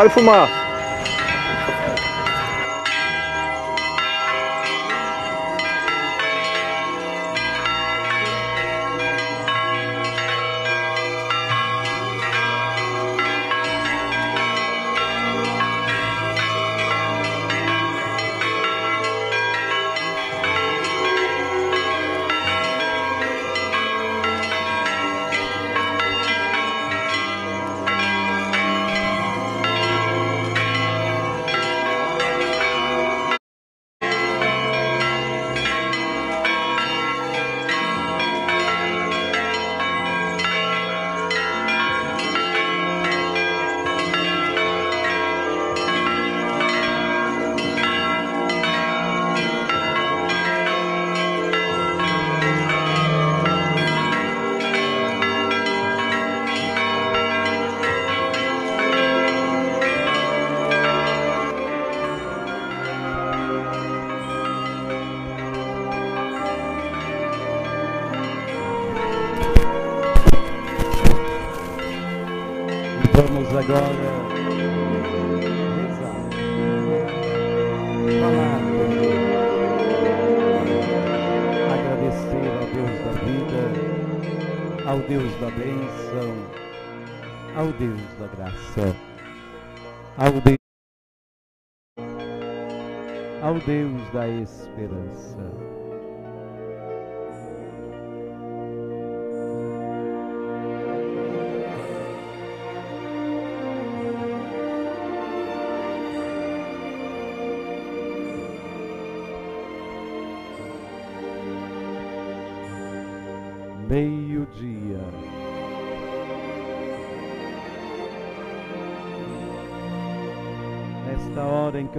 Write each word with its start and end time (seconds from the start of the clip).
Para 0.00 0.08
de 0.08 0.14
fumar. 0.14 0.59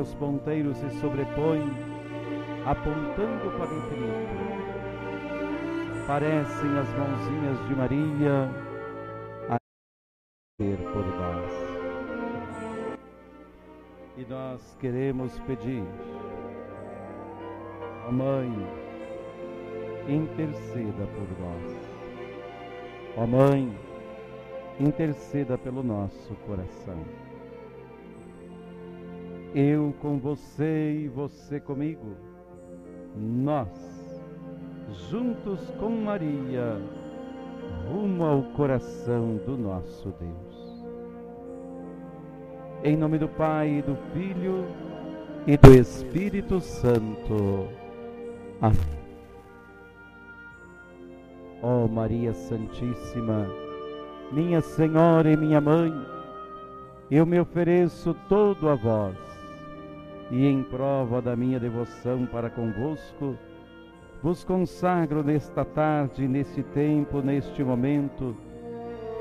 Os 0.02 0.14
ponteiros 0.16 0.78
se 0.78 0.90
sobrepõem, 1.00 1.70
apontando 2.66 3.52
para 3.58 3.72
o 3.72 3.78
infinito, 3.78 4.42
parecem 6.08 6.78
as 6.78 6.90
mãozinhas 6.94 7.68
de 7.68 7.76
Maria 7.76 8.50
a 9.48 9.58
ser 10.60 10.78
por 10.78 11.06
nós. 11.06 11.52
E 14.18 14.26
nós 14.28 14.76
queremos 14.80 15.38
pedir, 15.42 15.84
ó 18.08 18.12
Mãe, 18.12 18.52
interceda 20.10 21.06
por 21.06 21.28
nós. 21.40 21.78
Ó 23.18 23.28
Mãe, 23.28 23.78
interceda 24.80 25.58
pelo 25.58 25.84
nosso 25.84 26.34
coração. 26.48 27.31
Eu 29.54 29.94
com 30.02 30.18
você 30.18 31.02
e 31.04 31.08
você 31.10 31.60
comigo, 31.60 32.16
nós, 33.18 34.22
juntos 35.10 35.60
com 35.72 35.90
Maria, 35.90 36.80
rumo 37.90 38.24
ao 38.24 38.44
coração 38.54 39.36
do 39.46 39.58
nosso 39.58 40.14
Deus. 40.20 40.86
Em 42.84 42.96
nome 42.96 43.18
do 43.18 43.28
Pai, 43.28 43.84
do 43.86 43.96
Filho 44.14 44.66
e 45.46 45.58
do 45.58 45.74
Espírito 45.74 46.62
Santo. 46.62 47.68
Amém. 48.62 49.02
Ó 51.62 51.88
Maria 51.88 52.34
Santíssima, 52.34 53.48
minha 54.32 54.62
Senhora 54.62 55.30
e 55.30 55.38
minha 55.38 55.62
Mãe, 55.62 55.94
eu 57.12 57.26
me 57.26 57.40
ofereço 57.40 58.16
todo 58.28 58.70
a 58.70 58.76
vós, 58.76 59.31
e 60.32 60.48
em 60.48 60.64
prova 60.64 61.22
da 61.22 61.36
minha 61.36 61.60
devoção 61.60 62.26
para 62.26 62.50
convosco, 62.50 63.38
vos 64.24 64.44
consagro 64.44 65.24
nesta 65.24 65.64
tarde, 65.64 66.28
neste 66.28 66.64
tempo, 66.64 67.22
neste 67.22 67.64
momento, 67.64 68.36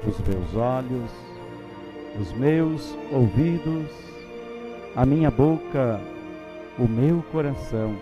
os 0.06 0.18
meus 0.20 0.56
olhos, 0.56 1.10
os 2.18 2.32
meus 2.32 2.96
ouvidos, 3.12 3.90
a 4.96 5.04
minha 5.04 5.30
boca, 5.30 6.00
o 6.78 6.88
meu 6.88 7.22
coração, 7.32 7.94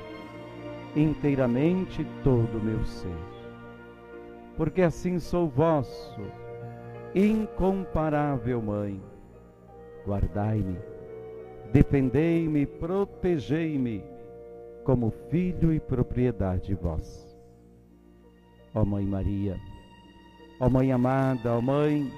inteiramente 0.95 2.07
todo 2.23 2.59
o 2.59 2.63
meu 2.63 2.85
ser 2.85 3.39
porque 4.59 4.83
assim 4.83 5.21
sou 5.21 5.49
vosso, 5.49 6.21
incomparável 7.15 8.61
Mãe. 8.61 9.01
Guardai-me, 10.05 10.77
defendei-me, 11.73 12.67
protegei-me, 12.67 14.03
como 14.84 15.12
filho 15.31 15.73
e 15.73 15.79
propriedade 15.79 16.75
vossa. 16.75 17.29
Ó 18.75 18.85
Mãe 18.85 19.05
Maria, 19.05 19.61
ó 20.59 20.69
Mãe 20.69 20.93
amada, 20.93 21.55
ó 21.55 21.61
Mãe, 21.61 22.11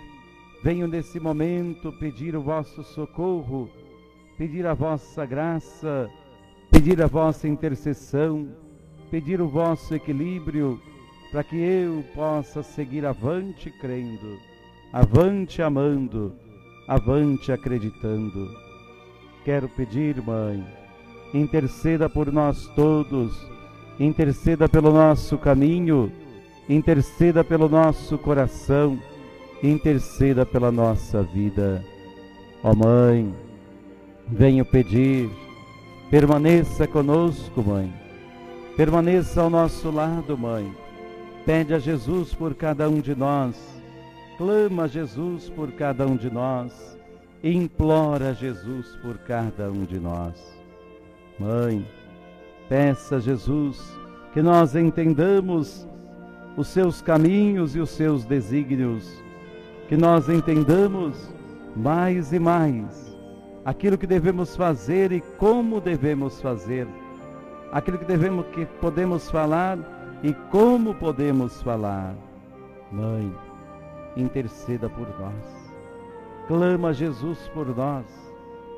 venho 0.63 0.87
nesse 0.87 1.19
momento 1.19 1.93
pedir 1.95 2.37
o 2.37 2.43
vosso 2.43 2.83
socorro, 2.85 3.69
pedir 4.39 4.67
a 4.67 4.75
vossa 4.75 5.27
graça, 5.27 6.09
pedir 6.71 7.03
a 7.03 7.07
vossa 7.07 7.49
intercessão, 7.49 8.49
pedir 9.11 9.41
o 9.41 9.49
vosso 9.49 9.95
equilíbrio 9.95 10.81
para 11.31 11.45
que 11.45 11.57
eu 11.57 12.05
possa 12.15 12.63
seguir 12.63 13.05
avante 13.05 13.71
crendo, 13.81 14.39
avante 14.93 15.61
amando, 15.63 16.35
avante 16.89 17.53
acreditando. 17.53 18.70
Quero 19.51 19.69
pedir, 19.69 20.23
Mãe, 20.23 20.65
interceda 21.35 22.09
por 22.09 22.33
nós 22.33 22.69
todos, 22.77 23.37
interceda 23.99 24.69
pelo 24.69 24.93
nosso 24.93 25.37
caminho, 25.37 26.13
interceda 26.69 27.43
pelo 27.43 27.69
nosso 27.69 28.17
coração, 28.17 28.97
interceda 29.61 30.47
pela 30.47 30.71
nossa 30.71 31.21
vida. 31.25 31.85
Ó 32.63 32.77
Mãe, 32.77 33.35
venho 34.29 34.65
pedir, 34.65 35.29
permaneça 36.13 36.87
conosco, 36.87 37.61
Mãe, 37.61 37.93
permaneça 38.77 39.43
ao 39.43 39.51
nosso 39.51 39.91
lado, 39.91 40.39
Mãe 40.39 40.73
Pede 41.45 41.75
a 41.75 41.81
Jesus 41.81 42.33
por 42.33 42.55
cada 42.55 42.89
um 42.89 43.01
de 43.01 43.17
nós, 43.17 43.57
clama 44.39 44.85
a 44.85 44.87
Jesus 44.87 45.51
por 45.51 45.73
cada 45.73 46.07
um 46.07 46.15
de 46.15 46.31
nós, 46.31 47.00
implora 47.43 48.35
Jesus 48.35 48.97
por 49.03 49.19
cada 49.19 49.71
um 49.71 49.85
de 49.85 49.99
nós. 49.99 50.35
Mãe, 51.39 51.87
peça 52.69 53.17
a 53.17 53.21
Jesus 53.21 53.81
que 54.33 54.43
nós 54.43 54.77
entendamos 54.77 55.89
os 56.57 56.69
seus 56.69 57.01
caminhos 57.01 57.75
e 57.75 57.81
os 57.81 57.91
seus 57.91 58.25
desígnios, 58.25 59.23
que 59.89 59.97
nós 59.97 60.29
entendamos 60.29 61.33
mais 61.75 62.33
e 62.33 62.39
mais 62.39 63.11
aquilo 63.65 63.99
que 63.99 64.07
devemos 64.07 64.57
fazer 64.57 65.13
e 65.13 65.21
como 65.39 65.81
devemos 65.81 66.41
fazer, 66.41 66.87
aquilo 67.73 67.99
que 67.99 68.05
devemos 68.05 68.47
que 68.47 68.67
podemos 68.81 69.31
falar 69.31 69.79
e 70.23 70.33
como 70.51 70.95
podemos 70.95 71.63
falar? 71.63 72.15
Mãe, 72.91 73.33
interceda 74.17 74.89
por 74.89 75.09
nós. 75.19 75.60
Clama 76.51 76.93
Jesus 76.93 77.49
por 77.55 77.77
nós. 77.77 78.05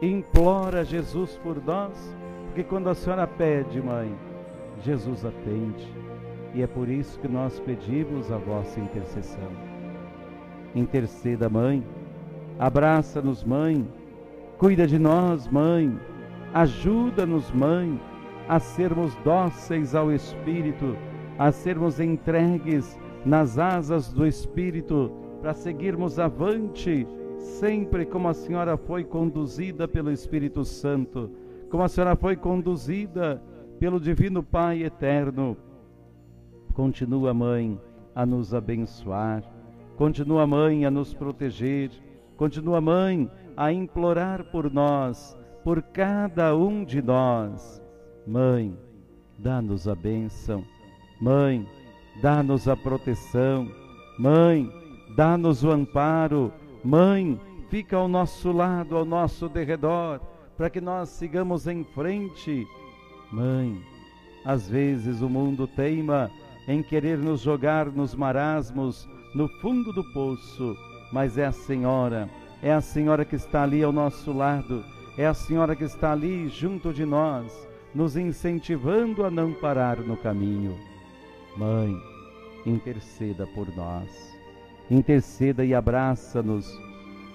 implora 0.03 0.85
Jesus 0.85 1.41
por 1.43 1.57
nós, 1.65 2.15
porque 2.45 2.63
quando 2.63 2.91
a 2.91 2.95
senhora 2.95 3.27
pede, 3.27 3.81
mãe, 3.81 4.15
Jesus 4.85 5.25
atende. 5.25 5.91
E 6.53 6.61
é 6.61 6.67
por 6.67 6.87
isso 6.87 7.19
que 7.19 7.29
nós 7.29 7.59
pedimos 7.61 8.31
a 8.31 8.37
vossa 8.37 8.79
intercessão. 8.79 9.49
Interceda, 10.75 11.49
mãe, 11.49 11.83
abraça-nos, 12.59 13.43
mãe, 13.43 13.89
cuida 14.59 14.87
de 14.87 14.99
nós, 14.99 15.49
mãe, 15.49 15.99
ajuda-nos, 16.53 17.51
mãe, 17.53 17.99
a 18.51 18.61
sermos 18.61 19.15
dóceis 19.25 19.95
ao 19.95 20.13
Espírito, 20.13 20.95
a 21.39 21.51
sermos 21.51 22.01
entregues 22.01 22.99
nas 23.25 23.59
asas 23.59 24.13
do 24.13 24.27
Espírito, 24.27 25.11
para 25.41 25.55
seguirmos 25.55 26.19
avante, 26.19 27.07
sempre 27.43 28.07
como 28.07 28.29
a 28.29 28.35
senhora 28.35 28.77
foi 28.77 29.05
conduzida 29.05 29.87
pelo 29.87 30.11
Espírito 30.11 30.65
Santo, 30.65 31.31
como 31.71 31.83
a 31.83 31.89
senhora 31.89 32.17
foi 32.17 32.37
conduzida 32.37 33.43
pelo 33.79 34.01
Divino 34.01 34.43
Pai 34.43 34.83
eterno. 34.83 35.57
Continua, 36.73 37.35
mãe, 37.35 37.79
a 38.15 38.25
nos 38.25 38.55
abençoar, 38.55 39.43
continua, 39.97 40.47
mãe, 40.47 40.87
a 40.87 40.91
nos 40.91 41.13
proteger, 41.13 41.91
continua, 42.37 42.81
mãe, 42.81 43.31
a 43.57 43.73
implorar 43.73 44.45
por 44.45 44.73
nós, 44.73 45.37
por 45.65 45.83
cada 45.83 46.57
um 46.57 46.85
de 46.85 47.03
nós. 47.03 47.83
Mãe, 48.27 48.77
dá-nos 49.39 49.89
a 49.89 49.95
bênção. 49.95 50.65
Mãe, 51.21 51.67
dá-nos 52.21 52.69
a 52.69 52.77
proteção. 52.77 53.69
Mãe, 54.19 54.71
dá-nos 55.17 55.63
o 55.65 55.71
amparo. 55.71 56.53
Mãe, 56.85 57.41
fica 57.69 57.97
ao 57.97 58.09
nosso 58.09 58.51
lado, 58.51 58.97
ao 58.97 59.05
nosso 59.05 59.49
derredor, 59.49 60.21
para 60.57 60.69
que 60.69 60.81
nós 60.81 61.09
sigamos 61.11 61.67
em 61.67 61.85
frente. 61.85 62.67
Mãe, 63.31 63.81
às 64.45 64.69
vezes 64.69 65.23
o 65.23 65.29
mundo 65.29 65.67
teima 65.67 66.31
em 66.67 66.83
querer 66.83 67.19
nos 67.19 67.41
jogar 67.41 67.87
nos 67.87 68.15
marasmos, 68.15 69.09
no 69.35 69.49
fundo 69.61 69.93
do 69.93 70.05
poço, 70.13 70.77
mas 71.13 71.39
é 71.39 71.47
a 71.47 71.53
Senhora, 71.53 72.29
é 72.63 72.73
a 72.73 72.81
Senhora 72.81 73.25
que 73.25 73.37
está 73.37 73.63
ali 73.63 73.83
ao 73.83 73.93
nosso 73.93 74.33
lado, 74.33 74.85
é 75.17 75.27
a 75.27 75.35
Senhora 75.35 75.75
que 75.77 75.85
está 75.85 76.13
ali 76.13 76.49
junto 76.49 76.93
de 76.93 77.05
nós, 77.05 77.69
nos 77.95 78.17
incentivando 78.17 79.25
a 79.25 79.31
não 79.31 79.53
parar 79.53 79.99
no 79.99 80.17
caminho. 80.17 80.79
Mãe, 81.57 81.95
interceda 82.67 83.47
por 83.49 83.69
nós. 83.77 84.32
Interceda 84.91 85.65
e 85.65 85.75
abraça-nos. 85.75 86.71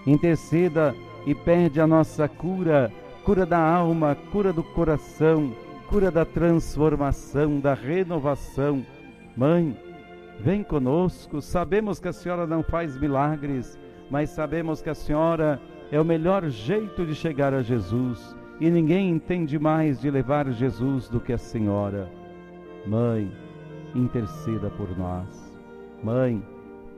Interceda 0.06 0.96
e 1.26 1.36
pede 1.36 1.82
a 1.82 1.88
nossa 1.88 2.28
cura, 2.28 2.92
cura 3.26 3.46
da 3.46 3.60
alma, 3.60 4.16
cura 4.32 4.54
do 4.54 4.64
coração, 4.64 5.54
cura 5.90 6.10
da 6.10 6.24
transformação, 6.24 7.60
da 7.60 7.74
renovação. 7.74 8.86
Mãe, 9.36 9.78
vem 10.40 10.64
conosco. 10.64 11.42
Sabemos 11.42 12.00
que 12.00 12.08
a 12.08 12.14
senhora 12.14 12.48
não 12.48 12.64
faz 12.64 12.98
milagres, 12.98 13.78
mas 14.10 14.30
sabemos 14.30 14.82
que 14.82 14.90
a 14.90 14.96
senhora 14.96 15.60
é 15.92 16.00
o 16.00 16.06
melhor 16.06 16.48
jeito 16.50 17.06
de 17.06 17.16
chegar 17.16 17.54
a 17.54 17.62
Jesus. 17.62 18.36
E 18.60 18.70
ninguém 18.72 19.10
entende 19.10 19.60
mais 19.60 20.00
de 20.00 20.10
levar 20.10 20.50
Jesus 20.52 21.10
do 21.10 21.20
que 21.20 21.34
a 21.34 21.38
senhora. 21.38 22.10
Mãe, 22.86 23.32
interceda 23.94 24.70
por 24.70 24.98
nós. 24.98 25.54
Mãe, 26.04 26.42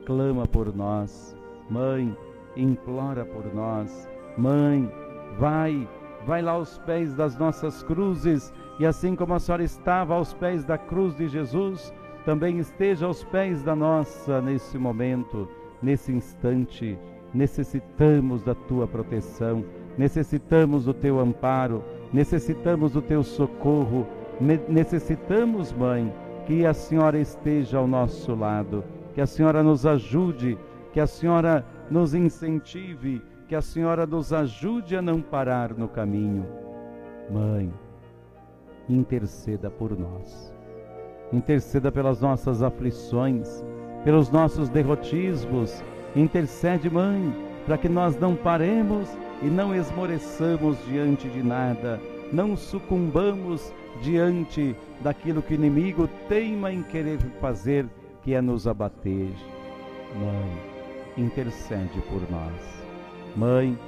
clama 0.06 0.46
por 0.46 0.74
nós. 0.74 1.36
Mãe, 1.68 2.16
implora 2.56 3.24
por 3.24 3.54
nós. 3.54 4.08
Mãe, 4.36 4.90
vai, 5.38 5.88
vai 6.26 6.42
lá 6.42 6.52
aos 6.52 6.78
pés 6.78 7.14
das 7.14 7.38
nossas 7.38 7.82
cruzes, 7.82 8.52
e 8.78 8.86
assim 8.86 9.14
como 9.14 9.34
a 9.34 9.38
senhora 9.38 9.62
estava 9.62 10.14
aos 10.14 10.32
pés 10.34 10.64
da 10.64 10.78
cruz 10.78 11.16
de 11.16 11.28
Jesus, 11.28 11.92
também 12.24 12.58
esteja 12.58 13.06
aos 13.06 13.24
pés 13.24 13.62
da 13.62 13.74
nossa 13.74 14.40
nesse 14.40 14.78
momento, 14.78 15.48
nesse 15.82 16.12
instante. 16.12 16.98
Necessitamos 17.32 18.42
da 18.42 18.54
tua 18.54 18.86
proteção, 18.86 19.64
necessitamos 19.96 20.84
do 20.84 20.94
teu 20.94 21.20
amparo, 21.20 21.82
necessitamos 22.12 22.92
do 22.92 23.00
teu 23.00 23.22
socorro, 23.22 24.06
necessitamos, 24.68 25.72
mãe, 25.72 26.12
que 26.46 26.66
a 26.66 26.74
senhora 26.74 27.18
esteja 27.18 27.78
ao 27.78 27.86
nosso 27.86 28.34
lado, 28.34 28.82
que 29.14 29.20
a 29.20 29.26
senhora 29.26 29.62
nos 29.62 29.86
ajude, 29.86 30.58
que 30.92 31.00
a 31.00 31.06
senhora 31.06 31.64
nos 31.90 32.14
incentive, 32.14 33.22
que 33.48 33.54
a 33.54 33.62
senhora 33.62 34.06
nos 34.06 34.32
ajude 34.32 34.96
a 34.96 35.02
não 35.02 35.20
parar 35.20 35.74
no 35.74 35.88
caminho. 35.88 36.46
Mãe, 37.30 37.72
interceda 38.88 39.70
por 39.70 39.98
nós. 39.98 40.54
Interceda 41.32 41.92
pelas 41.92 42.20
nossas 42.20 42.62
aflições, 42.62 43.64
pelos 44.04 44.30
nossos 44.30 44.68
derrotismos. 44.68 45.82
Intercede, 46.14 46.90
mãe, 46.90 47.32
para 47.66 47.78
que 47.78 47.88
nós 47.88 48.18
não 48.18 48.34
paremos 48.34 49.08
e 49.42 49.46
não 49.46 49.74
esmoreçamos 49.74 50.76
diante 50.86 51.28
de 51.28 51.42
nada, 51.42 52.00
não 52.32 52.56
sucumbamos 52.56 53.72
diante 54.02 54.76
daquilo 55.00 55.42
que 55.42 55.54
o 55.54 55.56
inimigo 55.56 56.08
teima 56.28 56.72
em 56.72 56.82
querer 56.82 57.18
fazer, 57.40 57.86
que 58.22 58.34
é 58.34 58.40
nos 58.40 58.66
abater. 58.66 59.32
Mãe, 60.14 60.70
intercede 61.16 62.00
por 62.02 62.20
nós. 62.30 62.84
Mãe, 63.36 63.78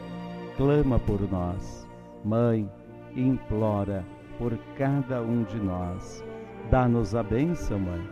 clama 0.56 0.98
por 0.98 1.20
nós. 1.30 1.88
Mãe, 2.24 2.70
implora 3.16 4.04
por 4.38 4.56
cada 4.76 5.20
um 5.20 5.42
de 5.44 5.58
nós. 5.58 6.24
Dá-nos 6.70 7.14
a 7.14 7.22
bênção, 7.22 7.78
mãe. 7.78 8.08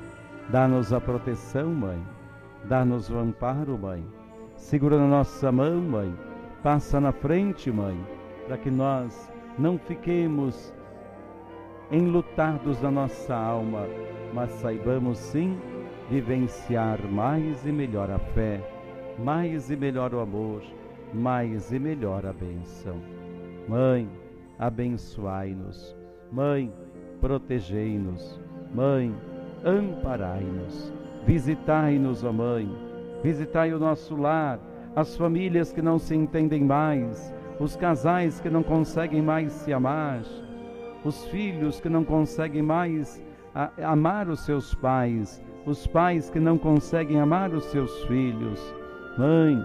Dá-nos 0.48 0.92
a 0.92 1.00
proteção, 1.00 1.68
mãe. 1.68 2.00
Dá-nos 2.64 3.08
o 3.08 3.18
amparo, 3.18 3.78
mãe. 3.78 4.04
Segura 4.56 4.98
na 4.98 5.06
nossa 5.06 5.50
mão, 5.50 5.80
mãe. 5.80 6.14
Passa 6.62 7.00
na 7.00 7.12
frente, 7.12 7.70
mãe, 7.70 7.98
para 8.46 8.58
que 8.58 8.70
nós 8.70 9.32
não 9.58 9.78
fiquemos 9.78 10.74
enlutados 11.90 12.80
na 12.82 12.90
nossa 12.90 13.34
alma, 13.34 13.86
mas 14.34 14.50
saibamos 14.52 15.18
sim 15.18 15.58
vivenciar 16.10 16.98
mais 17.10 17.64
e 17.64 17.72
melhor 17.72 18.10
a 18.10 18.18
fé, 18.18 18.60
mais 19.18 19.70
e 19.70 19.76
melhor 19.76 20.12
o 20.12 20.20
amor, 20.20 20.62
mais 21.14 21.72
e 21.72 21.78
melhor 21.78 22.26
a 22.26 22.32
benção. 22.32 22.96
Mãe, 23.68 24.08
abençoai-nos. 24.58 25.96
Mãe, 26.30 26.72
protegei-nos. 27.20 28.40
Mãe, 28.74 29.14
amparai-nos. 29.64 30.92
Visitai-nos, 31.24 32.24
ó 32.24 32.32
Mãe. 32.32 32.68
Visitai 33.22 33.72
o 33.72 33.78
nosso 33.78 34.16
lar, 34.16 34.58
as 34.96 35.16
famílias 35.16 35.72
que 35.72 35.80
não 35.80 35.98
se 35.98 36.14
entendem 36.14 36.64
mais, 36.64 37.32
os 37.58 37.76
casais 37.76 38.40
que 38.40 38.50
não 38.50 38.62
conseguem 38.62 39.22
mais 39.22 39.52
se 39.52 39.72
amar 39.72 40.22
os 41.04 41.24
filhos 41.26 41.80
que 41.80 41.88
não 41.88 42.04
conseguem 42.04 42.62
mais 42.62 43.22
amar 43.82 44.28
os 44.28 44.40
seus 44.40 44.74
pais, 44.74 45.42
os 45.66 45.86
pais 45.86 46.30
que 46.30 46.40
não 46.40 46.56
conseguem 46.56 47.20
amar 47.20 47.52
os 47.52 47.64
seus 47.66 48.04
filhos. 48.04 48.60
Mãe, 49.18 49.62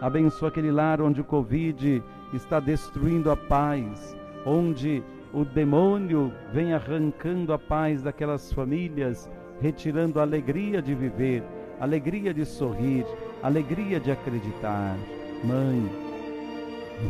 abençoa 0.00 0.48
aquele 0.48 0.70
lar 0.70 1.00
onde 1.00 1.20
o 1.20 1.24
Covid 1.24 2.02
está 2.32 2.60
destruindo 2.60 3.30
a 3.30 3.36
paz, 3.36 4.16
onde 4.46 5.02
o 5.32 5.44
demônio 5.44 6.32
vem 6.52 6.72
arrancando 6.72 7.52
a 7.52 7.58
paz 7.58 8.02
daquelas 8.02 8.52
famílias, 8.52 9.28
retirando 9.60 10.20
a 10.20 10.22
alegria 10.22 10.80
de 10.80 10.94
viver, 10.94 11.42
alegria 11.80 12.32
de 12.32 12.44
sorrir, 12.44 13.04
alegria 13.42 13.98
de 14.00 14.10
acreditar. 14.10 14.96
Mãe, 15.42 15.90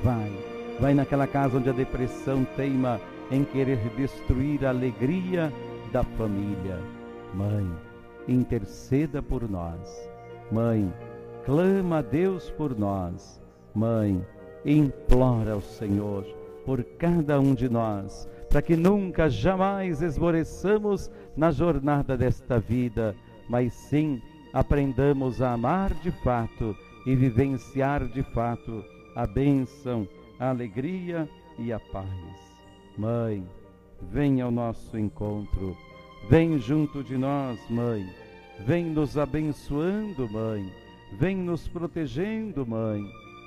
vai, 0.03 0.33
vai 0.81 0.95
naquela 0.95 1.27
casa 1.27 1.59
onde 1.59 1.69
a 1.69 1.73
depressão 1.73 2.45
teima 2.57 3.01
em 3.31 3.45
querer 3.45 3.79
destruir 3.97 4.65
a 4.65 4.71
alegria 4.71 5.53
da 5.93 6.03
família. 6.03 6.79
Mãe, 7.33 7.67
interceda 8.29 9.23
por 9.23 9.49
nós. 9.49 10.11
Mãe, 10.51 10.93
clama 11.45 11.99
a 11.99 12.03
Deus 12.03 12.51
por 12.51 12.79
nós. 12.79 13.41
Mãe, 13.75 14.25
implora 14.65 15.53
ao 15.53 15.61
Senhor 15.61 16.25
por 16.65 16.83
cada 16.99 17.39
um 17.39 17.55
de 17.55 17.69
nós, 17.69 18.29
para 18.49 18.63
que 18.63 18.77
nunca, 18.77 19.29
jamais 19.29 20.01
esmoreçamos 20.01 21.11
na 21.37 21.51
jornada 21.51 22.17
desta 22.17 22.59
vida, 22.59 23.15
mas 23.49 23.73
sim 23.75 24.21
aprendamos 24.53 25.43
a 25.43 25.53
amar 25.53 25.93
de 25.95 26.11
fato 26.23 26.75
e 27.05 27.15
vivenciar 27.15 28.07
de 28.09 28.23
fato 28.23 28.83
a 29.15 29.27
bênção, 29.27 30.09
a 30.39 30.51
alegria 30.51 31.29
e 31.59 31.73
a 31.73 31.79
paz. 31.79 32.09
Mãe, 32.97 33.47
vem 34.01 34.41
ao 34.41 34.51
nosso 34.51 34.99
encontro, 34.99 35.77
vem 36.29 36.59
junto 36.59 37.03
de 37.03 37.17
nós, 37.17 37.59
Mãe, 37.69 38.09
vem 38.67 38.85
nos 38.85 39.19
abençoando, 39.19 40.29
Mãe, 40.31 40.73
vem 41.13 41.37
nos 41.37 41.69
protegendo, 41.69 42.67
Mãe, 42.67 43.05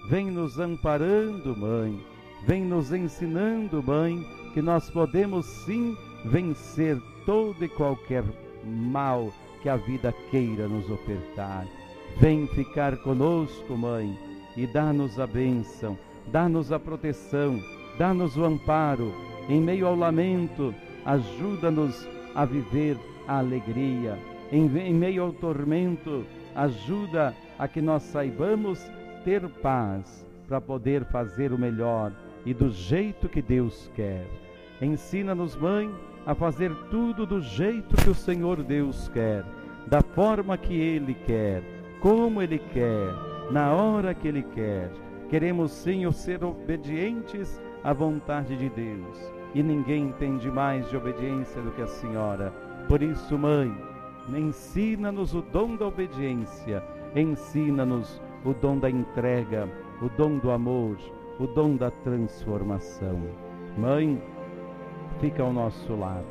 vem 0.09 0.29
nos 0.31 0.59
amparando, 0.59 1.55
Mãe, 1.57 1.99
vem 2.45 2.63
nos 2.63 2.91
ensinando, 2.93 3.81
Mãe, 3.81 4.23
que 4.53 4.61
nós 4.61 4.89
podemos 4.89 5.45
sim 5.65 5.95
vencer 6.25 7.01
todo 7.25 7.63
e 7.63 7.69
qualquer 7.69 8.23
mal 8.63 9.31
que 9.61 9.69
a 9.69 9.75
vida 9.75 10.13
queira 10.29 10.67
nos 10.67 10.89
ofertar. 10.89 11.67
Vem 12.19 12.47
ficar 12.47 12.97
conosco, 12.97 13.77
Mãe, 13.77 14.17
e 14.55 14.65
dá-nos 14.65 15.19
a 15.19 15.27
bênção, 15.27 15.97
dá-nos 16.31 16.71
a 16.71 16.79
proteção, 16.79 17.59
dá-nos 17.97 18.37
o 18.37 18.45
amparo. 18.45 19.13
Em 19.49 19.61
meio 19.61 19.87
ao 19.87 19.95
lamento, 19.95 20.73
ajuda-nos 21.05 22.07
a 22.37 22.45
viver 22.45 22.95
a 23.27 23.39
alegria. 23.39 24.17
Em, 24.51 24.67
em 24.77 24.93
meio 24.93 25.23
ao 25.23 25.33
tormento, 25.33 26.23
ajuda 26.55 27.35
a 27.57 27.67
que 27.67 27.81
nós 27.81 28.03
saibamos 28.03 28.79
ter 29.25 29.41
paz 29.49 30.23
para 30.47 30.61
poder 30.61 31.03
fazer 31.05 31.51
o 31.51 31.57
melhor 31.57 32.13
e 32.45 32.53
do 32.53 32.69
jeito 32.69 33.27
que 33.27 33.41
Deus 33.41 33.91
quer. 33.95 34.25
Ensina-nos, 34.79 35.55
Mãe, 35.55 35.91
a 36.27 36.35
fazer 36.35 36.71
tudo 36.91 37.25
do 37.25 37.41
jeito 37.41 37.95
que 37.97 38.09
o 38.09 38.15
Senhor 38.15 38.61
Deus 38.61 39.09
quer, 39.09 39.43
da 39.87 40.01
forma 40.01 40.57
que 40.57 40.79
Ele 40.79 41.15
quer, 41.25 41.63
como 41.99 42.39
Ele 42.39 42.59
quer, 42.59 43.11
na 43.51 43.73
hora 43.73 44.13
que 44.13 44.27
Ele 44.27 44.43
quer. 44.43 44.91
Queremos, 45.27 45.71
Senhor, 45.71 46.13
ser 46.13 46.43
obedientes 46.43 47.59
à 47.83 47.93
vontade 47.93 48.55
de 48.55 48.69
Deus. 48.69 49.36
E 49.53 49.63
ninguém 49.63 50.05
entende 50.05 50.49
mais 50.51 50.89
de 50.89 50.97
obediência 50.97 51.61
do 51.61 51.71
que 51.71 51.81
a 51.81 51.87
Senhora. 51.87 52.53
Por 52.87 53.01
isso, 53.01 53.37
Mãe, 53.37 53.75
ensina-nos 54.29 55.33
o 55.33 55.41
dom 55.41 55.75
da 55.75 55.87
obediência, 55.87 56.83
ensina-nos 57.15 58.21
o 58.45 58.53
dom 58.53 58.77
da 58.77 58.89
entrega, 58.89 59.69
o 60.01 60.09
dom 60.09 60.37
do 60.37 60.51
amor, 60.51 60.97
o 61.39 61.47
dom 61.47 61.75
da 61.75 61.91
transformação. 61.91 63.19
Mãe, 63.77 64.21
fica 65.19 65.43
ao 65.43 65.53
nosso 65.53 65.95
lado 65.95 66.25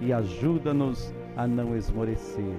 e 0.00 0.12
ajuda-nos 0.12 1.12
a 1.36 1.46
não 1.46 1.76
esmorecer. 1.76 2.56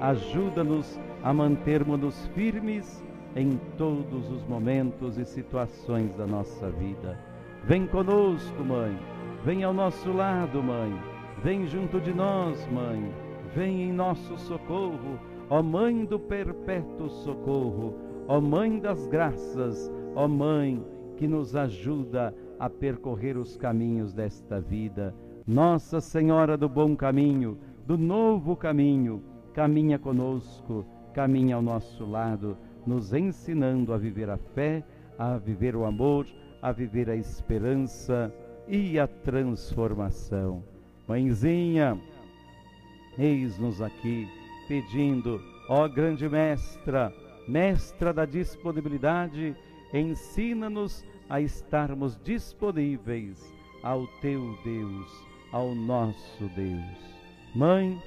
Ajuda-nos 0.00 0.98
a 1.22 1.32
mantermos-nos 1.32 2.26
firmes 2.28 3.04
em 3.34 3.58
todos 3.76 4.30
os 4.30 4.44
momentos 4.46 5.18
e 5.18 5.24
situações 5.24 6.14
da 6.14 6.26
nossa 6.26 6.70
vida. 6.70 7.18
Vem 7.64 7.86
conosco, 7.86 8.64
mãe. 8.64 8.96
Vem 9.44 9.62
ao 9.62 9.72
nosso 9.72 10.12
lado, 10.12 10.60
mãe. 10.62 10.92
Vem 11.42 11.64
junto 11.66 12.00
de 12.00 12.12
nós, 12.12 12.66
mãe. 12.72 13.12
Vem 13.54 13.82
em 13.82 13.92
nosso 13.92 14.36
socorro, 14.36 15.18
ó 15.48 15.62
Mãe 15.62 16.04
do 16.04 16.18
perpétuo 16.18 17.08
socorro, 17.08 17.94
ó 18.26 18.40
Mãe 18.40 18.80
das 18.80 19.06
graças, 19.06 19.90
ó 20.14 20.26
Mãe 20.26 20.84
que 21.16 21.28
nos 21.28 21.54
ajuda 21.54 22.34
a 22.58 22.68
percorrer 22.68 23.36
os 23.36 23.56
caminhos 23.56 24.12
desta 24.12 24.60
vida. 24.60 25.14
Nossa 25.46 26.00
Senhora 26.00 26.56
do 26.56 26.68
Bom 26.68 26.96
Caminho, 26.96 27.58
do 27.86 27.96
Novo 27.96 28.56
Caminho, 28.56 29.22
caminha 29.54 29.98
conosco, 29.98 30.84
caminha 31.14 31.56
ao 31.56 31.62
nosso 31.62 32.04
lado, 32.04 32.56
nos 32.84 33.14
ensinando 33.14 33.94
a 33.94 33.98
viver 33.98 34.28
a 34.28 34.36
fé, 34.36 34.84
a 35.16 35.38
viver 35.38 35.74
o 35.74 35.84
amor, 35.84 36.26
a 36.60 36.72
viver 36.72 37.08
a 37.08 37.16
esperança 37.16 38.32
e 38.68 38.98
a 38.98 39.06
transformação. 39.06 40.62
Mãezinha, 41.06 41.98
eis-nos 43.18 43.80
aqui 43.80 44.28
pedindo, 44.68 45.40
ó 45.68 45.88
grande 45.88 46.28
mestra, 46.28 47.12
mestra 47.48 48.12
da 48.12 48.26
disponibilidade, 48.26 49.56
ensina-nos 49.92 51.04
a 51.28 51.40
estarmos 51.40 52.18
disponíveis 52.22 53.52
ao 53.82 54.06
teu 54.20 54.58
Deus, 54.62 55.26
ao 55.50 55.74
nosso 55.74 56.44
Deus. 56.54 57.08
Mãe, 57.54 57.98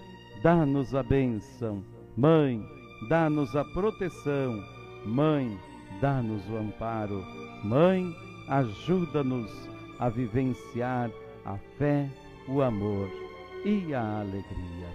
dá-nos 0.43 0.93
a 0.93 1.01
bênção. 1.01 1.83
Mãe, 2.15 2.63
dá-nos 3.09 3.55
a 3.55 3.65
proteção. 3.65 4.63
Mãe, 5.05 5.59
dá-nos 5.99 6.47
o 6.49 6.57
amparo. 6.57 7.25
Mãe, 7.63 8.15
ajuda-nos 8.47 9.70
a 10.01 10.09
vivenciar 10.09 11.11
a 11.45 11.57
fé, 11.77 12.09
o 12.47 12.59
amor 12.61 13.07
e 13.63 13.93
a 13.93 14.19
alegria. 14.19 14.89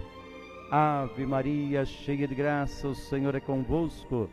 Ave 0.69 1.25
Maria, 1.25 1.85
cheia 1.85 2.27
de 2.27 2.35
graça, 2.35 2.89
o 2.89 2.93
Senhor 2.93 3.33
é 3.33 3.39
convosco. 3.39 4.29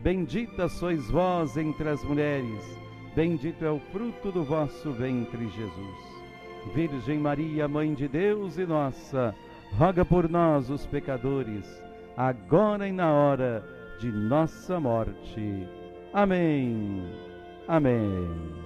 Bendita 0.00 0.68
sois 0.68 1.08
vós 1.08 1.56
entre 1.56 1.88
as 1.88 2.02
mulheres, 2.02 2.60
bendito 3.14 3.64
é 3.64 3.70
o 3.70 3.78
fruto 3.92 4.32
do 4.32 4.42
vosso 4.42 4.90
ventre, 4.92 5.48
Jesus. 5.48 6.16
Virgem 6.74 7.18
Maria, 7.18 7.68
Mãe 7.68 7.94
de 7.94 8.08
Deus 8.08 8.58
e 8.58 8.66
nossa, 8.66 9.32
roga 9.78 10.04
por 10.04 10.28
nós, 10.28 10.68
os 10.70 10.84
pecadores, 10.86 11.64
agora 12.16 12.88
e 12.88 12.92
na 12.92 13.12
hora 13.12 13.64
de 14.00 14.10
nossa 14.10 14.80
morte. 14.80 15.68
Amém. 16.12 17.04
Amém. 17.68 18.65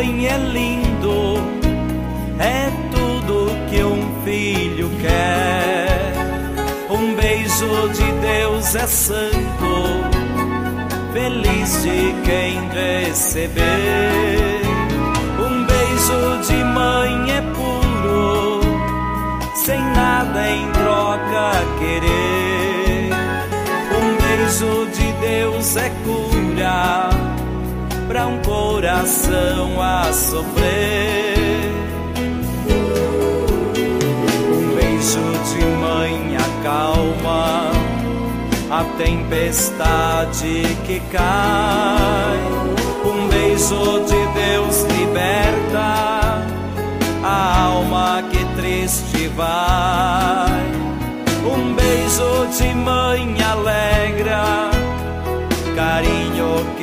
Mãe 0.00 0.26
é 0.26 0.38
lindo, 0.38 1.34
é 2.38 2.70
tudo 2.90 3.50
que 3.68 3.84
um 3.84 4.24
filho 4.24 4.90
quer. 4.98 6.14
Um 6.88 7.14
beijo 7.14 7.88
de 7.92 8.12
Deus 8.20 8.74
é 8.74 8.86
santo, 8.86 9.72
feliz 11.12 11.82
de 11.82 12.14
quem 12.24 12.66
receber. 12.70 14.62
Um 15.38 15.66
beijo 15.66 16.48
de 16.48 16.64
mãe 16.64 17.32
é 17.32 17.42
puro, 17.54 18.60
sem 19.54 19.78
nada 19.78 20.50
em 20.50 20.66
troca 20.72 21.52
querer. 21.78 23.10
Um 24.00 24.16
beijo 24.16 24.86
de 24.92 25.12
Deus 25.20 25.76
é 25.76 25.90
cura 26.04 27.29
para 28.10 28.26
um 28.26 28.42
coração 28.42 29.80
a 29.80 30.12
sofrer. 30.12 31.70
Um 34.52 34.74
beijo 34.74 35.20
de 35.48 35.64
mãe 35.78 36.36
acalma 36.36 37.70
a 38.68 38.84
tempestade 38.98 40.64
que 40.84 40.98
cai. 41.12 42.36
Um 43.04 43.28
beijo 43.28 44.00
de 44.00 44.26
Deus 44.40 44.82
liberta 44.98 46.44
a 47.22 47.62
alma 47.62 48.24
que 48.28 48.44
triste 48.60 49.28
vai. 49.36 50.64
Um 51.46 51.74
beijo 51.74 52.58
de 52.58 52.74
mãe 52.74 53.36
alegra 53.40 54.79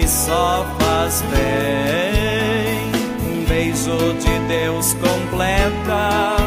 só 0.07 0.65
faz 0.79 1.21
bem. 1.23 2.91
Um 3.29 3.45
beijo 3.45 4.13
de 4.19 4.39
Deus 4.47 4.93
completa, 4.93 6.37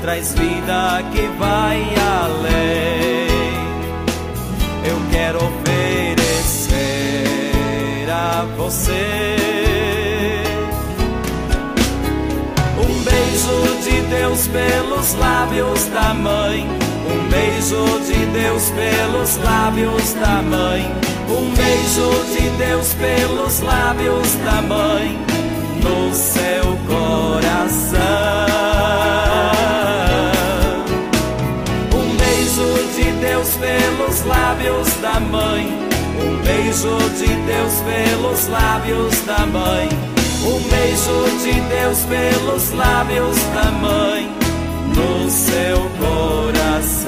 traz 0.00 0.32
vida 0.34 1.02
que 1.12 1.28
vai 1.38 1.82
além. 2.24 3.22
Eu 4.84 5.00
quero 5.10 5.38
oferecer 5.38 6.80
a 8.10 8.46
você 8.56 9.16
um 12.78 13.02
beijo 13.04 13.76
de 13.84 14.00
Deus 14.08 14.48
pelos 14.48 15.14
lábios 15.14 15.84
da 15.86 16.14
mãe. 16.14 16.91
Beijo 17.42 17.98
de 18.06 18.26
Deus 18.26 18.70
pelos 18.70 19.36
lábios 19.38 20.12
da 20.14 20.42
mãe 20.42 21.12
um 21.28 21.54
beijo 21.54 22.24
de 22.36 22.50
Deus 22.58 22.94
pelos 22.94 23.60
lábios 23.60 24.34
da 24.44 24.60
mãe 24.62 25.18
no 25.82 26.14
seu 26.14 26.76
coração. 26.86 28.00
Um 31.94 32.16
beijo 32.16 32.94
de 32.94 33.10
Deus 33.20 33.48
pelos 33.56 34.24
lábios 34.24 34.88
da 35.00 35.18
mãe. 35.18 35.66
Um 36.20 36.36
beijo 36.42 36.96
de 37.16 37.26
Deus 37.26 37.74
pelos 37.80 38.46
lábios 38.48 39.20
da 39.26 39.46
mãe. 39.46 39.88
Um 40.44 40.60
beijo 40.68 41.42
de 41.42 41.60
Deus 41.60 41.98
pelos 42.04 42.70
lábios 42.72 43.36
da 43.54 43.70
mãe 43.70 44.30
no 44.94 45.30
seu 45.30 45.78
coração. 45.98 47.01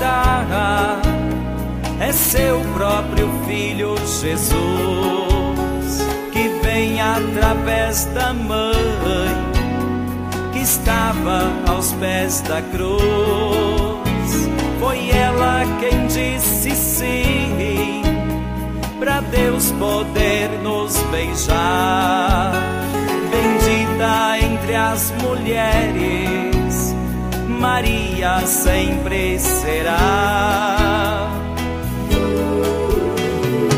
Dar 0.00 1.00
é 2.00 2.10
seu 2.12 2.60
próprio 2.72 3.28
filho 3.46 3.94
Jesus, 3.98 4.50
que 6.32 6.48
vem 6.62 6.98
através 6.98 8.06
da 8.06 8.32
mãe 8.32 9.50
que 10.52 10.60
estava 10.60 11.52
aos 11.68 11.92
pés 11.92 12.40
da 12.40 12.62
cruz. 12.62 13.00
Foi 14.80 15.10
ela 15.10 15.64
quem 15.78 16.06
disse 16.06 16.70
sim, 16.70 18.02
para 18.98 19.20
Deus 19.20 19.70
poder 19.72 20.48
nos 20.62 20.96
beijar. 21.12 22.52
Bendita 23.30 24.38
entre 24.46 24.74
as 24.74 25.12
mulheres, 25.22 26.59
Maria 27.60 28.40
sempre 28.46 29.38
será. 29.38 31.28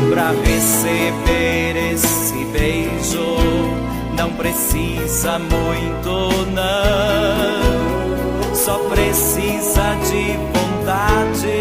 Para 0.09 0.31
receber 0.31 1.91
esse 1.91 2.45
beijo 2.45 3.35
não 4.17 4.31
precisa 4.35 5.37
muito 5.37 6.45
não. 6.53 8.55
Só 8.55 8.77
precisa 8.87 9.97
de 10.09 10.37
vontade 10.53 11.59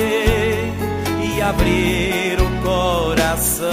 e 1.27 1.43
abrir 1.43 2.39
o 2.41 2.49
coração. 2.63 3.67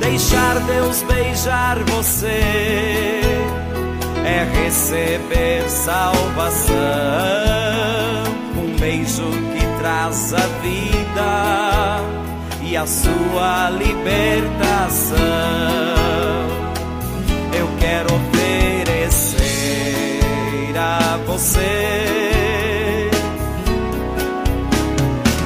Deixar 0.00 0.60
Deus 0.66 1.02
beijar 1.04 1.82
você 1.84 3.47
é 4.28 4.44
receber 4.64 5.68
salvação 5.70 6.76
um 8.58 8.76
beijo 8.78 9.24
que 9.54 9.66
traz 9.80 10.34
a 10.34 10.46
vida 10.60 12.00
e 12.62 12.76
a 12.76 12.86
sua 12.86 13.70
libertação. 13.70 15.18
Eu 17.58 17.68
quero 17.80 18.14
oferecer 18.14 19.40
a 20.76 21.18
você 21.26 23.10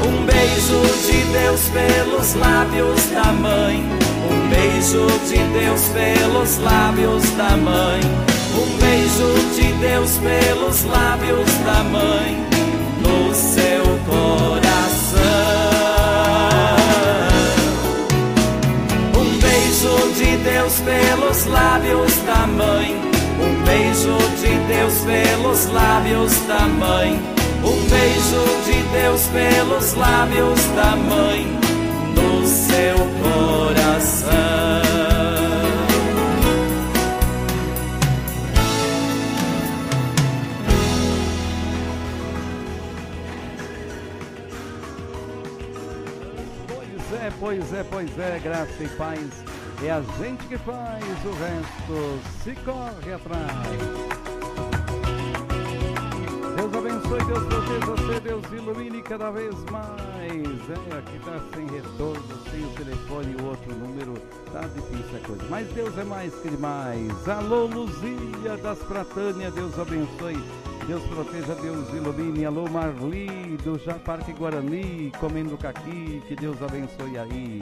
um 0.04 0.26
beijo 0.26 0.80
de 1.06 1.22
Deus 1.32 1.68
pelos 1.68 2.34
lábios 2.34 3.06
da 3.10 3.32
mãe. 3.32 3.84
Um 4.28 4.48
beijo 4.48 5.06
de 5.28 5.38
Deus 5.60 5.88
pelos 5.88 6.58
lábios 6.58 7.30
da 7.36 7.56
mãe. 7.56 8.31
Um 8.54 8.78
beijo 8.78 9.54
de 9.54 9.72
Deus 9.80 10.18
pelos 10.18 10.84
lábios 10.84 11.50
da 11.64 11.82
mãe 11.84 12.46
no 13.02 13.34
seu 13.34 13.82
coração. 14.06 14.72
de 20.22 20.36
Deus 20.38 20.80
pelos 20.80 21.46
lábios 21.46 22.16
da 22.26 22.46
mãe. 22.46 22.96
Um 23.40 23.64
beijo 23.64 24.16
de 24.40 24.58
Deus 24.66 24.94
pelos 25.04 25.66
lábios 25.66 26.32
da 26.46 26.60
mãe. 26.68 27.20
Um 27.64 27.88
beijo 27.88 28.44
de 28.64 28.82
Deus 28.92 29.22
pelos 29.28 29.94
lábios 29.94 30.60
da 30.76 30.96
mãe 30.96 31.46
no 32.14 32.46
seu 32.46 32.96
coração. 32.96 33.21
Pois 47.54 47.74
é, 47.74 47.84
pois 47.84 48.18
é, 48.18 48.38
graça 48.38 48.82
e 48.82 48.88
paz 48.96 49.44
é 49.84 49.90
a 49.90 50.00
gente 50.00 50.42
que 50.46 50.56
faz, 50.56 51.04
o 51.22 51.32
resto 51.34 52.18
se 52.42 52.54
corre 52.64 53.12
atrás. 53.12 53.52
Deus 56.56 56.74
abençoe, 56.74 57.24
Deus 57.26 57.44
proteja 57.44 57.84
você, 57.84 58.20
Deus 58.20 58.52
ilumine 58.52 59.02
cada 59.02 59.30
vez 59.30 59.54
mais. 59.70 60.01
É, 60.22 60.98
aqui 60.98 61.16
está 61.16 61.40
sem 61.52 61.66
retorno, 61.66 62.22
sem 62.48 62.64
o 62.64 62.68
telefone 62.74 63.34
e 63.36 63.42
o 63.42 63.46
outro 63.46 63.74
número, 63.74 64.14
tá 64.52 64.60
difícil 64.60 65.16
a 65.16 65.26
coisa. 65.26 65.44
Mas 65.50 65.66
Deus 65.72 65.98
é 65.98 66.04
mais 66.04 66.32
que 66.36 66.48
demais. 66.48 67.28
Alô, 67.28 67.66
Luzia 67.66 68.56
das 68.62 68.78
Pratânia, 68.78 69.50
Deus 69.50 69.76
abençoe. 69.76 70.38
Deus 70.86 71.02
proteja, 71.04 71.56
Deus 71.56 71.88
ilumine. 71.92 72.44
Alô, 72.44 72.68
Marli 72.68 73.56
do 73.64 73.78
Parque 74.04 74.32
Guarani, 74.32 75.12
comendo 75.18 75.58
caqui, 75.58 76.22
que 76.28 76.36
Deus 76.36 76.62
abençoe 76.62 77.18
aí. 77.18 77.60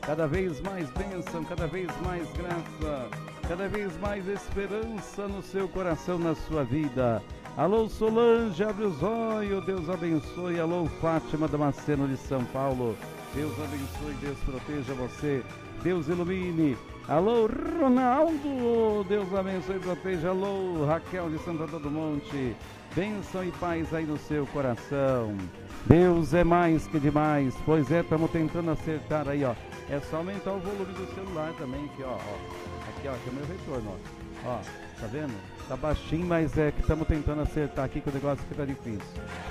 Cada 0.00 0.26
vez 0.26 0.60
mais 0.60 0.90
bênção, 0.90 1.44
cada 1.44 1.68
vez 1.68 1.88
mais 2.04 2.28
graça, 2.32 3.08
cada 3.46 3.68
vez 3.68 3.96
mais 4.00 4.26
esperança 4.26 5.28
no 5.28 5.40
seu 5.40 5.68
coração, 5.68 6.18
na 6.18 6.34
sua 6.34 6.64
vida. 6.64 7.22
Alô 7.54 7.86
Solange, 7.86 8.64
abre 8.64 8.86
os 8.86 9.02
olhos, 9.02 9.62
Deus 9.66 9.86
abençoe. 9.90 10.58
Alô 10.58 10.86
Fátima 11.02 11.46
Damasceno 11.46 12.08
de 12.08 12.16
São 12.16 12.42
Paulo, 12.46 12.96
Deus 13.34 13.52
abençoe, 13.52 14.14
Deus 14.22 14.38
proteja 14.38 14.94
você, 14.94 15.42
Deus 15.82 16.08
ilumine. 16.08 16.78
Alô 17.06 17.46
Ronaldo, 17.78 19.04
Deus 19.06 19.34
abençoe 19.34 19.76
e 19.76 19.80
proteja. 19.80 20.30
Alô 20.30 20.86
Raquel 20.86 21.28
de 21.28 21.38
Santo 21.40 21.64
Antônio 21.64 21.80
do 21.80 21.90
Monte, 21.90 22.56
bênção 22.94 23.44
e 23.44 23.50
paz 23.52 23.92
aí 23.92 24.06
no 24.06 24.16
seu 24.16 24.46
coração. 24.46 25.36
Deus 25.84 26.32
é 26.32 26.44
mais 26.44 26.86
que 26.86 26.98
demais, 26.98 27.54
pois 27.66 27.90
é, 27.92 28.00
estamos 28.00 28.30
tentando 28.30 28.70
acertar 28.70 29.28
aí, 29.28 29.44
ó. 29.44 29.54
É 29.90 30.00
só 30.00 30.18
aumentar 30.18 30.52
o 30.52 30.58
volume 30.58 30.94
do 30.94 31.14
celular 31.14 31.52
também, 31.58 31.84
aqui, 31.84 32.02
ó. 32.02 32.12
ó. 32.12 32.96
Aqui, 32.96 33.08
ó, 33.08 33.12
aqui 33.12 33.28
é 33.28 33.30
o 33.30 33.34
meu 33.34 33.44
retorno, 33.44 33.98
ó. 34.46 34.48
Ó, 34.48 34.58
tá 34.98 35.06
vendo? 35.08 35.34
Tá 35.68 35.76
baixinho, 35.76 36.26
mas 36.26 36.58
é 36.58 36.70
que 36.70 36.80
estamos 36.80 37.06
tentando 37.06 37.42
acertar 37.42 37.84
aqui 37.84 38.00
que 38.00 38.10
o 38.10 38.12
negócio 38.12 38.44
fica 38.48 38.66
difícil. 38.66 39.00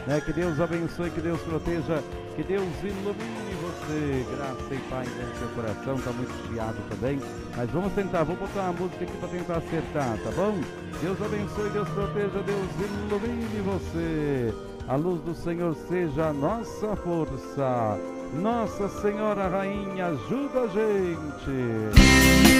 Né? 0.05 0.21
Que 0.21 0.33
Deus 0.33 0.59
abençoe, 0.59 1.09
que 1.09 1.21
Deus 1.21 1.41
proteja, 1.41 2.03
que 2.35 2.43
Deus 2.43 2.67
ilumine 2.83 3.55
você. 3.61 4.25
Graça 4.35 4.75
e 4.75 4.77
paz 4.89 5.09
no 5.09 5.39
seu 5.39 5.47
coração, 5.55 5.97
tá 5.99 6.11
muito 6.11 6.31
chiado 6.47 6.77
também. 6.89 7.19
Mas 7.55 7.69
vamos 7.71 7.93
tentar, 7.93 8.23
vou 8.23 8.35
botar 8.35 8.61
uma 8.61 8.73
música 8.73 9.03
aqui 9.03 9.17
para 9.17 9.29
tentar 9.29 9.57
acertar, 9.57 10.17
tá 10.17 10.31
bom? 10.35 10.59
Deus 11.01 11.21
abençoe, 11.21 11.69
Deus 11.69 11.89
proteja, 11.89 12.43
Deus 12.45 12.69
ilumine 12.79 13.61
você. 13.61 14.53
A 14.87 14.95
luz 14.95 15.21
do 15.21 15.33
Senhor 15.33 15.75
seja 15.87 16.27
a 16.27 16.33
nossa 16.33 16.95
força. 16.97 17.97
Nossa 18.33 18.87
Senhora 19.01 19.47
Rainha, 19.47 20.07
ajuda 20.07 20.61
a 20.61 20.67
gente. 20.67 22.50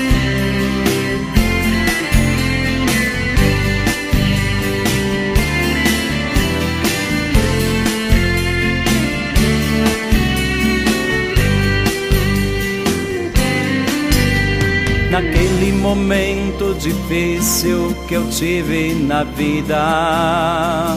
Momento 15.82 16.76
difícil 16.76 17.94
que 18.08 18.14
eu 18.14 18.30
tive 18.30 18.94
na 18.94 19.24
vida 19.24 20.96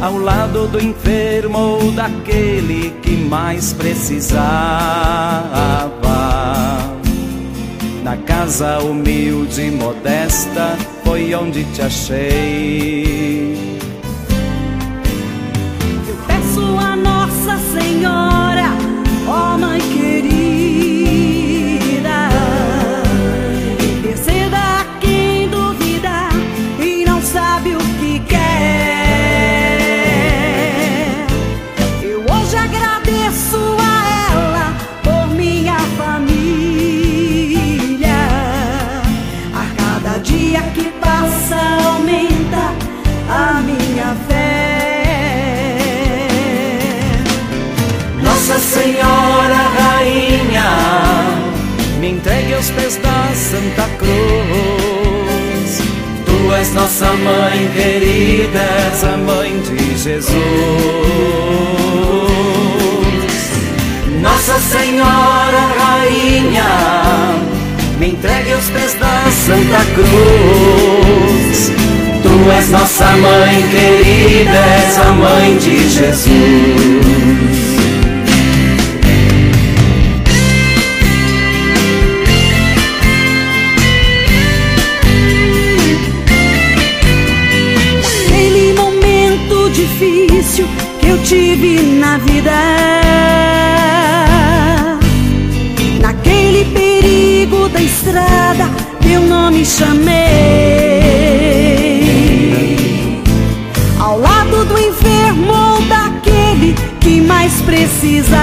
ao 0.00 0.18
lado 0.18 0.66
do 0.68 0.80
enfermo 0.80 1.58
ou 1.58 1.92
daquele 1.92 2.90
que 3.02 3.10
mais 3.10 3.74
precisava. 3.74 4.44
Na 8.04 8.18
casa 8.18 8.80
humilde 8.80 9.62
e 9.62 9.70
modesta 9.70 10.76
foi 11.02 11.34
onde 11.34 11.64
te 11.72 11.80
achei. 11.80 13.56
Eu 16.06 16.16
peço 16.26 16.60
a 16.78 16.94
Nossa 16.96 17.56
Senhora, 17.72 18.68
ó 19.26 19.56
Mãe 19.56 19.80
aos 52.64 52.70
pés 52.70 52.96
da 52.96 53.30
Santa 53.34 53.88
Cruz. 53.98 55.82
Tu 56.24 56.54
és 56.54 56.72
nossa 56.72 57.12
mãe 57.12 57.70
querida, 57.74 58.60
és 58.92 59.04
a 59.04 59.16
mãe 59.18 59.60
de 59.60 59.98
Jesus. 59.98 60.34
Nossa 64.22 64.58
Senhora 64.58 65.74
Rainha, 65.78 67.36
me 67.98 68.08
entregue 68.08 68.54
os 68.54 68.70
pés 68.70 68.94
da 68.94 69.30
Santa 69.30 69.84
Cruz. 69.94 71.70
Tu 72.22 72.50
és 72.58 72.70
nossa 72.70 73.06
mãe 73.16 73.62
querida, 73.70 74.64
és 74.86 74.98
a 74.98 75.12
mãe 75.12 75.56
de 75.58 75.88
Jesus. 75.90 77.63
Tive 91.24 91.82
na 91.98 92.18
vida. 92.18 92.52
Naquele 96.00 96.66
perigo 96.66 97.68
da 97.70 97.80
estrada, 97.80 98.68
teu 99.00 99.22
nome 99.22 99.64
chamei. 99.64 100.12
Ao 103.98 104.20
lado 104.20 104.66
do 104.66 104.78
enfermo 104.78 105.52
ou 105.52 105.80
daquele 105.86 106.74
que 107.00 107.22
mais 107.22 107.54
precisava. 107.62 108.34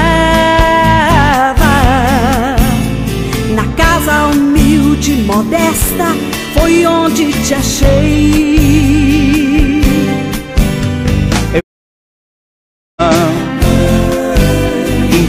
Na 3.54 3.68
casa 3.78 4.26
humilde, 4.34 5.24
modesta, 5.24 6.16
foi 6.56 6.86
onde 6.88 7.32
te 7.44 7.54
achei. 7.54 9.31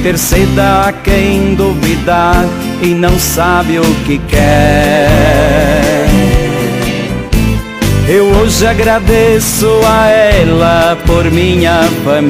Interceda 0.02 0.88
a 0.88 0.92
quem 0.92 1.54
duvidar 1.54 2.44
e 2.82 2.88
não 2.88 3.16
sabe 3.20 3.78
o 3.78 3.94
que 4.04 4.18
quer. 4.18 6.08
Eu 8.08 8.24
hoje 8.24 8.66
agradeço 8.66 9.68
a 9.86 10.08
ela 10.08 10.98
por 11.06 11.30
minha 11.30 11.88
família. 12.04 12.24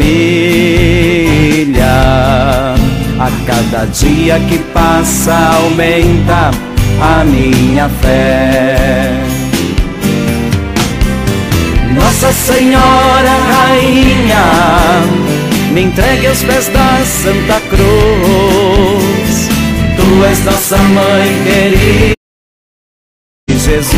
A 3.18 3.30
cada 3.46 3.86
dia 3.86 4.38
que 4.40 4.58
passa 4.74 5.32
aumenta 5.32 6.50
a 7.00 7.24
minha 7.24 7.88
fé. 7.88 9.14
Nossa 11.94 12.30
Senhora 12.32 13.30
Rainha 13.50 15.31
me 15.72 15.82
entregue 15.82 16.26
aos 16.26 16.42
pés 16.42 16.66
da 16.68 17.04
Santa 17.04 17.60
Cruz. 17.70 19.48
Tu 19.96 20.24
és 20.24 20.44
nossa 20.44 20.76
mãe 20.76 21.42
querida, 21.44 22.12
Jesus. 23.48 23.92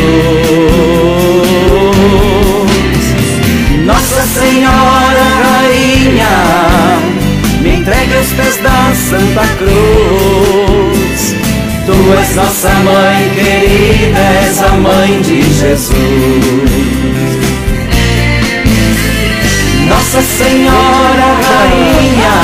Nossa 3.85 4.23
Senhora 4.23 5.25
Rainha, 5.43 6.37
me 7.61 7.77
entregue 7.77 8.17
aos 8.17 8.29
pés 8.29 8.57
da 8.63 8.95
Santa 8.95 9.47
Cruz. 9.59 11.35
Tu 11.87 11.97
és 12.21 12.37
nossa 12.37 12.71
mãe 12.71 13.31
querida, 13.35 14.21
és 14.49 14.63
a 14.63 14.77
mãe 14.77 15.21
de 15.23 15.43
Jesus. 15.43 17.44
Nossa 19.95 20.21
Senhora 20.23 21.39
Rainha, 21.47 22.37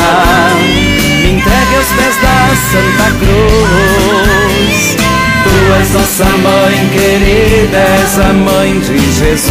me 1.21 1.31
entregue 1.33 1.75
aos 1.77 1.89
pés 1.89 2.17
da 2.23 2.37
Santa 2.71 3.11
Cruz. 3.19 4.97
Tu 5.43 5.55
és 5.81 5.91
nossa 5.91 6.25
mãe 6.25 6.89
querida, 6.93 7.81
és 8.03 8.19
a 8.21 8.33
mãe 8.33 8.79
de 8.79 8.99
Jesus. 8.99 9.51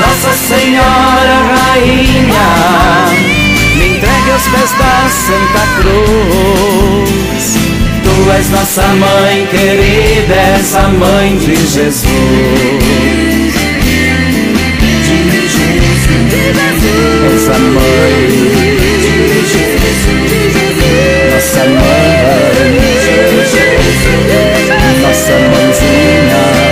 Nossa 0.00 0.32
Senhora 0.48 1.36
Rainha, 1.54 2.48
me 3.76 3.86
entregue 3.88 4.30
aos 4.32 4.46
pés 4.48 4.70
da 4.78 4.94
Santa 5.26 5.64
Cruz. 5.76 7.46
Tu 8.04 8.14
és 8.38 8.48
nossa 8.50 8.86
mãe 8.88 9.46
querida, 9.50 10.34
és 10.58 10.74
a 10.76 10.88
mãe 10.88 11.36
de 11.36 11.56
Jesus. 11.56 13.47
Nossa 16.28 17.58
mãe, 17.58 18.28
nossa 21.32 21.64
mãe, 21.64 22.28
nossa 25.00 25.32
mãezinha. 25.48 26.68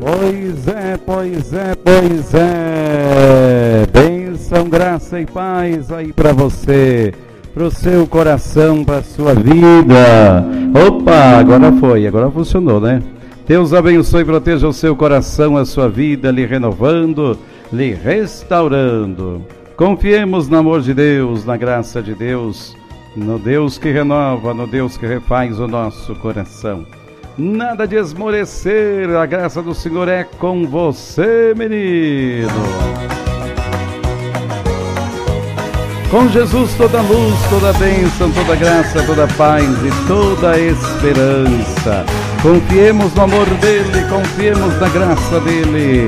Pois 0.00 0.68
é, 0.68 0.96
pois 1.04 1.52
é, 1.52 1.74
pois 1.84 2.34
é. 2.34 3.86
Bênção, 3.92 4.68
graça 4.68 5.20
e 5.20 5.26
paz 5.26 5.92
aí 5.92 6.12
para 6.12 6.32
você 6.32 7.12
para 7.56 7.64
o 7.64 7.70
seu 7.70 8.06
coração, 8.06 8.84
para 8.84 8.98
a 8.98 9.02
sua 9.02 9.32
vida. 9.32 10.44
Opa, 10.86 11.38
agora 11.38 11.72
foi, 11.72 12.06
agora 12.06 12.30
funcionou, 12.30 12.78
né? 12.78 13.02
Deus 13.48 13.72
abençoe 13.72 14.20
e 14.20 14.24
proteja 14.26 14.68
o 14.68 14.74
seu 14.74 14.94
coração, 14.94 15.56
a 15.56 15.64
sua 15.64 15.88
vida, 15.88 16.30
lhe 16.30 16.44
renovando, 16.44 17.38
lhe 17.72 17.94
restaurando. 17.94 19.40
Confiemos 19.74 20.50
no 20.50 20.58
amor 20.58 20.82
de 20.82 20.92
Deus, 20.92 21.46
na 21.46 21.56
graça 21.56 22.02
de 22.02 22.14
Deus, 22.14 22.76
no 23.16 23.38
Deus 23.38 23.78
que 23.78 23.90
renova, 23.90 24.52
no 24.52 24.66
Deus 24.66 24.98
que 24.98 25.06
refaz 25.06 25.58
o 25.58 25.66
nosso 25.66 26.14
coração. 26.16 26.84
Nada 27.38 27.86
de 27.86 27.96
esmorecer, 27.96 29.08
a 29.16 29.24
graça 29.24 29.62
do 29.62 29.74
Senhor 29.74 30.08
é 30.08 30.24
com 30.24 30.66
você, 30.66 31.54
menino. 31.56 33.25
Com 36.10 36.28
Jesus 36.28 36.72
toda 36.74 37.00
luz, 37.00 37.34
toda 37.50 37.72
bênção, 37.72 38.30
toda 38.30 38.54
graça, 38.54 39.02
toda 39.02 39.26
paz 39.36 39.64
e 39.84 40.06
toda 40.06 40.56
esperança. 40.58 42.06
Confiemos 42.40 43.12
no 43.12 43.22
amor 43.22 43.46
dele, 43.60 44.06
confiemos 44.08 44.80
na 44.80 44.88
graça 44.88 45.40
dele. 45.40 46.06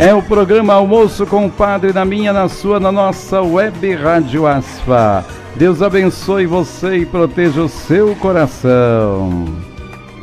É 0.00 0.14
o 0.14 0.22
programa 0.22 0.72
Almoço 0.72 1.26
com 1.26 1.44
o 1.44 1.50
Padre 1.50 1.92
na 1.92 2.06
minha, 2.06 2.32
na 2.32 2.48
sua, 2.48 2.80
na 2.80 2.90
nossa 2.90 3.42
web 3.42 3.94
Rádio 3.96 4.46
Asfa. 4.46 5.22
Deus 5.54 5.82
abençoe 5.82 6.46
você 6.46 6.96
e 6.96 7.06
proteja 7.06 7.60
o 7.60 7.68
seu 7.68 8.16
coração. 8.16 9.44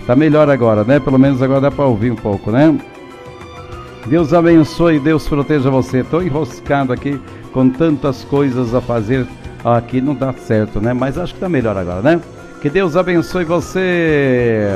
Tá 0.08 0.15
melhor 0.15 0.50
agora, 0.50 0.84
né? 0.84 1.00
Pelo 1.00 1.20
menos 1.20 1.44
agora 1.44 1.62
dá 1.62 1.70
para 1.70 1.86
ouvir 1.86 2.12
um 2.12 2.15
pouco, 2.15 2.50
né? 2.50 2.76
Deus 4.10 4.34
abençoe, 4.34 5.00
Deus 5.00 5.28
proteja 5.28 5.69
você. 5.69 6.00
Estou 6.00 6.24
enroscado 6.24 6.91
aqui 6.91 7.22
com 7.54 7.69
tantas 7.69 8.24
coisas 8.24 8.74
a 8.74 8.82
fazer. 8.82 9.28
Aqui 9.63 10.02
não 10.02 10.15
dá 10.15 10.34
certo, 10.34 10.82
né? 10.82 10.93
Mas 10.93 11.15
acho 11.17 11.36
que 11.36 11.39
tá 11.39 11.48
melhor 11.48 11.78
agora, 11.78 12.02
né? 12.02 12.19
Que 12.60 12.72
Deus 12.72 12.95
abençoe 12.95 13.45
você. 13.45 14.67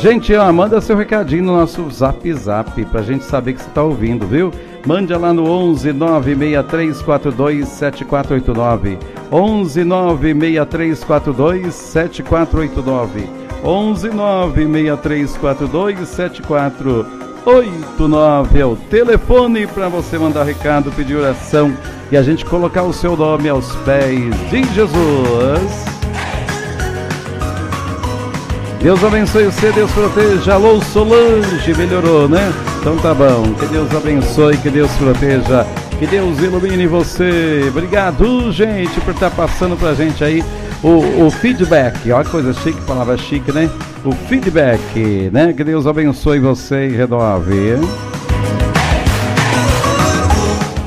Gente, 0.00 0.34
ó, 0.34 0.52
manda 0.52 0.80
seu 0.80 0.96
recadinho 0.96 1.44
no 1.44 1.56
nosso 1.56 1.88
zap 1.90 2.32
zap 2.34 2.84
pra 2.86 3.00
gente 3.02 3.24
saber 3.24 3.52
que 3.52 3.62
você 3.62 3.70
tá 3.70 3.84
ouvindo, 3.84 4.26
viu? 4.26 4.50
Mande 4.84 5.14
lá 5.14 5.32
no 5.32 5.48
11 5.48 5.92
96342 5.92 7.68
7489. 7.68 8.98
11 9.30 9.84
96342 9.84 11.72
7489. 11.72 13.43
11 13.64 14.10
96342 14.10 16.06
7489 16.06 18.60
é 18.60 18.66
o 18.66 18.76
telefone 18.76 19.66
para 19.66 19.88
você 19.88 20.18
mandar 20.18 20.44
recado, 20.44 20.92
pedir 20.92 21.16
oração 21.16 21.74
e 22.12 22.16
a 22.16 22.22
gente 22.22 22.44
colocar 22.44 22.82
o 22.82 22.92
seu 22.92 23.16
nome 23.16 23.48
aos 23.48 23.74
pés 23.76 24.34
de 24.50 24.62
Jesus. 24.74 25.86
Deus 28.82 29.02
abençoe 29.02 29.46
você, 29.46 29.72
Deus 29.72 29.90
proteja. 29.92 30.52
Alô, 30.54 30.78
Solange, 30.82 31.74
melhorou, 31.74 32.28
né? 32.28 32.52
Então 32.80 32.98
tá 32.98 33.14
bom. 33.14 33.54
Que 33.58 33.64
Deus 33.64 33.90
abençoe, 33.94 34.58
que 34.58 34.68
Deus 34.68 34.92
proteja, 34.92 35.66
que 35.98 36.06
Deus 36.06 36.38
ilumine 36.38 36.86
você. 36.86 37.64
Obrigado, 37.70 38.52
gente, 38.52 39.00
por 39.00 39.14
estar 39.14 39.30
tá 39.30 39.36
passando 39.36 39.74
pra 39.74 39.94
gente 39.94 40.22
aí 40.22 40.44
o, 40.84 41.24
o 41.26 41.30
feedback. 41.30 42.12
Olha 42.12 42.24
que 42.24 42.30
coisa 42.30 42.52
chique, 42.52 42.80
palavra 42.82 43.16
chique, 43.16 43.50
né? 43.50 43.70
O 44.04 44.12
feedback, 44.12 45.30
né? 45.32 45.52
Que 45.54 45.64
Deus 45.64 45.86
abençoe 45.86 46.38
você 46.38 46.88
e 46.88 46.90
renove. 46.90 47.78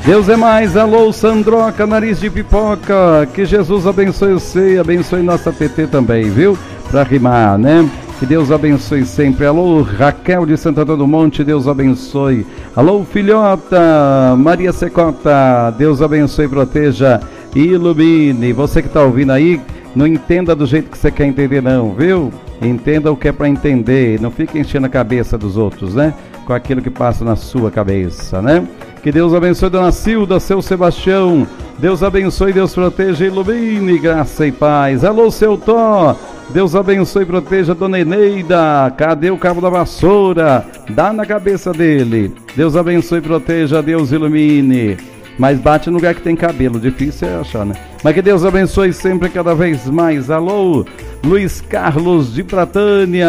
Deus 0.05 0.29
é 0.29 0.37
mais, 0.37 0.77
alô 0.77 1.11
Sandroca, 1.11 1.85
nariz 1.85 2.19
de 2.21 2.29
pipoca, 2.29 3.27
que 3.33 3.43
Jesus 3.43 3.85
abençoe 3.85 4.33
você 4.33 4.75
e 4.75 4.79
abençoe 4.79 5.21
nossa 5.21 5.51
TT 5.51 5.87
também, 5.87 6.29
viu? 6.29 6.57
Pra 6.89 7.03
rimar, 7.03 7.57
né? 7.57 7.89
Que 8.17 8.25
Deus 8.25 8.49
abençoe 8.49 9.05
sempre. 9.05 9.45
Alô, 9.45 9.81
Raquel 9.81 10.45
de 10.45 10.55
Santana 10.55 10.95
do 10.95 11.05
Monte, 11.05 11.43
Deus 11.43 11.67
abençoe. 11.67 12.47
Alô, 12.75 13.03
filhota, 13.03 14.35
Maria 14.37 14.71
Secota, 14.71 15.71
Deus 15.77 16.01
abençoe, 16.01 16.47
proteja 16.47 17.19
e 17.53 17.59
ilumine. 17.59 18.53
Você 18.53 18.81
que 18.81 18.87
está 18.87 19.03
ouvindo 19.03 19.31
aí, 19.31 19.59
não 19.97 20.05
entenda 20.05 20.55
do 20.55 20.67
jeito 20.67 20.91
que 20.91 20.97
você 20.97 21.09
quer 21.09 21.25
entender, 21.25 21.59
não, 21.59 21.91
viu? 21.91 22.31
Entenda 22.61 23.11
o 23.11 23.17
que 23.17 23.27
é 23.27 23.31
para 23.31 23.49
entender. 23.49 24.21
Não 24.21 24.29
fique 24.29 24.59
enchendo 24.59 24.85
a 24.85 24.89
cabeça 24.89 25.39
dos 25.39 25.57
outros, 25.57 25.95
né? 25.95 26.13
Com 26.45 26.53
aquilo 26.53 26.83
que 26.83 26.89
passa 26.91 27.25
na 27.25 27.35
sua 27.35 27.71
cabeça, 27.71 28.39
né? 28.39 28.65
Que 29.01 29.11
Deus 29.11 29.33
abençoe 29.33 29.71
Dona 29.71 29.91
Silda, 29.91 30.39
seu 30.39 30.61
Sebastião. 30.61 31.47
Deus 31.79 32.03
abençoe, 32.03 32.53
Deus 32.53 32.75
proteja, 32.75 33.25
ilumine, 33.25 33.97
graça 33.97 34.45
e 34.45 34.51
paz. 34.51 35.03
Alô, 35.03 35.31
seu 35.31 35.57
Tó. 35.57 36.15
Deus 36.49 36.75
abençoe 36.75 37.23
e 37.23 37.25
proteja 37.25 37.73
Dona 37.73 37.99
Eneida. 37.99 38.93
Cadê 38.95 39.31
o 39.31 39.37
cabo 39.37 39.61
da 39.61 39.69
vassoura? 39.69 40.63
Dá 40.91 41.11
na 41.11 41.25
cabeça 41.25 41.73
dele. 41.73 42.33
Deus 42.55 42.75
abençoe 42.75 43.17
e 43.17 43.21
proteja, 43.21 43.81
Deus 43.81 44.11
ilumine. 44.11 45.16
Mas 45.37 45.59
bate 45.59 45.89
no 45.89 45.97
lugar 45.97 46.15
que 46.15 46.21
tem 46.21 46.35
cabelo, 46.35 46.79
difícil 46.79 47.27
é 47.27 47.35
achar, 47.35 47.65
né? 47.65 47.75
Mas 48.03 48.13
que 48.13 48.21
Deus 48.21 48.43
abençoe 48.43 48.91
sempre 48.91 49.29
cada 49.29 49.53
vez 49.53 49.87
mais. 49.87 50.31
Alô, 50.31 50.85
Luiz 51.23 51.61
Carlos 51.61 52.33
de 52.33 52.43
Pratânia. 52.43 53.27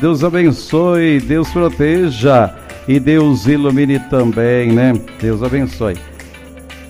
Deus 0.00 0.22
abençoe, 0.22 1.20
Deus 1.20 1.50
proteja 1.50 2.54
e 2.86 3.00
Deus 3.00 3.46
ilumine 3.46 3.98
também, 3.98 4.72
né? 4.72 4.92
Deus 5.20 5.42
abençoe. 5.42 5.96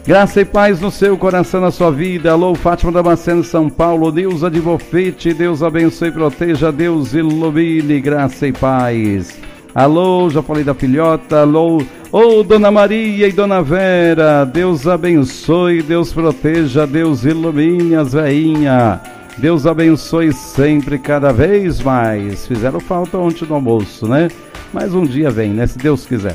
Graça 0.07 0.41
e 0.41 0.45
paz 0.45 0.81
no 0.81 0.91
seu 0.91 1.19
coração, 1.19 1.61
na 1.61 1.71
sua 1.71 1.91
vida. 1.91 2.33
Alô, 2.33 2.55
Fátima 2.55 2.91
Damasceno, 2.91 3.45
São 3.45 3.69
Paulo. 3.69 4.11
Nilza 4.11 4.51
de 4.51 4.59
Bofete. 4.59 5.35
Deus 5.35 5.63
abençoe 5.63 6.09
e 6.09 6.13
proteja. 6.13 6.73
Deus 6.73 7.13
ilumine. 7.13 8.01
Graça 8.01 8.47
e 8.47 8.53
paz. 8.53 9.39
Alô, 9.79 10.29
já 10.29 10.43
falei 10.43 10.65
da 10.65 10.75
filhota. 10.75 11.43
Alô, 11.43 11.81
ô 12.11 12.19
oh, 12.19 12.43
Dona 12.43 12.69
Maria 12.69 13.29
e 13.29 13.31
Dona 13.33 13.63
Vera. 13.63 14.45
Deus 14.45 14.89
abençoe, 14.89 15.83
Deus 15.83 16.13
proteja, 16.13 16.85
Deus 16.85 17.25
ilumine 17.25 17.95
as 17.95 18.13
veinhas. 18.13 18.99
Deus 19.37 19.69
abençoe 19.69 20.33
sempre, 20.33 20.99
cada 20.99 21.33
vez 21.33 21.81
mais. 21.81 22.45
Fizeram 22.45 22.81
falta 22.81 23.19
ontem 23.19 23.47
no 23.47 23.55
almoço, 23.55 24.09
né? 24.09 24.27
Mas 24.75 24.93
um 24.95 25.05
dia 25.05 25.31
vem, 25.31 25.51
né? 25.51 25.65
Se 25.65 25.79
Deus 25.79 26.05
quiser. 26.05 26.35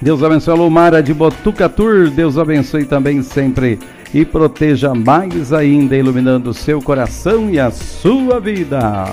Deus 0.00 0.22
abençoe 0.22 0.54
a 0.54 0.56
Lumara 0.56 1.02
de 1.02 1.12
Botucatur. 1.12 2.08
Deus 2.08 2.38
abençoe 2.38 2.84
também 2.84 3.20
sempre 3.24 3.80
e 4.14 4.24
proteja 4.24 4.94
mais 4.94 5.52
ainda, 5.52 5.96
iluminando 5.96 6.50
o 6.50 6.54
seu 6.54 6.80
coração 6.80 7.50
e 7.50 7.58
a 7.58 7.72
sua 7.72 8.38
vida. 8.38 9.06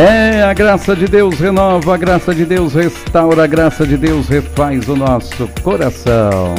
É, 0.00 0.42
a 0.42 0.54
graça 0.54 0.96
de 0.96 1.04
Deus 1.04 1.38
renova, 1.38 1.94
a 1.94 1.96
graça 1.98 2.34
de 2.34 2.46
Deus 2.46 2.72
restaura, 2.72 3.44
a 3.44 3.46
graça 3.46 3.86
de 3.86 3.98
Deus 3.98 4.28
refaz 4.30 4.88
o 4.88 4.96
nosso 4.96 5.46
coração. 5.62 6.54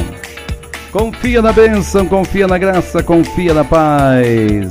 Confia 0.92 1.42
na 1.42 1.52
bênção, 1.52 2.06
confia 2.06 2.46
na 2.46 2.56
graça, 2.56 3.02
confia 3.02 3.52
na 3.52 3.64
paz. 3.64 4.70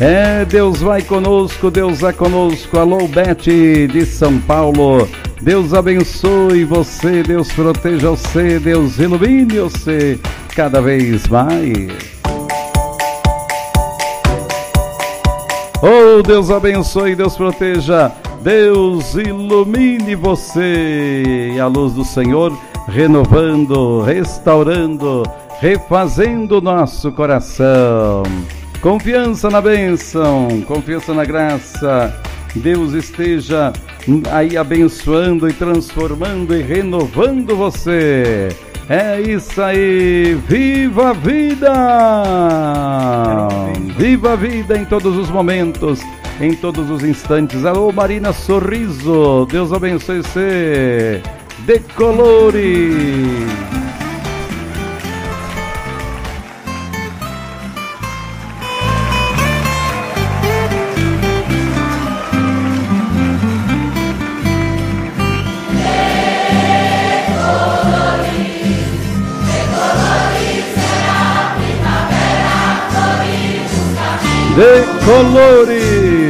É, 0.00 0.44
Deus 0.44 0.80
vai 0.80 1.00
conosco, 1.00 1.70
Deus 1.70 2.02
é 2.02 2.12
conosco. 2.12 2.76
Alô, 2.76 3.06
Beth 3.06 3.88
de 3.88 4.04
São 4.04 4.36
Paulo. 4.40 5.08
Deus 5.40 5.72
abençoe 5.72 6.64
você, 6.64 7.22
Deus 7.22 7.52
proteja 7.52 8.10
você, 8.10 8.58
Deus 8.58 8.98
ilumine 8.98 9.60
você 9.60 10.18
cada 10.56 10.80
vez 10.80 11.28
mais. 11.28 12.17
Oh, 15.80 16.22
Deus 16.22 16.50
abençoe, 16.50 17.14
Deus 17.14 17.36
proteja, 17.36 18.10
Deus 18.42 19.14
ilumine 19.14 20.16
você. 20.16 21.52
E 21.54 21.60
a 21.60 21.68
luz 21.68 21.92
do 21.92 22.04
Senhor 22.04 22.52
renovando, 22.88 24.02
restaurando, 24.02 25.22
refazendo 25.60 26.60
nosso 26.60 27.12
coração. 27.12 28.24
Confiança 28.80 29.48
na 29.50 29.60
bênção, 29.60 30.48
confiança 30.66 31.14
na 31.14 31.24
graça. 31.24 32.12
Deus 32.56 32.92
esteja 32.92 33.72
aí 34.32 34.56
abençoando 34.56 35.48
e 35.48 35.52
transformando 35.52 36.56
e 36.56 36.62
renovando 36.62 37.56
você. 37.56 38.48
É 38.88 39.20
isso 39.20 39.62
aí, 39.62 40.34
viva 40.48 41.10
a 41.10 41.12
vida! 41.12 41.72
Viva 43.98 44.34
a 44.34 44.36
vida 44.36 44.78
em 44.78 44.84
todos 44.84 45.16
os 45.16 45.28
momentos, 45.28 46.00
em 46.40 46.54
todos 46.54 46.88
os 46.88 47.02
instantes. 47.02 47.64
Alô, 47.64 47.90
Marina 47.90 48.32
Sorriso, 48.32 49.44
Deus 49.50 49.72
abençoe 49.72 50.22
você. 50.22 51.20
Decolore! 51.66 52.68
De 74.58 74.84
colores. 75.06 76.27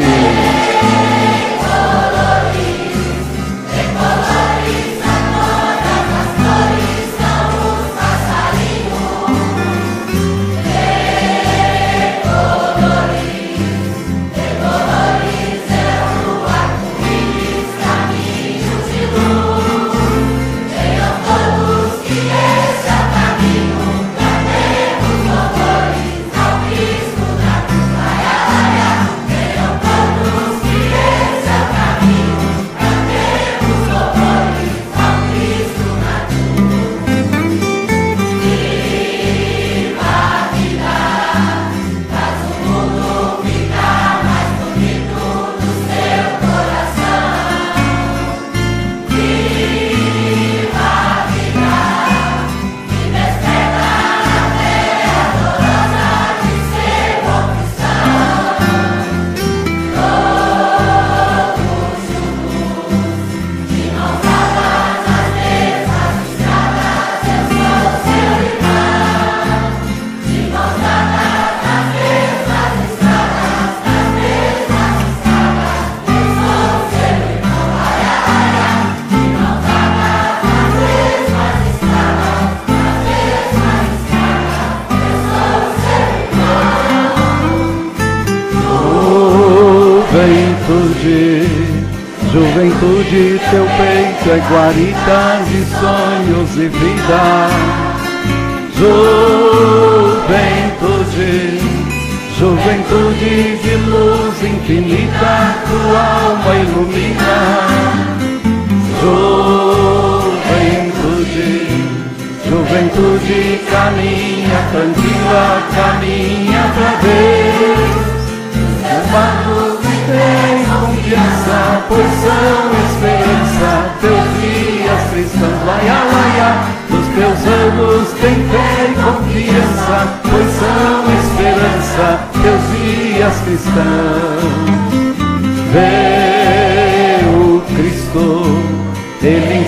É 94.30 94.38
guarita 94.40 95.27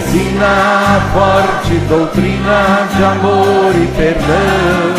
ensina 0.00 0.46
a 0.46 1.00
forte 1.12 1.74
doutrina 1.88 2.88
de 2.96 3.04
amor 3.04 3.72
e 3.74 3.86
perdão. 3.96 4.94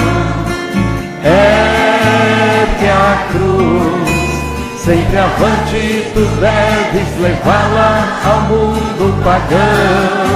É 1.24 2.68
que 2.80 2.88
a 2.88 3.28
cruz, 3.32 4.80
sempre 4.80 5.18
avante, 5.18 6.12
tu 6.14 6.26
deves 6.40 7.20
levá-la 7.20 8.20
ao 8.26 8.42
mundo 8.42 9.24
pagão. 9.24 10.32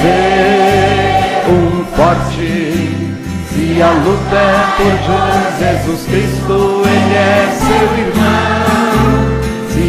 Ser 0.00 1.50
um 1.50 1.84
forte, 1.96 3.12
se 3.50 3.82
a 3.82 3.90
luta 3.90 4.36
é 4.36 4.66
por 4.76 5.58
Jesus 5.58 6.06
Cristo, 6.06 6.82
Ele 6.84 7.14
é 7.14 7.58
seu 7.58 7.88
irmão. 7.98 8.67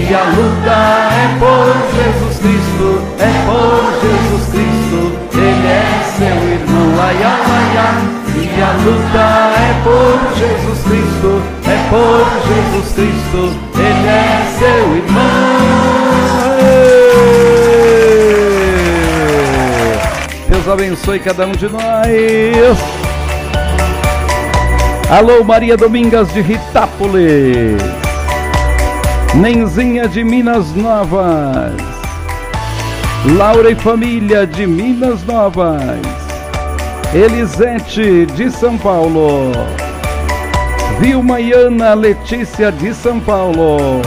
Se 0.10 0.16
a 0.16 0.24
luta 0.24 0.74
é 1.14 1.30
por 1.38 1.70
Jesus 1.94 2.40
Cristo, 2.40 2.90
é 3.20 3.30
por 3.46 3.78
Jesus 4.02 4.44
Cristo, 4.50 5.02
Ele 5.38 5.68
é 5.68 6.02
seu 6.18 6.38
irmão. 6.50 6.98
Laia, 6.98 7.30
laia. 7.48 7.88
Se 8.26 8.50
a 8.60 8.72
luta 8.84 9.28
é 9.54 9.70
por 9.84 10.18
Jesus 10.36 10.80
Cristo, 10.82 11.32
é 11.64 11.78
por 11.92 12.26
Jesus 12.48 12.90
Cristo, 12.96 13.42
Ele 13.78 14.08
é 14.08 14.20
seu 14.58 14.82
irmão. 14.98 15.30
Deus 20.50 20.68
abençoe 20.68 21.20
cada 21.20 21.46
um 21.46 21.52
de 21.52 21.70
nós. 21.70 22.80
Alô, 25.12 25.44
Maria 25.44 25.78
Domingas 25.78 26.34
de 26.34 26.42
Ritápolis. 26.42 27.99
Nenzinha 29.36 30.08
de 30.08 30.24
Minas 30.24 30.74
Novas. 30.74 31.74
Laura 33.38 33.70
e 33.70 33.76
família 33.76 34.48
de 34.48 34.66
Minas 34.66 35.24
Novas. 35.24 35.82
Elisete 37.14 38.26
de 38.26 38.50
São 38.50 38.76
Paulo. 38.78 39.52
Vilma 41.00 41.38
Letícia 41.94 42.72
de 42.72 42.92
São 42.94 43.20
Paulo. 43.20 44.02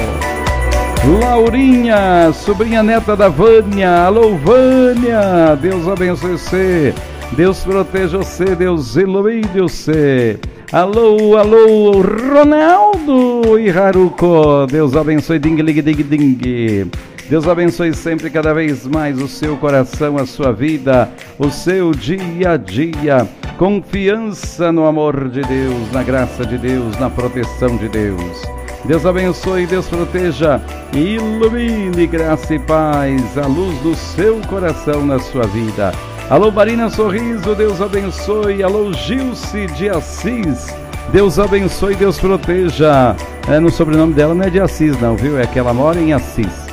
Laurinha, 1.20 2.32
sobrinha 2.32 2.82
neta 2.82 3.16
da 3.16 3.28
Vânia. 3.28 4.04
Alô, 4.04 4.34
Vânia. 4.36 5.56
Deus 5.60 5.86
abençoe 5.86 6.32
você. 6.32 6.94
Deus 7.32 7.60
proteja 7.60 8.18
você. 8.18 8.56
Deus 8.56 8.96
ilumine 8.96 9.48
você. 9.54 10.38
Alô, 10.72 11.36
alô, 11.36 12.00
Ronaldo 12.00 13.58
e 13.60 13.68
Haruko. 13.68 14.66
Deus 14.66 14.96
abençoe. 14.96 15.38
Ding, 15.38 15.56
ding, 15.56 15.82
ding, 15.82 16.02
ding. 16.02 16.90
Deus 17.28 17.46
abençoe 17.46 17.92
sempre 17.92 18.30
cada 18.30 18.54
vez 18.54 18.86
mais 18.86 19.20
o 19.20 19.28
seu 19.28 19.54
coração, 19.58 20.16
a 20.16 20.24
sua 20.24 20.50
vida, 20.50 21.10
o 21.38 21.50
seu 21.50 21.90
dia 21.90 22.52
a 22.52 22.56
dia. 22.56 23.28
Confiança 23.58 24.72
no 24.72 24.86
amor 24.86 25.28
de 25.28 25.42
Deus, 25.42 25.92
na 25.92 26.02
graça 26.02 26.46
de 26.46 26.56
Deus, 26.56 26.98
na 26.98 27.10
proteção 27.10 27.76
de 27.76 27.90
Deus. 27.90 28.42
Deus 28.86 29.04
abençoe, 29.04 29.66
Deus 29.66 29.86
proteja 29.88 30.58
ilumine 30.94 32.06
graça 32.06 32.54
e 32.54 32.58
paz, 32.58 33.36
a 33.36 33.46
luz 33.46 33.78
do 33.80 33.94
seu 33.94 34.40
coração 34.48 35.04
na 35.04 35.18
sua 35.18 35.46
vida. 35.48 35.92
Alô, 36.30 36.50
Marina 36.50 36.88
Sorriso, 36.88 37.54
Deus 37.54 37.80
abençoe. 37.80 38.62
Alô, 38.62 38.92
Gilce 38.92 39.66
de 39.66 39.90
Assis. 39.90 40.74
Deus 41.12 41.38
abençoe, 41.38 41.94
Deus 41.94 42.18
proteja. 42.18 43.14
É, 43.48 43.60
no 43.60 43.70
sobrenome 43.70 44.14
dela 44.14 44.34
não 44.34 44.44
é 44.44 44.48
de 44.48 44.60
Assis, 44.60 44.98
não, 45.00 45.14
viu? 45.14 45.38
É 45.38 45.46
que 45.46 45.58
ela 45.58 45.74
mora 45.74 46.00
em 46.00 46.12
Assis, 46.12 46.66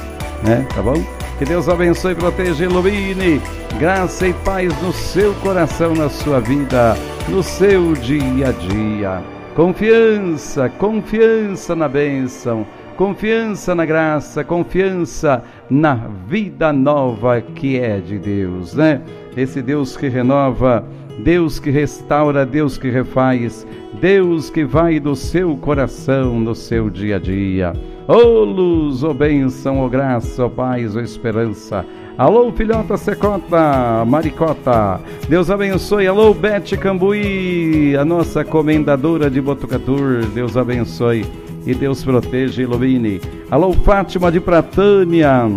né? 0.43 0.65
Tá 0.73 0.81
bom? 0.81 1.03
Que 1.37 1.45
Deus 1.45 1.67
abençoe, 1.67 2.15
proteja, 2.15 2.63
ilumine. 2.63 3.41
Graça 3.77 4.27
e 4.27 4.33
paz 4.33 4.73
no 4.81 4.93
seu 4.93 5.33
coração, 5.35 5.93
na 5.93 6.09
sua 6.09 6.39
vida, 6.39 6.95
no 7.27 7.43
seu 7.43 7.93
dia 7.93 8.49
a 8.49 8.51
dia. 8.51 9.21
Confiança, 9.55 10.69
confiança 10.69 11.75
na 11.75 11.89
bênção, 11.89 12.65
confiança 12.99 13.73
na 13.73 13.85
graça, 13.85 14.43
confiança 14.43 15.41
na 15.69 15.95
vida 16.27 16.73
nova 16.73 17.39
que 17.39 17.79
é 17.79 17.97
de 17.97 18.19
Deus, 18.19 18.73
né? 18.73 19.01
Esse 19.37 19.61
Deus 19.61 19.95
que 19.95 20.09
renova, 20.09 20.83
Deus 21.19 21.59
que 21.59 21.69
restaura, 21.69 22.45
Deus 22.45 22.77
que 22.77 22.89
refaz, 22.89 23.65
Deus 24.01 24.49
que 24.49 24.65
vai 24.65 24.99
do 24.99 25.15
seu 25.15 25.55
coração 25.55 26.41
no 26.41 26.53
seu 26.53 26.89
dia 26.89 27.15
a 27.15 27.19
dia. 27.19 27.71
Ô 28.05 28.15
oh, 28.15 28.43
luz, 28.43 29.01
ô 29.01 29.11
oh, 29.11 29.13
bênção, 29.13 29.79
ô 29.79 29.85
oh, 29.85 29.89
graça, 29.89 30.45
ô 30.45 30.49
paz, 30.49 30.93
ô 30.93 30.99
esperança. 30.99 31.85
Alô, 32.17 32.51
filhota 32.51 32.97
Secota, 32.97 34.03
Maricota. 34.05 34.99
Deus 35.29 35.49
abençoe. 35.49 36.05
Alô, 36.05 36.33
Bete 36.33 36.75
Cambuí, 36.75 37.95
a 37.95 38.03
nossa 38.03 38.43
comendadora 38.43 39.31
de 39.31 39.39
Botucatur. 39.39 40.25
Deus 40.33 40.57
abençoe 40.57 41.25
e 41.65 41.73
Deus 41.73 42.03
proteja 42.03 42.61
e 42.61 42.65
ilumine. 42.65 43.21
Alô, 43.49 43.73
Fátima 43.73 44.31
de 44.31 44.39
Pratânia. 44.39 45.49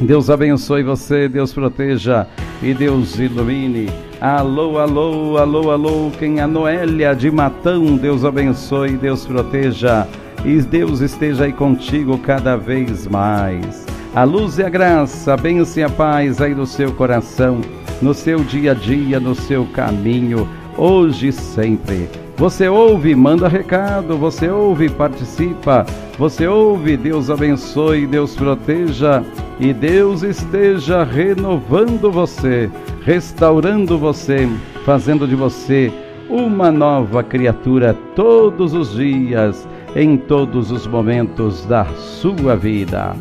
Deus 0.00 0.28
abençoe 0.28 0.82
você, 0.82 1.28
Deus 1.28 1.52
proteja 1.52 2.26
e 2.62 2.74
Deus 2.74 3.18
ilumine. 3.18 3.88
Alô, 4.20 4.78
alô, 4.78 5.36
alô, 5.36 5.70
alô, 5.70 6.10
quem 6.18 6.40
é 6.40 6.46
Noélia 6.46 7.14
de 7.14 7.30
Matão, 7.30 7.96
Deus 7.96 8.24
abençoe, 8.24 8.96
Deus 8.96 9.26
proteja 9.26 10.06
e 10.44 10.60
Deus 10.62 11.00
esteja 11.00 11.44
aí 11.44 11.52
contigo 11.52 12.18
cada 12.18 12.56
vez 12.56 13.06
mais. 13.06 13.86
A 14.14 14.24
luz 14.24 14.58
e 14.58 14.62
a 14.62 14.68
graça, 14.68 15.34
a 15.34 15.36
bênção 15.36 15.82
e 15.82 15.84
a 15.84 15.90
paz 15.90 16.40
aí 16.40 16.54
no 16.54 16.66
seu 16.66 16.92
coração, 16.92 17.60
no 18.00 18.14
seu 18.14 18.38
dia 18.44 18.72
a 18.72 18.74
dia, 18.74 19.18
no 19.18 19.34
seu 19.34 19.66
caminho, 19.66 20.48
hoje 20.76 21.28
e 21.28 21.32
sempre. 21.32 22.08
Você 22.36 22.68
ouve, 22.68 23.14
manda 23.14 23.46
recado, 23.46 24.16
você 24.16 24.48
ouve, 24.48 24.88
participa, 24.88 25.86
você 26.18 26.48
ouve, 26.48 26.96
Deus 26.96 27.30
abençoe, 27.30 28.06
Deus 28.06 28.34
proteja 28.34 29.22
e 29.60 29.72
Deus 29.72 30.22
esteja 30.22 31.04
renovando 31.04 32.10
você, 32.10 32.68
restaurando 33.02 33.96
você, 33.96 34.48
fazendo 34.84 35.28
de 35.28 35.36
você 35.36 35.92
uma 36.28 36.72
nova 36.72 37.22
criatura 37.22 37.96
todos 38.16 38.74
os 38.74 38.94
dias, 38.94 39.68
em 39.94 40.16
todos 40.16 40.72
os 40.72 40.86
momentos 40.88 41.64
da 41.66 41.84
sua 41.94 42.56
vida. 42.56 43.14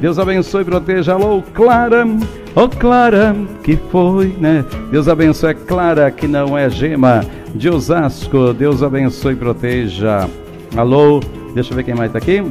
Deus 0.00 0.18
abençoe 0.18 0.62
e 0.62 0.64
proteja. 0.64 1.14
Alô, 1.14 1.42
Clara. 1.52 2.06
Ô, 2.54 2.62
oh, 2.62 2.68
Clara, 2.68 3.34
que 3.62 3.76
foi, 3.90 4.34
né? 4.38 4.64
Deus 4.90 5.08
abençoe. 5.08 5.54
Clara, 5.54 6.10
que 6.10 6.28
não 6.28 6.56
é 6.56 6.70
gema 6.70 7.24
de 7.54 7.68
Osasco. 7.68 8.52
Deus 8.52 8.82
abençoe 8.82 9.32
e 9.32 9.36
proteja. 9.36 10.28
Alô, 10.76 11.20
deixa 11.54 11.72
eu 11.72 11.76
ver 11.76 11.82
quem 11.82 11.94
mais 11.94 12.12
tá 12.12 12.18
aqui. 12.18 12.44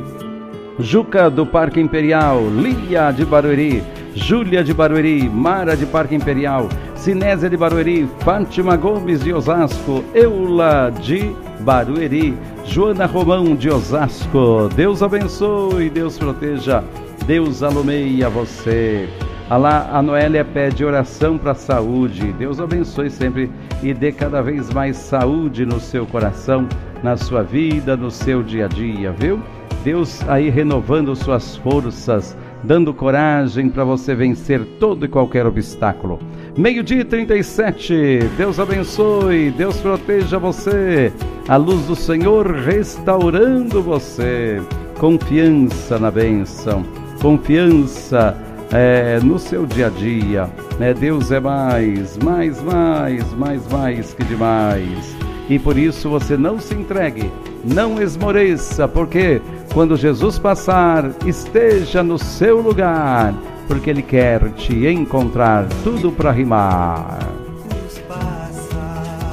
Juca 0.79 1.29
do 1.29 1.45
Parque 1.45 1.79
Imperial, 1.79 2.41
Lia 2.49 3.11
de 3.11 3.25
Barueri, 3.25 3.83
Júlia 4.13 4.63
de 4.63 4.73
Barueri, 4.73 5.27
Mara 5.27 5.75
de 5.75 5.85
Parque 5.87 6.13
Imperial, 6.13 6.69
Sinésia 6.95 7.49
de 7.49 7.57
Barueri, 7.57 8.07
Fátima 8.19 8.75
Gomes 8.75 9.23
de 9.23 9.33
Osasco, 9.33 10.03
Eula 10.13 10.91
de 11.01 11.31
Barueri, 11.61 12.37
Joana 12.65 13.07
Romão 13.07 13.55
de 13.55 13.69
Osasco. 13.69 14.69
Deus 14.75 15.01
abençoe, 15.01 15.89
Deus 15.89 16.17
proteja. 16.17 16.83
Deus 17.27 17.61
alumeia 17.61 18.29
você. 18.29 19.09
Alá, 19.49 19.89
a 19.91 20.01
Noélia 20.01 20.45
pede 20.45 20.85
oração 20.85 21.37
para 21.37 21.51
a 21.51 21.55
saúde. 21.55 22.31
Deus 22.39 22.57
abençoe 22.57 23.09
sempre 23.09 23.51
e 23.83 23.93
dê 23.93 24.13
cada 24.13 24.41
vez 24.41 24.73
mais 24.73 24.95
saúde 24.95 25.65
no 25.65 25.77
seu 25.77 26.05
coração, 26.05 26.65
na 27.03 27.17
sua 27.17 27.43
vida, 27.43 27.97
no 27.97 28.09
seu 28.09 28.41
dia 28.41 28.63
a 28.63 28.67
dia, 28.69 29.11
viu? 29.11 29.41
Deus 29.83 30.25
aí 30.29 30.49
renovando 30.49 31.13
suas 31.17 31.57
forças, 31.57 32.35
dando 32.63 32.93
coragem 32.93 33.69
para 33.69 33.83
você 33.83 34.15
vencer 34.15 34.63
todo 34.79 35.03
e 35.05 35.09
qualquer 35.09 35.45
obstáculo. 35.45 36.19
Meio-dia 36.57 37.03
37, 37.03 38.19
Deus 38.37 38.57
abençoe, 38.57 39.51
Deus 39.51 39.75
proteja 39.81 40.39
você, 40.39 41.11
a 41.45 41.57
luz 41.57 41.87
do 41.87 41.95
Senhor 41.95 42.49
restaurando 42.49 43.81
você, 43.81 44.61
confiança 44.97 45.99
na 45.99 46.09
bênção 46.09 46.85
confiança 47.21 48.35
é, 48.71 49.19
no 49.21 49.39
seu 49.39 49.65
dia 49.65 49.87
a 49.87 49.89
dia. 49.89 50.49
Né? 50.79 50.93
Deus 50.93 51.31
é 51.31 51.39
mais, 51.39 52.17
mais, 52.17 52.61
mais, 52.61 53.33
mais, 53.33 53.67
mais 53.67 54.13
que 54.13 54.23
demais. 54.23 55.15
E 55.49 55.57
por 55.57 55.77
isso 55.77 56.09
você 56.09 56.35
não 56.35 56.59
se 56.59 56.73
entregue, 56.73 57.31
não 57.63 58.01
esmoreça, 58.01 58.87
porque 58.87 59.41
quando 59.73 59.95
Jesus 59.95 60.37
passar, 60.37 61.11
esteja 61.25 62.03
no 62.03 62.17
seu 62.17 62.59
lugar, 62.59 63.33
porque 63.67 63.89
Ele 63.89 64.01
quer 64.01 64.49
te 64.51 64.87
encontrar 64.87 65.65
tudo 65.83 66.11
para 66.11 66.31
rimar. 66.31 67.19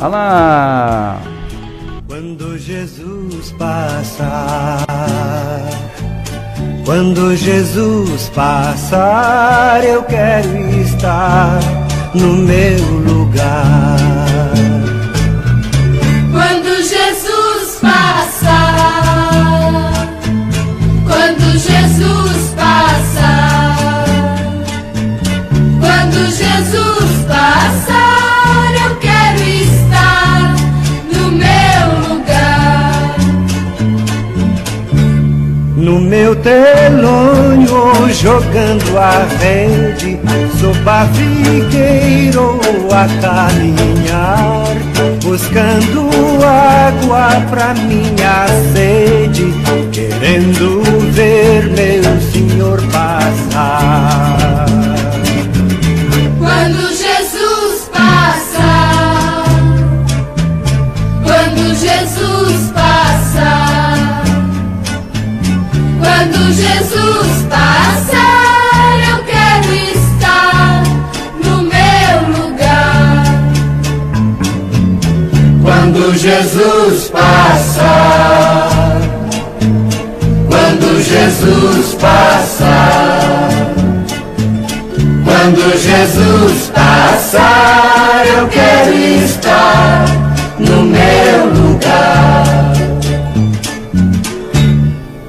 Alá! 0.00 1.18
Quando 2.06 2.56
Jesus 2.58 3.50
passar, 3.52 4.84
quando 6.84 7.34
Jesus 7.34 8.28
passar, 8.28 9.82
eu 9.84 10.02
quero 10.04 10.80
estar 10.80 11.58
no 12.14 12.34
meu 12.34 12.78
lugar. 12.98 14.33
Meu 36.04 36.36
telonho 36.36 38.12
jogando 38.12 38.98
a 38.98 39.26
rede 39.40 40.18
Sou 40.60 40.74
barrigueiro 40.84 42.60
a 42.92 43.06
caminhar 43.20 44.74
Buscando 45.22 46.08
água 46.44 47.28
pra 47.50 47.74
minha 47.74 48.46
sede 48.72 49.52
Querendo 49.92 50.82
ver 51.12 51.64
meu 51.70 52.20
senhor 52.20 52.80
passar 52.92 54.53
Jesus 76.36 77.10
passar, 77.10 78.98
quando 80.48 81.00
Jesus 81.00 81.94
passar, 81.94 83.48
quando 85.24 85.78
Jesus 85.78 86.72
passar, 86.74 88.24
eu 88.26 88.48
quero 88.48 88.94
estar 89.24 90.06
no 90.58 90.82
meu 90.82 91.46
lugar. 91.54 92.72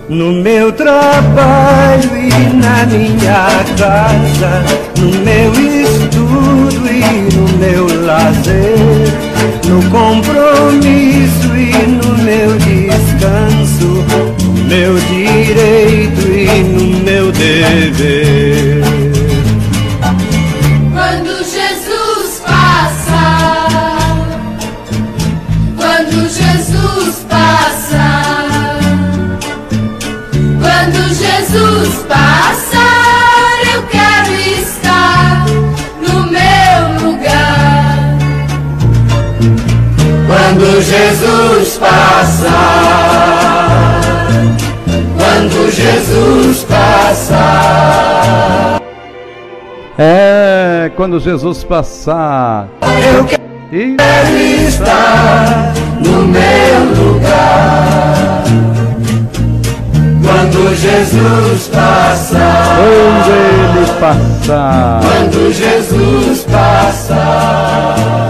No 0.09 0.31
meu 0.41 0.71
trabalho 0.71 2.17
e 2.17 2.53
na 2.55 2.85
minha 2.87 3.47
casa, 3.77 4.63
no 4.97 5.11
meu 5.23 5.51
estudo 5.53 6.87
e 6.89 7.35
no 7.35 7.47
meu 7.59 8.05
lazer, 8.05 8.64
compromisso 9.95 11.55
e 11.55 11.71
no 11.87 12.17
meu 12.17 12.57
descanso, 12.57 14.03
no 14.43 14.63
meu 14.65 14.95
direito 14.99 16.27
e 16.27 16.63
no 16.63 16.99
meu 16.99 17.31
dever. 17.31 18.34
Jesus 41.65 41.79
passar, 41.79 42.51
quando 45.17 45.71
Jesus 45.71 46.63
passar. 46.63 48.79
É, 49.97 50.91
quando 50.95 51.19
Jesus 51.19 51.63
passar. 51.63 52.67
Eu 52.83 53.25
quero 53.25 54.37
estar 54.67 55.73
no 56.05 56.27
meu 56.27 56.85
lugar. 57.03 58.43
Quando 60.23 60.75
Jesus 60.75 61.67
passar. 61.69 62.77
Quando 62.77 63.31
ele 63.31 63.87
passar. 63.99 64.99
Quando 65.01 65.51
Jesus 65.51 66.43
passar. 66.43 68.24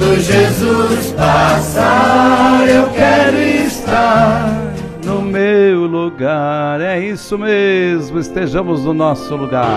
Quando 0.00 0.18
Jesus 0.18 1.12
passar, 1.12 2.66
eu 2.66 2.88
quero 2.88 3.36
estar 3.36 4.72
no 5.04 5.20
meu 5.20 5.80
lugar. 5.80 6.80
É 6.80 6.98
isso 6.98 7.36
mesmo, 7.36 8.18
estejamos 8.18 8.82
no 8.82 8.94
nosso 8.94 9.36
lugar. 9.36 9.68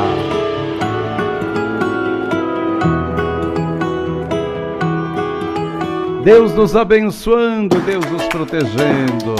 Deus 6.23 6.53
nos 6.55 6.73
abençoando, 6.73 7.77
Deus 7.81 8.05
nos 8.09 8.23
protegendo. 8.27 9.35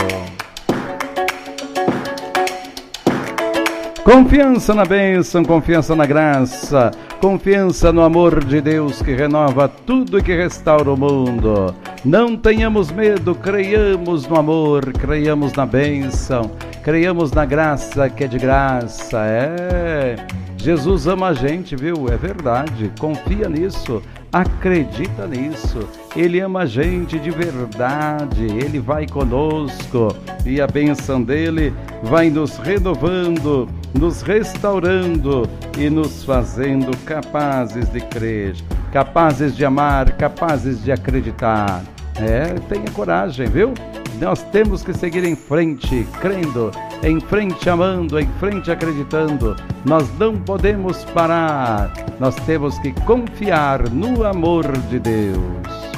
Confiança 4.04 4.74
na 4.74 4.84
bênção, 4.84 5.46
confiança 5.46 5.96
na 5.96 6.06
graça, 6.06 6.92
confiança 7.22 7.90
no 7.94 8.02
amor 8.02 8.44
de 8.44 8.60
Deus 8.60 9.02
que 9.02 9.14
renova 9.14 9.70
tudo 9.70 10.20
e 10.20 10.22
que 10.22 10.36
restaura 10.36 10.92
o 10.92 10.98
mundo. 10.98 11.74
Não 12.04 12.36
tenhamos 12.36 12.92
medo, 12.92 13.34
creiamos 13.34 14.28
no 14.28 14.38
amor, 14.38 14.92
creiamos 14.92 15.54
na 15.54 15.66
bênção, 15.66 16.52
creiamos 16.84 17.32
na 17.32 17.46
graça 17.46 18.10
que 18.10 18.26
é 18.26 18.28
de 18.28 18.38
graça. 18.38 19.20
É. 19.26 20.18
Jesus 20.58 21.08
ama 21.08 21.30
a 21.30 21.34
gente, 21.34 21.74
viu? 21.74 22.10
É 22.12 22.18
verdade. 22.18 22.92
Confia 23.00 23.48
nisso, 23.48 24.02
acredita 24.34 25.26
nisso. 25.28 25.88
Ele 26.14 26.42
ama 26.42 26.62
a 26.62 26.66
gente 26.66 27.18
de 27.18 27.32
verdade. 27.32 28.48
Ele 28.48 28.80
vai 28.80 29.08
conosco 29.08 30.14
e 30.46 30.60
a 30.60 30.68
bênção 30.68 31.22
dele 31.22 31.74
vai 32.02 32.30
nos 32.30 32.58
renovando, 32.58 33.70
nos 33.94 34.22
restaurando 34.22 35.48
e 35.78 35.90
nos 35.90 36.24
fazendo 36.24 36.96
capazes 37.06 37.92
de 37.92 38.02
crer, 38.02 38.56
capazes 38.92 39.56
de 39.56 39.64
amar, 39.64 40.14
capazes 40.18 40.84
de 40.84 40.92
acreditar. 40.92 41.84
É, 42.16 42.54
tenha 42.68 42.90
coragem, 42.92 43.48
viu? 43.48 43.74
Nós 44.20 44.44
temos 44.44 44.84
que 44.84 44.94
seguir 44.94 45.24
em 45.24 45.36
frente, 45.36 46.08
crendo, 46.22 46.72
em 47.04 47.20
frente 47.20 47.70
amando, 47.70 48.20
em 48.20 48.28
frente 48.40 48.72
acreditando. 48.72 49.56
Nós 49.84 50.08
não 50.18 50.36
podemos 50.38 51.04
parar. 51.06 51.92
Nós 52.20 52.36
temos 52.46 52.78
que 52.80 52.92
confiar 53.02 53.90
no 53.90 54.24
amor 54.26 54.66
de 54.90 55.00
Deus. 55.00 55.94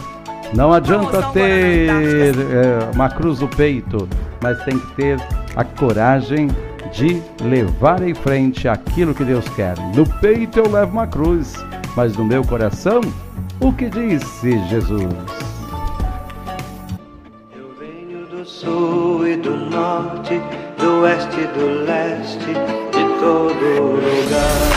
Não 0.53 0.71
adianta 0.71 1.21
ter 1.33 1.89
é, 1.89 2.95
uma 2.95 3.09
cruz 3.09 3.41
no 3.41 3.47
peito, 3.47 4.07
mas 4.41 4.63
tem 4.63 4.79
que 4.79 4.95
ter 4.95 5.19
a 5.55 5.63
coragem 5.63 6.47
de 6.91 7.21
levar 7.43 8.01
em 8.01 8.13
frente 8.13 8.67
aquilo 8.67 9.13
que 9.13 9.23
Deus 9.23 9.47
quer. 9.49 9.77
No 9.95 10.07
peito 10.19 10.59
eu 10.59 10.71
levo 10.71 10.91
uma 10.91 11.07
cruz, 11.07 11.53
mas 11.95 12.15
no 12.15 12.25
meu 12.25 12.43
coração, 12.43 13.01
o 13.59 13.71
que 13.71 13.89
disse 13.89 14.57
Jesus? 14.67 15.45
sul 18.45 19.27
e 19.27 19.35
do 19.37 19.55
norte, 19.55 20.39
do 20.77 21.01
oeste 21.01 21.41
e 21.41 21.47
do 21.47 21.83
leste, 21.83 22.53
de 22.93 23.03
todo 23.19 23.65
lugar. 23.95 24.75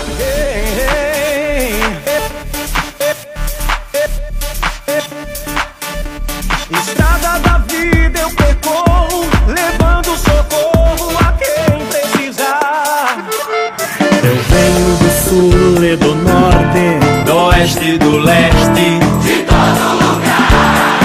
Estrada 6.71 7.39
da 7.41 7.59
vida 7.59 8.21
eu 8.21 8.31
percorro, 8.31 9.27
levando 9.47 9.88
e 15.89 15.97
do 15.97 16.15
norte, 16.17 16.99
do 17.25 17.35
oeste 17.47 17.93
e 17.93 17.99
do 17.99 18.19
leste, 18.19 18.99
de 19.23 19.43
todo 19.45 19.85
lugar. 19.95 21.01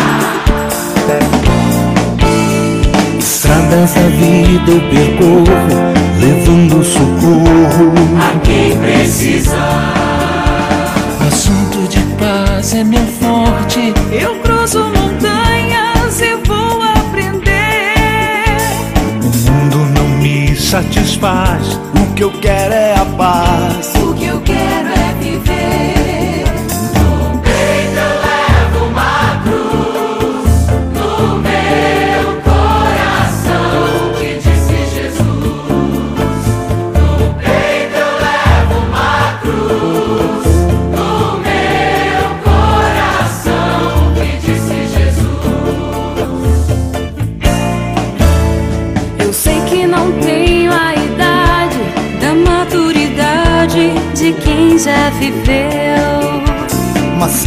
Estradas 3.17 3.93
da 3.93 4.01
vida 4.01 4.71
eu 4.71 4.81
percorro, 4.89 5.45
levando 6.19 6.83
socorro 6.83 7.93
a 8.19 8.39
quem 8.41 8.77
precisar. 8.77 9.93
Assunto 11.27 11.87
de 11.87 12.01
paz 12.17 12.73
é 12.73 12.83
meu 12.83 13.07
forte. 13.21 13.93
Eu 14.11 14.35
cruzo 14.39 14.83
montanhas 14.83 16.19
e 16.19 16.35
vou 16.45 16.81
aprender. 16.81 17.93
O 19.21 19.27
mundo 19.49 19.77
não 19.97 20.09
me 20.17 20.53
satisfaz. 20.57 21.79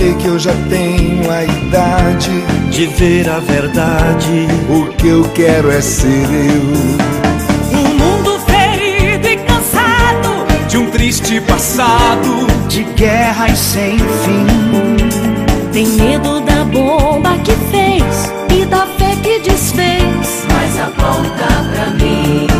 Sei 0.06 0.14
que 0.14 0.26
eu 0.26 0.38
já 0.38 0.52
tenho 0.68 1.30
a 1.30 1.44
idade. 1.44 2.30
De 2.70 2.86
ver 2.86 3.28
a 3.28 3.40
verdade. 3.40 4.46
O 4.68 4.86
que 4.94 5.08
eu 5.08 5.24
quero 5.34 5.70
é 5.70 5.80
ser 5.80 6.08
eu. 6.08 7.78
Um 7.78 7.94
mundo 7.94 8.38
ferido 8.46 9.26
e 9.26 9.36
cansado. 9.38 10.46
De 10.68 10.78
um 10.78 10.90
triste 10.90 11.40
passado. 11.40 12.46
De 12.68 12.84
guerras 12.84 13.58
sem 13.58 13.98
fim. 13.98 14.46
Tem 15.72 15.86
medo 15.86 16.40
da 16.40 16.64
bomba 16.64 17.36
que 17.38 17.52
fez 17.70 18.32
e 18.50 18.64
da 18.64 18.86
fé 18.98 19.16
que 19.22 19.40
desfez. 19.40 20.46
Mas 20.52 20.80
aponta 20.80 21.46
pra 21.72 21.90
mim. 21.90 22.55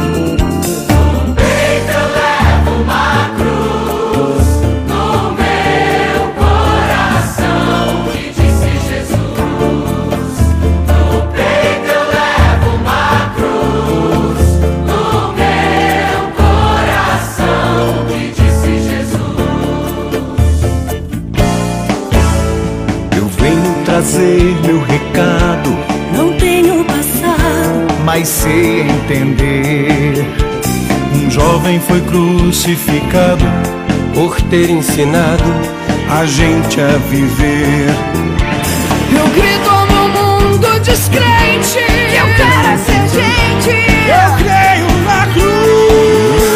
Mas 28.18 28.28
sei 28.28 28.80
entender. 28.80 30.24
Um 31.14 31.30
jovem 31.30 31.78
foi 31.78 32.00
crucificado 32.00 33.44
por 34.14 34.40
ter 34.40 34.70
ensinado 34.70 35.44
a 36.08 36.24
gente 36.24 36.80
a 36.80 36.96
viver. 37.10 37.90
Eu 39.12 39.28
grito 39.34 39.70
no 39.92 40.08
mundo 40.08 40.80
descrente 40.80 41.84
que 42.08 42.16
eu 42.16 42.26
quero 42.36 42.68
é 42.68 42.78
ser 42.78 43.06
gente. 43.18 43.70
Eu 44.08 44.30
creio 44.38 44.88
na 45.04 45.26
cruz. 45.34 46.46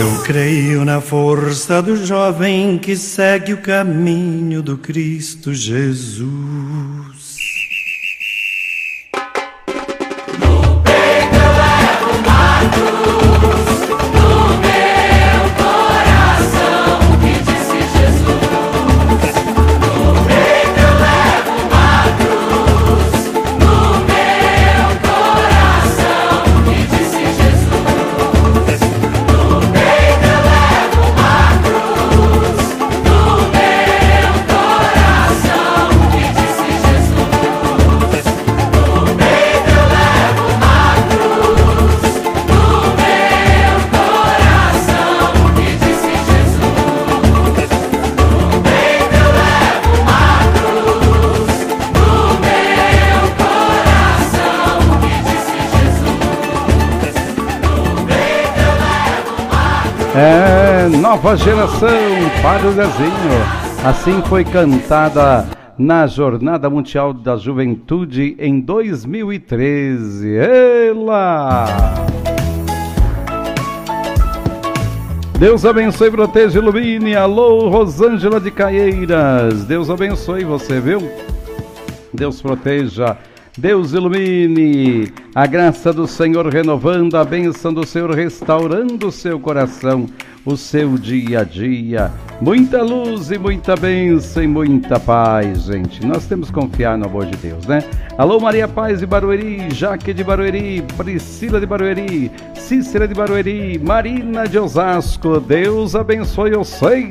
Eu 0.00 0.22
creio 0.24 0.84
na 0.84 1.00
força 1.00 1.80
do 1.80 2.04
jovem 2.04 2.78
que 2.78 2.96
segue 2.96 3.52
o 3.52 3.58
caminho 3.58 4.60
do 4.60 4.76
Cristo 4.76 5.54
Jesus. 5.54 6.69
Nova 61.10 61.36
geração 61.36 61.88
para 62.40 62.68
o 62.68 62.72
Zezinho. 62.72 63.84
Assim 63.84 64.22
foi 64.28 64.44
cantada 64.44 65.44
na 65.76 66.06
Jornada 66.06 66.70
Mundial 66.70 67.12
da 67.12 67.36
Juventude 67.36 68.36
em 68.38 68.60
2013. 68.60 70.36
Ela! 70.36 71.64
Deus 75.36 75.64
abençoe, 75.64 76.12
proteja 76.12 76.60
ilumine. 76.60 77.16
Alô, 77.16 77.68
Rosângela 77.68 78.40
de 78.40 78.52
Caieiras. 78.52 79.64
Deus 79.64 79.90
abençoe 79.90 80.44
você, 80.44 80.78
viu? 80.78 81.10
Deus 82.14 82.40
proteja, 82.40 83.18
Deus 83.58 83.92
ilumine, 83.92 85.12
a 85.34 85.44
graça 85.44 85.92
do 85.92 86.06
Senhor 86.06 86.46
renovando, 86.46 87.16
a 87.16 87.24
bênção 87.24 87.74
do 87.74 87.84
Senhor 87.84 88.10
restaurando 88.12 89.08
o 89.08 89.12
seu 89.12 89.40
coração, 89.40 90.06
o 90.46 90.56
seu 90.56 90.96
dia 90.96 91.40
a 91.40 91.44
dia. 91.44 92.12
Muita 92.40 92.80
luz 92.82 93.30
e 93.32 93.38
muita 93.38 93.74
bênção 93.74 94.44
e 94.44 94.46
muita 94.46 95.00
paz, 95.00 95.64
gente. 95.64 96.06
Nós 96.06 96.26
temos 96.26 96.48
que 96.48 96.54
confiar 96.54 96.96
no 96.96 97.06
amor 97.06 97.26
de 97.26 97.36
Deus, 97.36 97.66
né? 97.66 97.82
Alô, 98.16 98.38
Maria 98.38 98.68
Paz 98.68 99.00
de 99.00 99.06
Barueri, 99.06 99.68
Jaque 99.74 100.14
de 100.14 100.22
Barueri, 100.22 100.82
Priscila 100.96 101.58
de 101.58 101.66
Barueri, 101.66 102.30
Cícera 102.54 103.08
de 103.08 103.14
Barueri, 103.14 103.80
Marina 103.80 104.46
de 104.46 104.58
Osasco. 104.58 105.40
Deus 105.40 105.96
abençoe 105.96 106.52
vocês. 106.52 107.10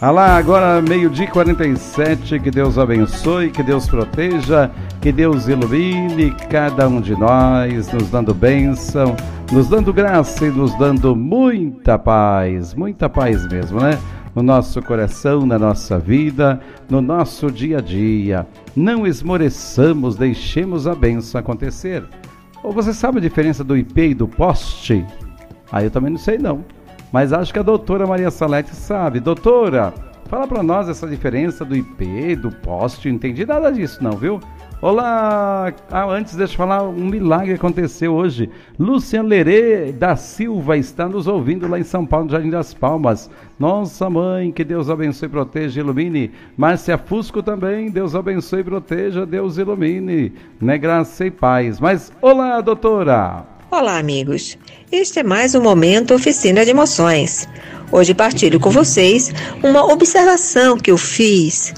Alá, 0.00 0.36
agora 0.36 0.80
meio-dia 0.80 1.24
e 1.24 1.28
47, 1.28 2.38
que 2.38 2.52
Deus 2.52 2.78
abençoe, 2.78 3.50
que 3.50 3.64
Deus 3.64 3.88
proteja, 3.88 4.70
que 5.00 5.10
Deus 5.10 5.48
ilumine 5.48 6.30
cada 6.48 6.88
um 6.88 7.00
de 7.00 7.18
nós, 7.18 7.90
nos 7.92 8.08
dando 8.08 8.32
bênção, 8.32 9.16
nos 9.50 9.68
dando 9.68 9.92
graça 9.92 10.46
e 10.46 10.50
nos 10.52 10.72
dando 10.78 11.16
muita 11.16 11.98
paz, 11.98 12.74
muita 12.74 13.08
paz 13.08 13.44
mesmo, 13.48 13.80
né? 13.80 13.98
No 14.36 14.40
nosso 14.40 14.80
coração, 14.80 15.44
na 15.44 15.58
nossa 15.58 15.98
vida, 15.98 16.60
no 16.88 17.00
nosso 17.02 17.50
dia 17.50 17.78
a 17.78 17.80
dia. 17.80 18.46
Não 18.76 19.04
esmoreçamos, 19.04 20.14
deixemos 20.14 20.86
a 20.86 20.94
bênção 20.94 21.40
acontecer. 21.40 22.04
Ou 22.62 22.70
você 22.70 22.94
sabe 22.94 23.18
a 23.18 23.22
diferença 23.22 23.64
do 23.64 23.76
IP 23.76 24.10
e 24.10 24.14
do 24.14 24.28
poste? 24.28 25.04
Aí 25.72 25.86
eu 25.86 25.90
também 25.90 26.12
não 26.12 26.18
sei 26.18 26.38
não. 26.38 26.77
Mas 27.12 27.32
acho 27.32 27.52
que 27.52 27.58
a 27.58 27.62
doutora 27.62 28.06
Maria 28.06 28.30
Salete 28.30 28.74
sabe. 28.74 29.20
Doutora, 29.20 29.94
fala 30.26 30.46
para 30.46 30.62
nós 30.62 30.88
essa 30.88 31.06
diferença 31.06 31.64
do 31.64 31.74
IP, 31.74 32.36
do 32.36 32.50
poste. 32.50 33.08
Não 33.08 33.16
entendi 33.16 33.46
nada 33.46 33.72
disso 33.72 34.02
não, 34.02 34.12
viu? 34.12 34.40
Olá! 34.80 35.72
Ah, 35.90 36.04
antes 36.04 36.36
deixa 36.36 36.52
eu 36.52 36.56
falar, 36.56 36.84
um 36.84 37.06
milagre 37.06 37.54
aconteceu 37.54 38.14
hoje. 38.14 38.48
Lucian 38.78 39.22
Lerê 39.22 39.90
da 39.90 40.14
Silva 40.14 40.76
está 40.76 41.08
nos 41.08 41.26
ouvindo 41.26 41.66
lá 41.66 41.80
em 41.80 41.82
São 41.82 42.06
Paulo, 42.06 42.26
no 42.26 42.30
Jardim 42.30 42.50
das 42.50 42.72
Palmas. 42.72 43.28
Nossa 43.58 44.08
mãe, 44.08 44.52
que 44.52 44.62
Deus 44.62 44.88
abençoe, 44.88 45.28
proteja 45.28 45.80
e 45.80 45.82
ilumine. 45.82 46.30
Márcia 46.56 46.96
Fusco 46.96 47.42
também, 47.42 47.90
Deus 47.90 48.14
abençoe, 48.14 48.62
proteja, 48.62 49.26
Deus 49.26 49.58
ilumine. 49.58 50.32
Né? 50.60 50.78
Graça 50.78 51.26
e 51.26 51.30
paz. 51.30 51.80
Mas, 51.80 52.12
olá, 52.22 52.60
doutora! 52.60 53.57
Olá, 53.70 53.98
amigos. 53.98 54.56
Este 54.90 55.20
é 55.20 55.22
mais 55.22 55.54
um 55.54 55.60
momento 55.60 56.14
Oficina 56.14 56.64
de 56.64 56.70
Emoções. 56.70 57.46
Hoje 57.92 58.14
partilho 58.14 58.58
com 58.58 58.70
vocês 58.70 59.30
uma 59.62 59.84
observação 59.92 60.78
que 60.78 60.90
eu 60.90 60.96
fiz 60.96 61.74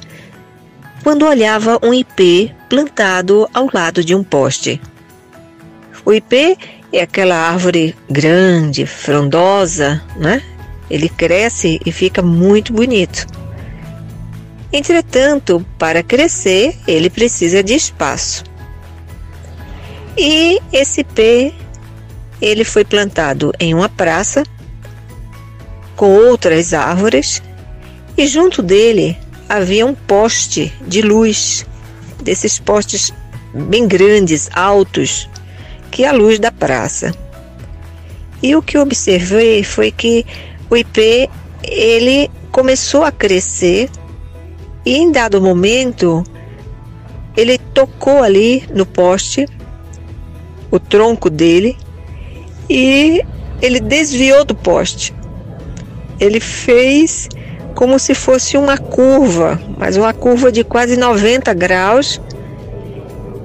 quando 1.03 1.26
olhava 1.26 1.80
um 1.82 1.93
ipê 1.93 2.55
plantado 2.68 3.49
ao 3.53 3.68
lado 3.74 4.05
de 4.05 4.14
um 4.14 4.22
poste. 4.22 4.80
O 6.05 6.12
ipê 6.12 6.57
é 6.93 7.03
aquela 7.03 7.34
árvore 7.34 7.97
grande, 8.09 8.86
frondosa, 8.86 10.01
né? 10.16 10.45
Ele 10.88 11.09
cresce 11.09 11.80
e 11.84 11.91
fica 11.91 12.22
muito 12.22 12.72
bonito. 12.72 13.26
Entretanto, 14.72 15.66
para 15.76 16.05
crescer, 16.05 16.78
ele 16.86 17.11
precisa 17.11 17.64
de 17.64 17.74
espaço. 17.74 18.45
E 20.16 20.61
esse 20.72 21.01
ipê 21.01 21.53
ele 22.41 22.64
foi 22.64 22.84
plantado 22.84 23.53
em 23.59 23.74
uma 23.74 23.88
praça 23.88 24.45
com 25.97 26.14
outras 26.14 26.72
árvores 26.72 27.43
e 28.16 28.26
junto 28.26 28.62
dele 28.62 29.16
havia 29.49 29.84
um 29.84 29.95
poste 29.95 30.72
de 30.86 31.03
luz, 31.03 31.66
desses 32.22 32.59
postes 32.59 33.12
bem 33.53 33.86
grandes, 33.86 34.49
altos, 34.55 35.28
que 35.91 36.05
é 36.05 36.09
a 36.09 36.12
luz 36.12 36.38
da 36.38 36.53
praça. 36.53 37.14
E 38.43 38.57
o 38.57 38.62
que 38.62 38.78
observei 38.78 39.62
foi 39.62 39.91
que 39.91 40.24
o 40.70 40.76
IP 40.76 41.28
ele 41.62 42.30
começou 42.51 43.05
a 43.05 43.12
crescer 43.12 43.91
e 44.84 44.97
em 44.97 45.12
dado 45.12 45.43
momento 45.43 46.24
ele 47.36 47.59
tocou 47.59 48.22
ali 48.22 48.64
no 48.72 48.86
poste 48.86 49.47
o 50.70 50.78
tronco 50.78 51.28
dele 51.28 51.76
e 52.71 53.21
ele 53.61 53.81
desviou 53.81 54.45
do 54.45 54.55
poste. 54.55 55.12
Ele 56.21 56.39
fez 56.39 57.29
como 57.75 57.99
se 57.99 58.14
fosse 58.14 58.57
uma 58.57 58.79
curva, 58.79 59.61
mas 59.77 59.97
uma 59.97 60.14
curva 60.14 60.53
de 60.53 60.62
quase 60.62 60.97
90 60.97 61.53
graus 61.55 62.21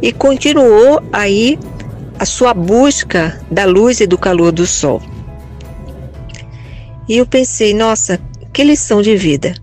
e 0.02 0.14
continuou 0.14 1.02
aí 1.12 1.58
a 2.20 2.26
sua 2.26 2.54
busca 2.54 3.42
da 3.50 3.66
luz 3.66 4.00
e 4.00 4.06
do 4.06 4.18
calor 4.18 4.52
do 4.52 4.68
sol. 4.68 5.02
E 7.08 7.18
eu 7.18 7.26
pensei, 7.26 7.74
nossa, 7.74 8.20
que 8.54 8.64
lição 8.64 9.02
de 9.02 9.16
vida. 9.16 9.56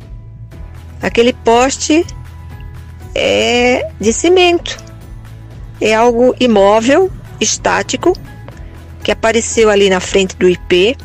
Aquele 1.01 1.33
poste 1.33 2.05
é 3.15 3.91
de 4.01 4.13
cimento, 4.13 4.77
é 5.81 5.95
algo 5.95 6.35
imóvel, 6.39 7.11
estático, 7.41 8.13
que 9.03 9.11
apareceu 9.11 9.69
ali 9.71 9.91
na 9.91 10.01
frente 10.01 10.37
do 10.37 10.49
IP 10.49 10.97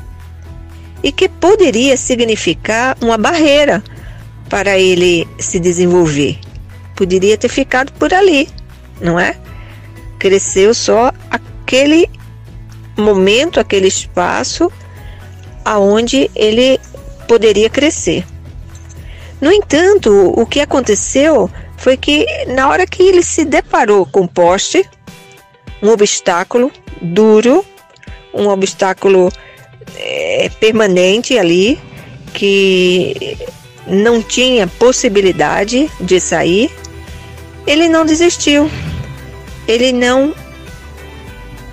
e 1.04 1.12
que 1.12 1.28
poderia 1.28 1.98
significar 1.98 2.98
uma 3.02 3.18
barreira 3.18 3.84
para 4.50 4.78
ele 4.78 5.28
se 5.40 5.60
desenvolver. 5.60 6.40
Poderia 6.96 7.38
ter 7.38 7.50
ficado 7.50 7.92
por 7.94 8.14
ali, 8.14 8.50
não 9.00 9.20
é? 9.20 9.36
Cresceu 10.18 10.74
só 10.74 11.12
aquele 11.30 12.10
momento, 12.98 13.60
aquele 13.60 13.88
espaço 13.88 14.72
aonde 15.64 16.32
ele 16.34 16.80
poderia 17.28 17.70
crescer. 17.70 18.26
No 19.40 19.52
entanto, 19.52 20.34
o 20.36 20.46
que 20.46 20.62
aconteceu 20.62 21.50
foi 21.78 21.96
que 21.96 22.26
na 22.48 22.70
hora 22.70 22.88
que 22.88 23.04
ele 23.04 23.22
se 23.22 23.46
deparou 23.46 24.06
com 24.06 24.22
o 24.22 24.28
poste, 24.28 24.84
um 25.84 25.90
obstáculo 25.90 26.72
duro 27.02 27.64
um 28.34 28.48
obstáculo 28.48 29.32
é, 29.96 30.50
permanente 30.60 31.38
ali 31.38 31.80
que 32.34 33.38
não 33.88 34.22
tinha 34.22 34.68
possibilidade 34.68 35.90
de 36.00 36.20
sair, 36.20 36.72
ele 37.66 37.88
não 37.88 38.06
desistiu. 38.06 38.70
Ele 39.68 39.92
não 39.92 40.34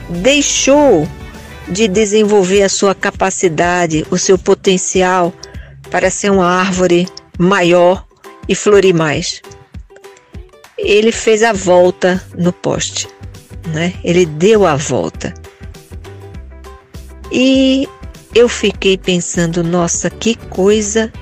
deixou 0.08 1.08
de 1.68 1.88
desenvolver 1.88 2.62
a 2.62 2.68
sua 2.68 2.94
capacidade, 2.94 4.06
o 4.10 4.18
seu 4.18 4.38
potencial 4.38 5.32
para 5.90 6.10
ser 6.10 6.30
uma 6.30 6.46
árvore 6.46 7.08
maior 7.38 8.04
e 8.48 8.54
florir 8.54 8.94
mais. 8.94 9.40
Ele 10.76 11.12
fez 11.12 11.42
a 11.42 11.52
volta 11.52 12.22
no 12.36 12.52
poste, 12.52 13.08
né? 13.68 13.94
Ele 14.02 14.26
deu 14.26 14.66
a 14.66 14.76
volta. 14.76 15.32
E 17.36 17.88
eu 18.32 18.48
fiquei 18.48 18.96
pensando, 18.96 19.64
nossa, 19.64 20.08
que 20.08 20.36
coisa 20.36 21.12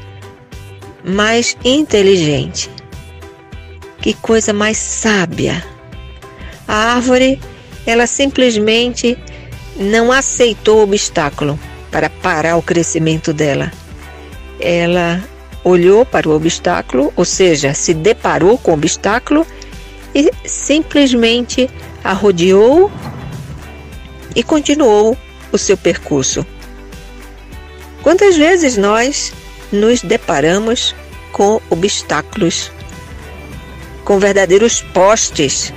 mais 1.02 1.56
inteligente, 1.64 2.68
que 3.98 4.12
coisa 4.12 4.52
mais 4.52 4.76
sábia. 4.76 5.64
A 6.68 6.96
árvore, 6.96 7.40
ela 7.86 8.06
simplesmente 8.06 9.16
não 9.74 10.12
aceitou 10.12 10.80
o 10.80 10.82
obstáculo 10.82 11.58
para 11.90 12.10
parar 12.10 12.58
o 12.58 12.62
crescimento 12.62 13.32
dela. 13.32 13.72
Ela 14.60 15.24
olhou 15.64 16.04
para 16.04 16.28
o 16.28 16.36
obstáculo, 16.36 17.10
ou 17.16 17.24
seja, 17.24 17.72
se 17.72 17.94
deparou 17.94 18.58
com 18.58 18.72
o 18.72 18.74
obstáculo 18.74 19.46
e 20.14 20.30
simplesmente 20.44 21.70
a 22.04 22.12
rodeou 22.12 22.92
e 24.36 24.42
continuou 24.42 25.16
o 25.53 25.59
seu 25.59 25.76
percurso. 25.76 26.44
Quantas 28.03 28.36
vezes 28.36 28.76
nós 28.76 29.32
nos 29.70 30.03
deparamos 30.03 30.94
com 31.30 31.61
obstáculos, 31.70 32.70
com 34.05 34.18
verdadeiros 34.18 34.82
postes, 34.92 35.72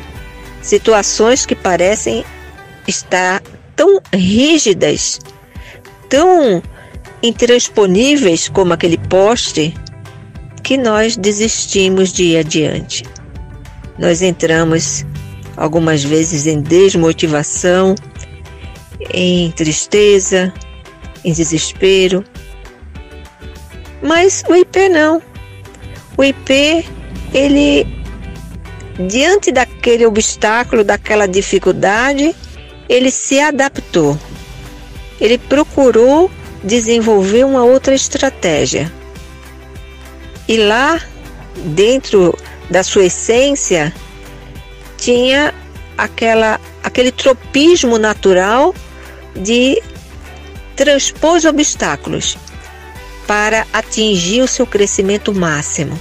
situações 0.62 1.46
que 1.46 1.56
parecem 1.56 2.26
estar 2.88 3.42
tão 3.76 4.02
rígidas, 4.14 5.20
tão 6.10 6.62
intransponíveis 7.22 8.50
como 8.50 8.74
aquele 8.74 8.98
poste, 8.98 9.74
que 10.64 10.78
nós 10.78 11.16
desistimos 11.16 12.12
de 12.12 12.24
ir 12.24 12.38
adiante. 12.38 13.04
Nós 14.00 14.22
entramos 14.22 15.06
algumas 15.56 16.04
vezes 16.04 16.48
em 16.48 16.62
desmotivação, 16.62 17.96
em 19.14 19.52
tristeza, 19.52 20.54
em 21.24 21.32
desespero. 21.32 22.24
Mas 24.02 24.44
o 24.48 24.56
IP 24.56 24.90
não. 24.90 25.22
O 26.18 26.24
IP, 26.24 26.86
ele, 27.34 27.88
diante 29.08 29.52
daquele 29.52 30.06
obstáculo, 30.06 30.84
daquela 30.84 31.28
dificuldade, 31.28 32.36
ele 32.88 33.12
se 33.12 33.40
adaptou. 33.40 34.18
Ele 35.20 35.38
procurou 35.38 36.30
desenvolver 36.64 37.44
uma 37.46 37.64
outra 37.64 37.96
estratégia. 37.96 38.92
E 40.48 40.58
lá, 40.58 41.02
dentro 41.56 42.38
da 42.70 42.84
sua 42.84 43.06
essência, 43.06 43.94
tinha 44.98 45.54
aquela, 45.98 46.60
aquele 46.84 47.12
tropismo 47.12 47.98
natural 47.98 48.74
de 49.36 49.82
transpor 50.76 51.38
os 51.38 51.46
obstáculos 51.46 52.38
para 53.28 53.66
atingir 53.74 54.42
o 54.42 54.48
seu 54.48 54.68
crescimento 54.68 55.34
máximo. 55.34 56.00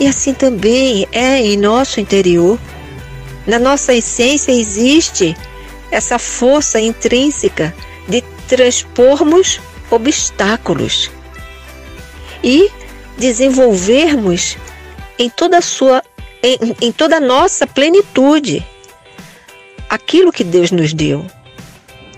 E 0.00 0.06
assim 0.06 0.32
também 0.32 1.06
é 1.12 1.38
em 1.38 1.56
nosso 1.56 2.00
interior. 2.00 2.58
Na 3.46 3.58
nossa 3.58 3.92
essência 3.92 4.52
existe 4.52 5.36
essa 5.90 6.18
força 6.18 6.80
intrínseca 6.80 7.74
de 8.06 8.22
transpormos 8.46 9.60
obstáculos 9.90 11.10
e 12.42 12.70
desenvolvermos 13.16 14.56
em 15.18 15.28
toda 15.28 15.58
a 15.58 15.62
sua 15.62 16.02
em, 16.42 16.76
em 16.80 16.92
toda 16.92 17.16
a 17.16 17.20
nossa 17.20 17.66
plenitude 17.66 18.64
aquilo 19.88 20.30
que 20.30 20.44
Deus 20.44 20.70
nos 20.70 20.92
deu 20.92 21.26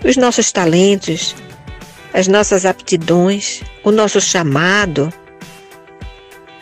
os 0.03 0.17
nossos 0.17 0.51
talentos, 0.51 1.35
as 2.13 2.27
nossas 2.27 2.65
aptidões, 2.65 3.61
o 3.83 3.91
nosso 3.91 4.19
chamado. 4.19 5.11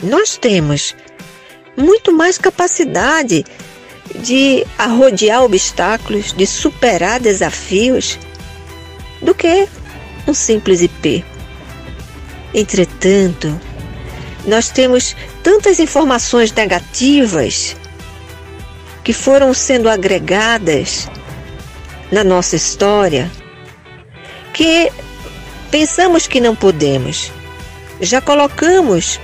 Nós 0.01 0.37
temos 0.37 0.95
muito 1.75 2.11
mais 2.11 2.37
capacidade 2.37 3.45
de 4.15 4.65
arrodear 4.77 5.43
obstáculos, 5.43 6.33
de 6.33 6.45
superar 6.45 7.19
desafios, 7.19 8.17
do 9.21 9.33
que 9.33 9.67
um 10.27 10.33
simples 10.33 10.81
IP. 10.81 11.23
Entretanto, 12.53 13.59
nós 14.45 14.69
temos 14.69 15.15
tantas 15.43 15.79
informações 15.79 16.51
negativas 16.51 17.75
que 19.03 19.13
foram 19.13 19.53
sendo 19.53 19.89
agregadas 19.89 21.07
na 22.11 22.23
nossa 22.23 22.55
história 22.55 23.31
que 24.53 24.91
pensamos 25.71 26.27
que 26.27 26.41
não 26.41 26.55
podemos. 26.55 27.31
Já 28.01 28.21
colocamos 28.21 29.19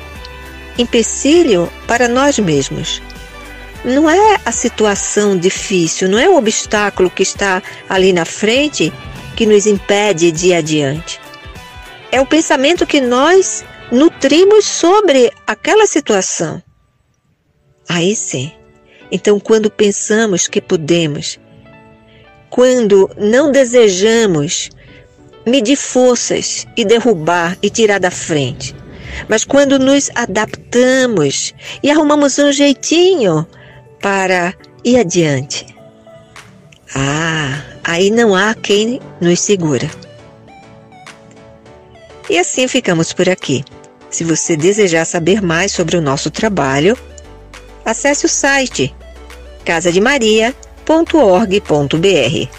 empecilho 0.77 1.71
para 1.87 2.07
nós 2.07 2.37
mesmos. 2.39 3.01
Não 3.83 4.09
é 4.09 4.39
a 4.45 4.51
situação 4.51 5.37
difícil, 5.37 6.09
não 6.09 6.17
é 6.17 6.27
o 6.27 6.37
obstáculo 6.37 7.09
que 7.09 7.23
está 7.23 7.61
ali 7.87 8.11
na 8.11 8.25
frente 8.25 8.91
que 9.35 9.45
nos 9.45 9.67
impede 9.67 10.31
de 10.31 10.47
ir 10.47 10.55
adiante. 10.55 11.19
É 12.11 12.19
o 12.19 12.25
pensamento 12.25 12.85
que 12.85 13.01
nós 13.01 13.63
nutrimos 13.91 14.65
sobre 14.65 15.31
aquela 15.45 15.85
situação. 15.85 16.61
Aí 17.87 18.15
sim. 18.15 18.51
Então, 19.11 19.39
quando 19.39 19.69
pensamos 19.69 20.47
que 20.47 20.59
podemos, 20.59 21.39
quando 22.49 23.09
não 23.17 23.51
desejamos 23.51 24.69
medir 25.45 25.75
forças 25.75 26.65
e 26.75 26.83
derrubar 26.83 27.57
e 27.61 27.69
tirar 27.69 27.99
da 27.99 28.11
frente, 28.11 28.75
mas 29.29 29.43
quando 29.43 29.77
nos 29.77 30.09
adaptamos 30.15 31.53
e 31.83 31.91
arrumamos 31.91 32.37
um 32.39 32.51
jeitinho 32.51 33.47
para 34.01 34.53
ir 34.83 34.99
adiante, 34.99 35.65
ah, 36.95 37.61
aí 37.83 38.09
não 38.09 38.35
há 38.35 38.53
quem 38.53 38.99
nos 39.21 39.39
segura. 39.39 39.89
E 42.29 42.39
assim 42.39 42.67
ficamos 42.67 43.13
por 43.13 43.29
aqui. 43.29 43.63
Se 44.09 44.23
você 44.23 44.55
desejar 44.55 45.05
saber 45.05 45.41
mais 45.41 45.71
sobre 45.71 45.97
o 45.97 46.01
nosso 46.01 46.31
trabalho, 46.31 46.97
acesse 47.83 48.25
o 48.25 48.29
site 48.29 48.95
casademaria.org.br. 50.85 52.49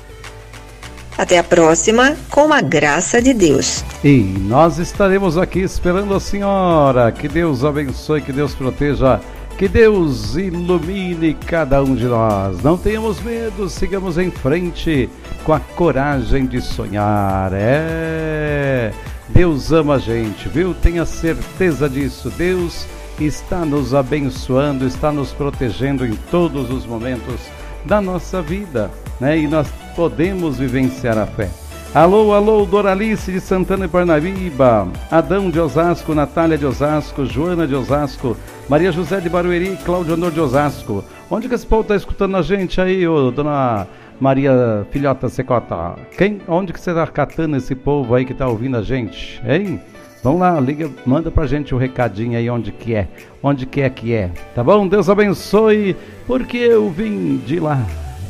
Até 1.17 1.39
a 1.39 1.45
próxima, 1.45 2.15
com 2.29 2.53
a 2.53 2.61
graça 2.61 3.23
de 3.23 3.33
Deus. 3.33 3.83
E 4.05 4.19
nós 4.19 4.79
estaremos 4.79 5.39
aqui 5.39 5.61
esperando 5.61 6.15
a 6.15 6.21
senhora. 6.21 7.11
Que 7.11 7.27
Deus 7.27 7.65
abençoe, 7.65 8.21
que 8.21 8.33
Deus 8.33 8.55
proteja, 8.55 9.19
que 9.57 9.67
Deus 9.67 10.37
ilumine 10.37 11.33
cada 11.33 11.83
um 11.83 11.95
de 11.95 12.05
nós. 12.05 12.63
Não 12.63 12.77
tenhamos 12.77 13.19
medo, 13.23 13.71
sigamos 13.71 14.19
em 14.19 14.31
frente 14.31 15.09
com 15.43 15.55
a 15.55 15.61
coragem 15.61 16.45
de 16.45 16.61
sonhar. 16.61 17.51
É. 17.55 18.93
Deus 19.31 19.73
ama 19.73 19.95
a 19.95 19.99
gente, 19.99 20.51
viu? 20.51 20.75
Tenha 20.75 21.07
certeza 21.07 21.89
disso. 21.89 22.31
Deus 22.37 22.87
está 23.19 23.65
nos 23.65 23.95
abençoando, 23.95 24.87
está 24.87 25.11
nos 25.11 25.33
protegendo 25.33 26.05
em 26.05 26.15
todos 26.31 26.71
os 26.71 26.85
momentos 26.85 27.41
da 27.87 28.01
nossa 28.01 28.43
vida, 28.43 28.91
né? 29.21 29.39
E 29.39 29.47
nós 29.47 29.69
podemos 29.95 30.59
vivenciar 30.59 31.17
a 31.17 31.27
fé. 31.27 31.49
Alô, 31.95 32.35
alô, 32.35 32.67
Doralice 32.67 33.33
de 33.33 33.41
Santana 33.41 33.87
e 33.87 33.89
Parnaíba, 33.89 34.89
Adão 35.11 35.49
de 35.49 35.59
Osasco, 35.59 36.15
Natália 36.15 36.59
de 36.59 36.67
Osasco, 36.67 37.25
Joana 37.25 37.67
de 37.67 37.75
Osasco, 37.75 38.37
Maria 38.69 38.93
José 38.93 39.19
de 39.21 39.31
Barueri, 39.31 39.79
Cláudio 39.83 40.13
Honor 40.13 40.31
de 40.31 40.41
Osasco. 40.41 41.03
Onde 41.31 41.49
que 41.49 41.55
esse 41.55 41.67
povo 41.67 41.83
está 41.83 41.97
escutando 41.97 42.37
a 42.37 42.43
gente 42.43 42.81
aí, 42.81 43.07
ô, 43.09 43.31
dona 43.31 43.87
Maria 44.21 44.87
Filhota 44.91 45.29
Secota? 45.29 45.95
Quem, 46.19 46.43
onde 46.49 46.73
que 46.73 46.81
você 46.81 46.91
está 46.91 47.07
catando 47.07 47.57
esse 47.57 47.75
povo 47.75 48.15
aí 48.15 48.27
que 48.27 48.33
está 48.33 48.47
ouvindo 48.47 48.77
a 48.77 48.83
gente, 48.83 49.41
hein? 49.47 49.81
Vamos 50.27 50.41
lá, 50.41 50.59
liga, 50.59 50.91
manda 51.07 51.31
pra 51.31 51.47
gente 51.47 51.73
o 51.73 51.77
um 51.77 51.81
recadinho 51.81 52.37
aí 52.37 52.51
onde 52.51 52.73
que 52.73 52.97
é, 52.97 53.07
onde 53.41 53.65
que 53.65 53.81
é 53.81 53.89
que 53.89 54.13
é, 54.13 54.33
tá 54.57 54.65
bom? 54.65 54.89
Deus 54.89 55.09
abençoe, 55.09 55.95
porque 56.27 56.57
eu 56.57 56.91
vim 56.91 57.37
de 57.37 57.61
lá, 57.61 57.81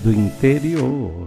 do 0.05 0.13
interior. 0.13 1.27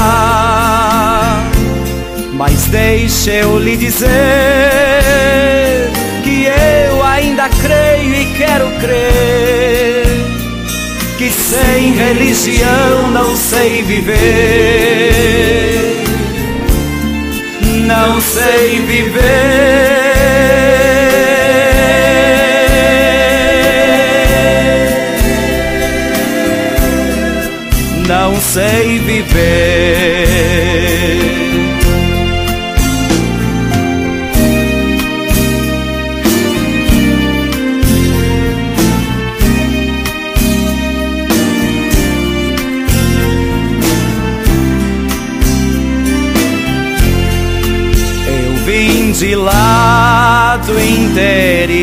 Mas 2.41 2.65
deixe 2.65 3.29
eu 3.29 3.59
lhe 3.59 3.77
dizer 3.77 4.09
que 6.23 6.47
eu 6.89 7.03
ainda 7.03 7.47
creio 7.47 8.15
e 8.15 8.25
quero 8.33 8.67
crer 8.79 10.07
que 11.19 11.29
sem 11.29 11.93
religião 11.93 13.11
não 13.11 13.35
sei 13.35 13.83
viver, 13.83 15.03
não 17.85 18.19
sei 18.19 18.79
viver. 18.87 19.21
Não 28.07 28.35
sei 28.41 28.97
viver. 28.97 30.10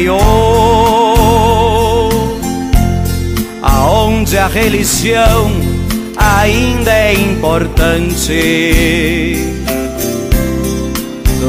Interior, 0.09 2.09
aonde 3.63 4.39
a 4.39 4.47
religião 4.47 5.51
ainda 6.17 6.91
é 6.91 7.13
importante. 7.15 9.37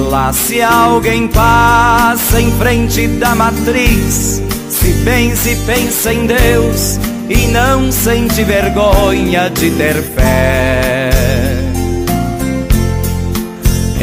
Lá 0.10 0.34
se 0.34 0.62
alguém 0.62 1.28
passa 1.28 2.41
em 2.41 2.51
frente 2.53 3.07
da 3.07 3.36
matriz, 3.36 4.41
se 4.70 4.93
pensa 5.05 5.51
e 5.51 5.55
pensa 5.66 6.14
em 6.14 6.26
Deus 6.26 6.99
e 7.30 7.47
não 7.47 7.91
sente 7.91 8.43
vergonha 8.43 9.49
de 9.49 9.72
ter 9.72 9.95
fé. 9.95 10.68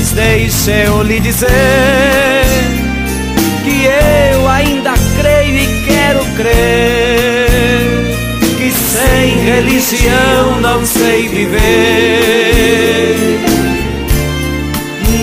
Mas 0.00 0.12
deixe 0.12 0.70
eu 0.86 1.02
lhe 1.02 1.20
dizer 1.20 1.50
que 3.62 3.84
eu 4.32 4.48
ainda 4.48 4.94
creio 5.20 5.56
e 5.56 5.66
quero 5.84 6.24
crer 6.36 7.86
que 8.56 8.72
sem 8.72 9.44
religião 9.44 10.58
não 10.62 10.86
sei 10.86 11.28
viver, 11.28 11.58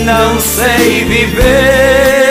não 0.04 0.38
sei 0.38 1.04
viver. 1.06 2.28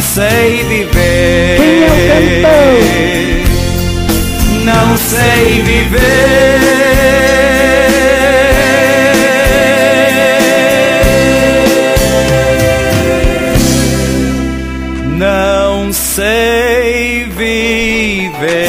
sei 0.00 0.64
viver. 0.64 1.56
Quem 1.56 1.84
é 1.84 3.19
Não 4.72 4.96
sei 4.96 5.62
viver. 5.62 6.00
Não 15.18 15.92
sei 15.92 17.24
viver. 17.36 18.68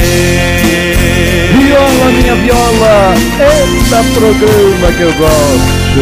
Viola, 1.55 2.11
minha 2.11 2.35
viola, 2.35 3.13
eita 3.39 4.03
programa 4.15 4.91
que 4.97 5.01
eu 5.01 5.13
gosto. 5.13 6.01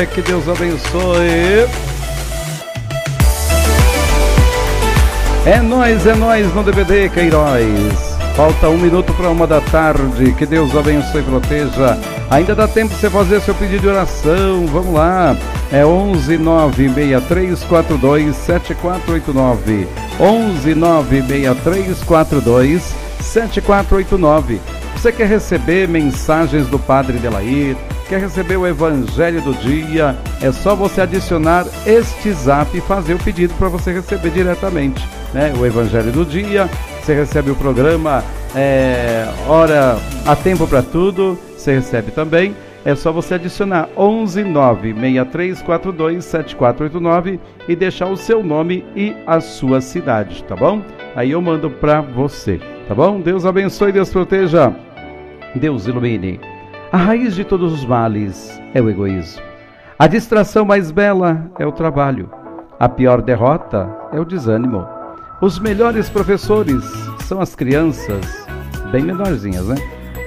É, 0.00 0.06
que 0.06 0.22
Deus 0.22 0.48
abençoe. 0.48 1.68
É 5.44 5.60
nós, 5.60 6.06
é 6.06 6.14
nós 6.14 6.54
no 6.54 6.62
DVD 6.62 7.10
Queiroz. 7.10 8.13
Falta 8.34 8.68
um 8.68 8.76
minuto 8.76 9.14
para 9.14 9.30
uma 9.30 9.46
da 9.46 9.60
tarde. 9.60 10.32
Que 10.32 10.44
Deus 10.44 10.76
abençoe 10.76 11.20
e 11.20 11.24
proteja. 11.24 11.96
Ainda 12.28 12.52
dá 12.52 12.66
tempo 12.66 12.92
de 12.92 13.00
você 13.00 13.08
fazer 13.08 13.40
seu 13.40 13.54
pedido 13.54 13.82
de 13.82 13.88
oração. 13.88 14.66
Vamos 14.66 14.92
lá. 14.92 15.36
É 15.70 15.86
11 15.86 16.36
96342 16.38 18.34
7489. 18.34 19.86
11 20.18 20.74
96342 20.74 22.92
7489. 23.20 24.60
Você 24.96 25.12
quer 25.12 25.28
receber 25.28 25.86
mensagens 25.86 26.66
do 26.66 26.76
Padre 26.78 27.18
Delair? 27.18 27.76
Quer 28.08 28.18
receber 28.18 28.56
o 28.56 28.66
Evangelho 28.66 29.40
do 29.42 29.54
dia? 29.54 30.18
É 30.42 30.50
só 30.50 30.74
você 30.74 31.02
adicionar 31.02 31.66
este 31.86 32.32
zap 32.32 32.76
e 32.76 32.80
fazer 32.80 33.14
o 33.14 33.18
pedido 33.18 33.54
para 33.54 33.68
você 33.68 33.92
receber 33.92 34.30
diretamente 34.30 35.06
né, 35.34 35.52
o 35.58 35.66
Evangelho 35.66 36.12
do 36.12 36.24
Dia. 36.24 36.70
Você 37.02 37.12
recebe 37.12 37.50
o 37.50 37.56
programa 37.56 38.22
é, 38.54 39.26
Hora 39.48 39.98
a 40.24 40.36
Tempo 40.36 40.66
para 40.66 40.80
Tudo. 40.80 41.36
Você 41.56 41.74
recebe 41.74 42.12
também. 42.12 42.54
É 42.84 42.94
só 42.94 43.10
você 43.10 43.34
adicionar 43.34 43.88
11 43.96 44.44
96342 44.44 46.24
7489 46.24 47.40
e 47.66 47.74
deixar 47.74 48.06
o 48.06 48.16
seu 48.16 48.44
nome 48.44 48.84
e 48.94 49.16
a 49.26 49.40
sua 49.40 49.80
cidade, 49.80 50.44
tá 50.44 50.54
bom? 50.54 50.82
Aí 51.16 51.30
eu 51.30 51.40
mando 51.40 51.70
para 51.70 52.02
você, 52.02 52.60
tá 52.86 52.94
bom? 52.94 53.20
Deus 53.20 53.46
abençoe, 53.46 53.90
Deus 53.90 54.10
proteja, 54.10 54.70
Deus 55.54 55.86
ilumine. 55.86 56.38
A 56.92 56.98
raiz 56.98 57.34
de 57.34 57.42
todos 57.42 57.72
os 57.72 57.86
males 57.86 58.60
é 58.74 58.82
o 58.82 58.90
egoísmo. 58.90 59.42
A 59.98 60.06
distração 60.06 60.66
mais 60.66 60.90
bela 60.90 61.50
é 61.58 61.66
o 61.66 61.72
trabalho. 61.72 62.30
A 62.78 62.86
pior 62.88 63.22
derrota 63.22 63.88
é 64.12 64.20
o 64.20 64.26
desânimo. 64.26 64.93
Os 65.44 65.58
melhores 65.58 66.08
professores 66.08 66.82
são 67.28 67.38
as 67.38 67.54
crianças, 67.54 68.46
bem 68.90 69.02
menorzinhas, 69.02 69.66
né? 69.66 69.74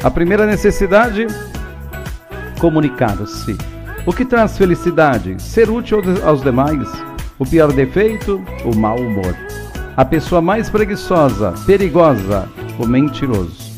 A 0.03 0.11
primeira 0.11 0.45
necessidade, 0.45 1.25
comunicar-se. 2.59 3.57
O 4.05 4.13
que 4.13 4.23
traz 4.23 4.59
felicidade? 4.59 5.41
Ser 5.41 5.71
útil 5.71 6.03
aos 6.23 6.43
demais. 6.43 6.87
O 7.39 7.47
pior 7.47 7.73
defeito, 7.73 8.39
o 8.63 8.77
mau 8.77 8.95
humor. 8.95 9.35
A 9.97 10.05
pessoa 10.05 10.39
mais 10.39 10.69
preguiçosa, 10.69 11.51
perigosa, 11.65 12.47
o 12.77 12.85
mentiroso. 12.85 13.71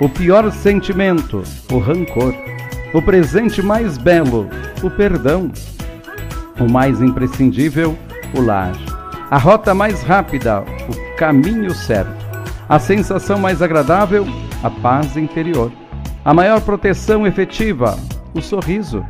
O 0.00 0.08
pior 0.08 0.50
sentimento, 0.50 1.42
o 1.70 1.78
rancor. 1.78 2.34
O 2.94 3.02
presente 3.02 3.60
mais 3.60 3.98
belo, 3.98 4.48
o 4.82 4.88
perdão. 4.88 5.52
O 6.58 6.72
mais 6.72 7.02
imprescindível, 7.02 7.94
o 8.34 8.40
lar. 8.40 8.85
A 9.28 9.38
rota 9.38 9.74
mais 9.74 10.04
rápida, 10.04 10.62
o 10.88 11.16
caminho 11.16 11.74
certo. 11.74 12.24
A 12.68 12.78
sensação 12.78 13.40
mais 13.40 13.60
agradável, 13.60 14.24
a 14.62 14.70
paz 14.70 15.16
interior. 15.16 15.72
A 16.24 16.32
maior 16.32 16.60
proteção 16.60 17.26
efetiva, 17.26 17.98
o 18.32 18.40
sorriso. 18.40 19.04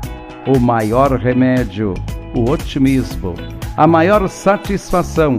O 0.47 0.59
maior 0.59 1.13
remédio, 1.13 1.93
o 2.35 2.51
otimismo. 2.51 3.35
A 3.77 3.87
maior 3.87 4.27
satisfação, 4.27 5.39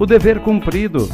o 0.00 0.04
dever 0.04 0.40
cumprido. 0.40 1.08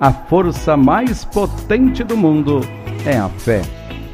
A 0.00 0.10
força 0.10 0.74
mais 0.74 1.26
potente 1.26 2.02
do 2.02 2.16
mundo 2.16 2.62
é 3.04 3.18
a 3.18 3.28
fé. 3.28 3.60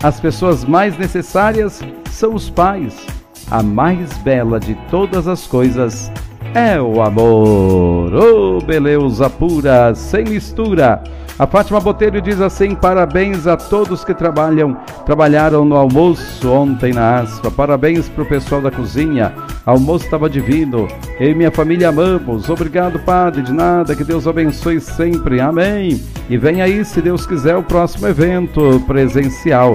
As 0.02 0.18
pessoas 0.18 0.64
mais 0.64 0.98
necessárias 0.98 1.80
são 2.10 2.34
os 2.34 2.50
pais. 2.50 3.06
A 3.48 3.62
mais 3.62 4.12
bela 4.18 4.58
de 4.58 4.74
todas 4.90 5.28
as 5.28 5.46
coisas 5.46 6.10
é 6.54 6.80
o 6.80 7.02
amor. 7.02 8.14
Oh, 8.14 8.64
beleza 8.64 9.28
pura, 9.28 9.94
sem 9.94 10.24
mistura. 10.24 11.02
A 11.36 11.48
Fátima 11.48 11.80
Botelho 11.80 12.22
diz 12.22 12.40
assim: 12.40 12.76
parabéns 12.76 13.46
a 13.46 13.56
todos 13.56 14.04
que 14.04 14.14
trabalham, 14.14 14.76
trabalharam 15.04 15.64
no 15.64 15.74
almoço 15.74 16.48
ontem 16.48 16.92
na 16.92 17.18
aspa. 17.18 17.50
Parabéns 17.50 18.08
para 18.08 18.22
o 18.22 18.26
pessoal 18.26 18.62
da 18.62 18.70
cozinha. 18.70 19.32
Almoço 19.66 20.04
estava 20.04 20.30
divino. 20.30 20.86
Eu 21.18 21.32
e 21.32 21.34
minha 21.34 21.50
família 21.50 21.88
amamos. 21.88 22.48
Obrigado, 22.48 23.00
Padre. 23.00 23.42
De 23.42 23.52
nada. 23.52 23.96
Que 23.96 24.04
Deus 24.04 24.28
abençoe 24.28 24.80
sempre. 24.80 25.40
Amém. 25.40 26.00
E 26.30 26.38
vem 26.38 26.62
aí, 26.62 26.84
se 26.84 27.02
Deus 27.02 27.26
quiser, 27.26 27.56
o 27.56 27.62
próximo 27.64 28.06
evento 28.06 28.80
presencial 28.86 29.72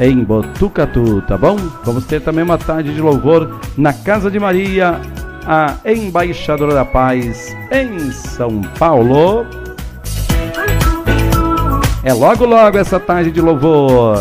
em 0.00 0.24
Botucatu, 0.24 1.20
tá 1.28 1.36
bom? 1.36 1.56
Vamos 1.84 2.06
ter 2.06 2.22
também 2.22 2.42
uma 2.42 2.56
tarde 2.56 2.94
de 2.94 3.00
louvor 3.00 3.60
na 3.76 3.92
Casa 3.92 4.30
de 4.30 4.40
Maria 4.40 4.98
a 5.46 5.76
embaixadora 5.84 6.74
da 6.74 6.84
paz 6.84 7.54
em 7.70 8.10
São 8.12 8.60
Paulo. 8.78 9.46
É 12.04 12.12
logo 12.12 12.44
logo 12.44 12.78
essa 12.78 12.98
tarde 12.98 13.30
de 13.30 13.40
louvor. 13.40 14.16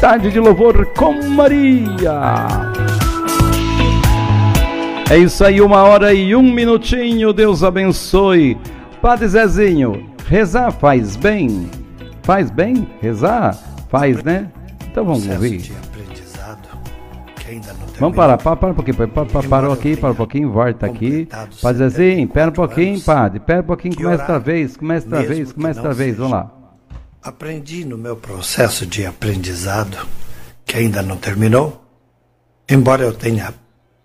Tarde 0.00 0.30
de 0.30 0.40
louvor 0.40 0.86
com 0.94 1.12
Maria. 1.28 2.72
É 5.10 5.18
isso 5.18 5.44
aí, 5.44 5.60
uma 5.60 5.82
hora 5.82 6.14
e 6.14 6.34
um 6.34 6.42
minutinho. 6.42 7.32
Deus 7.32 7.62
abençoe. 7.62 8.56
Padre 9.02 9.28
Zezinho, 9.28 10.06
rezar 10.26 10.70
faz 10.72 11.14
bem? 11.14 11.68
Faz 12.22 12.50
bem? 12.50 12.88
Rezar? 13.02 13.54
Faz, 13.90 14.22
né? 14.24 14.48
Então 14.90 15.04
vamos 15.04 15.28
ouvir. 15.28 15.72
Vamos 17.98 18.16
parar, 18.16 18.38
para, 18.38 18.56
para 18.56 18.70
um 18.70 18.74
pouquinho, 18.74 18.96
para, 18.96 19.26
para, 19.26 19.48
parou 19.48 19.72
aqui, 19.72 19.96
para 19.96 20.10
um 20.10 20.14
pouquinho, 20.14 20.50
volta 20.50 20.86
aqui. 20.86 21.28
Pode 21.60 21.78
dizer 21.78 22.12
assim, 22.12 22.26
pera 22.26 22.50
um 22.50 22.54
pouquinho, 22.54 23.00
padre, 23.00 23.40
pera 23.40 23.60
um 23.60 23.64
pouquinho, 23.64 23.96
começa 23.96 24.22
outra 24.22 24.38
vez, 24.38 24.76
começa 24.76 25.06
outra 25.06 25.22
vez, 25.22 25.52
começa 25.52 25.80
outra 25.80 25.94
vez, 25.94 26.16
vamos 26.16 26.32
lá. 26.32 26.52
Aprendi 27.22 27.84
no 27.84 27.96
meu 27.96 28.16
processo 28.16 28.86
de 28.86 29.06
aprendizado, 29.06 29.96
que 30.64 30.76
ainda 30.76 31.02
não 31.02 31.16
terminou, 31.16 31.84
embora 32.68 33.02
eu 33.02 33.12
tenha 33.12 33.54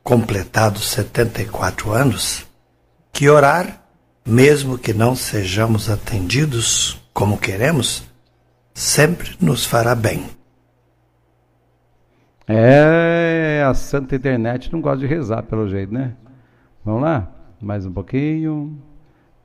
completado 0.03 0.79
74 0.79 1.91
anos, 1.91 2.45
que 3.11 3.29
orar, 3.29 3.83
mesmo 4.25 4.77
que 4.77 4.93
não 4.93 5.15
sejamos 5.15 5.89
atendidos 5.89 6.99
como 7.13 7.37
queremos, 7.37 8.03
sempre 8.73 9.35
nos 9.39 9.65
fará 9.65 9.93
bem. 9.93 10.38
É, 12.51 13.63
a 13.63 13.75
santa 13.75 14.15
internet 14.15 14.73
não 14.73 14.81
gosta 14.81 14.97
de 14.97 15.05
rezar, 15.05 15.43
pelo 15.43 15.69
jeito, 15.69 15.93
né? 15.93 16.13
Vamos 16.83 17.03
lá? 17.03 17.27
Mais 17.61 17.85
um 17.85 17.91
pouquinho. 17.91 18.75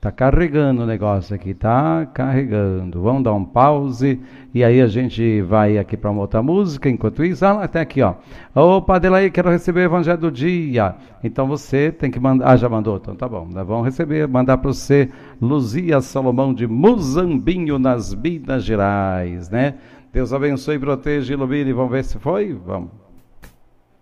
Tá 0.01 0.11
carregando 0.11 0.81
o 0.81 0.85
negócio 0.87 1.35
aqui, 1.35 1.53
tá 1.53 2.07
carregando. 2.07 2.99
Vamos 3.03 3.23
dar 3.23 3.33
um 3.33 3.45
pause 3.45 4.19
e 4.55 4.63
aí 4.63 4.81
a 4.81 4.87
gente 4.87 5.39
vai 5.43 5.77
aqui 5.77 5.95
para 5.95 6.09
uma 6.09 6.21
outra 6.21 6.41
música. 6.41 6.89
Enquanto 6.89 7.23
isso, 7.23 7.45
ah, 7.45 7.63
até 7.63 7.79
aqui, 7.79 8.01
ó. 8.01 8.15
Ô, 8.55 8.81
Padre 8.81 9.13
aí, 9.13 9.29
quero 9.29 9.51
receber 9.51 9.81
o 9.81 9.83
Evangelho 9.83 10.17
do 10.17 10.31
dia. 10.31 10.95
Então 11.23 11.45
você 11.45 11.91
tem 11.91 12.09
que 12.09 12.19
mandar. 12.19 12.53
Ah, 12.53 12.57
já 12.57 12.67
mandou? 12.67 12.97
Então 12.97 13.15
tá 13.15 13.29
bom. 13.29 13.47
Nós 13.51 13.67
vamos 13.67 13.85
receber, 13.85 14.27
mandar 14.27 14.57
para 14.57 14.73
você 14.73 15.11
Luzia 15.39 16.01
Salomão 16.01 16.55
de 16.55 16.65
Muzambinho, 16.65 17.77
nas 17.77 18.15
Minas 18.15 18.63
Gerais, 18.63 19.51
né? 19.51 19.75
Deus 20.15 20.31
abençoe, 20.31 20.79
proteja 20.79 21.33
ilumine. 21.33 21.73
Vamos 21.73 21.91
ver 21.91 22.05
se 22.05 22.17
foi? 22.17 22.53
Vamos. 22.53 22.89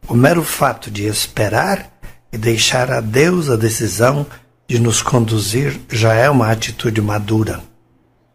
O 0.08 0.14
mero 0.14 0.44
fato 0.44 0.92
de 0.92 1.08
esperar 1.08 1.92
e 2.32 2.38
deixar 2.38 2.92
a 2.92 3.02
Deus 3.02 3.50
a 3.50 3.56
decisão 3.56 4.24
de 4.68 4.78
nos 4.78 5.02
conduzir 5.02 5.82
já 5.90 6.14
é 6.14 6.30
uma 6.30 6.52
atitude 6.52 7.02
madura. 7.02 7.64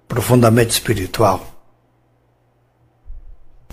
profundamente 0.09 0.73
espiritual. 0.73 1.47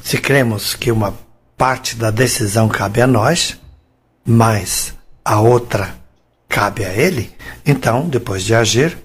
Se 0.03 0.20
cremos 0.20 0.76
que 0.76 0.91
uma 0.91 1.16
parte 1.58 1.95
da 1.95 2.12
decisão 2.12 2.70
cabe 2.70 3.01
a 3.01 3.08
nós, 3.08 3.60
mas 4.24 4.93
a 5.24 5.39
outra 5.39 5.95
cabe 6.47 6.86
a 6.86 6.93
ele, 6.93 7.34
então, 7.66 8.08
depois 8.08 8.43
de 8.43 8.53
agir, 8.53 8.95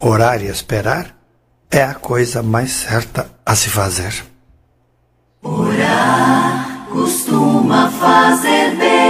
orar 0.00 0.42
e 0.42 0.46
esperar 0.46 1.14
é 1.70 1.82
a 1.82 1.94
coisa 1.94 2.42
mais 2.42 2.70
certa 2.70 3.26
a 3.44 3.54
se 3.54 3.68
fazer. 3.68 4.24
Orar 5.42 6.86
costuma 6.90 7.90
fazer 7.90 8.76
bem. 8.76 9.04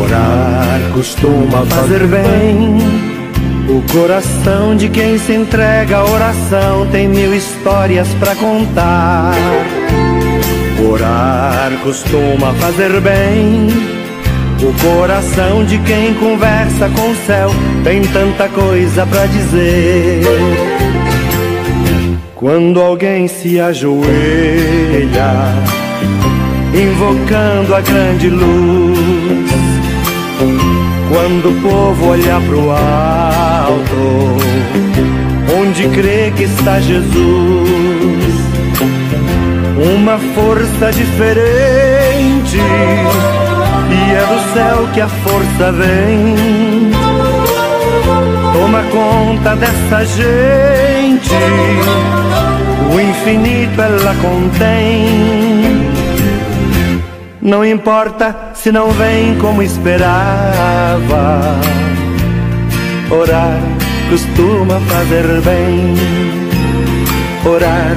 Orar 0.00 0.92
costuma 0.94 1.66
fazer 1.66 2.06
bem. 2.06 2.78
O 3.68 3.82
coração 3.92 4.76
de 4.76 4.88
quem 4.88 5.18
se 5.18 5.34
entrega 5.34 5.98
à 5.98 6.04
oração 6.04 6.86
tem 6.92 7.08
mil 7.08 7.34
histórias 7.34 8.06
para 8.20 8.36
contar. 8.36 9.34
Orar 10.78 11.72
costuma 11.82 12.52
fazer 12.54 13.00
bem. 13.00 13.68
O 14.62 14.72
coração 14.82 15.64
de 15.64 15.78
quem 15.78 16.12
conversa 16.14 16.88
com 16.90 17.10
o 17.10 17.16
céu 17.26 17.50
tem 17.82 18.02
tanta 18.02 18.48
coisa 18.48 19.06
para 19.06 19.26
dizer. 19.26 20.22
Quando 22.34 22.80
alguém 22.80 23.26
se 23.26 23.58
ajoelha, 23.58 24.04
invocando 26.74 27.74
a 27.74 27.80
grande 27.80 28.28
luz, 28.28 28.98
quando 31.08 31.48
o 31.48 31.62
povo 31.62 32.10
olha 32.10 32.40
pro 32.46 32.70
alto, 32.70 34.36
onde 35.58 35.88
crê 35.88 36.30
que 36.36 36.42
está 36.42 36.78
Jesus, 36.80 38.05
uma 39.76 40.18
força 40.34 40.90
diferente, 40.92 42.56
e 42.56 44.14
é 44.14 44.26
do 44.26 44.52
céu 44.54 44.88
que 44.94 45.00
a 45.00 45.08
força 45.08 45.72
vem. 45.72 46.90
Toma 48.52 48.82
conta 48.84 49.54
dessa 49.56 50.04
gente, 50.06 51.34
o 52.94 53.00
infinito 53.00 53.80
ela 53.80 54.14
contém. 54.22 55.86
Não 57.42 57.64
importa 57.64 58.34
se 58.54 58.72
não 58.72 58.90
vem 58.90 59.36
como 59.38 59.62
esperava. 59.62 60.10
Orar 63.08 63.60
costuma 64.10 64.80
fazer 64.80 65.40
bem. 65.42 65.94
Orar 67.44 67.96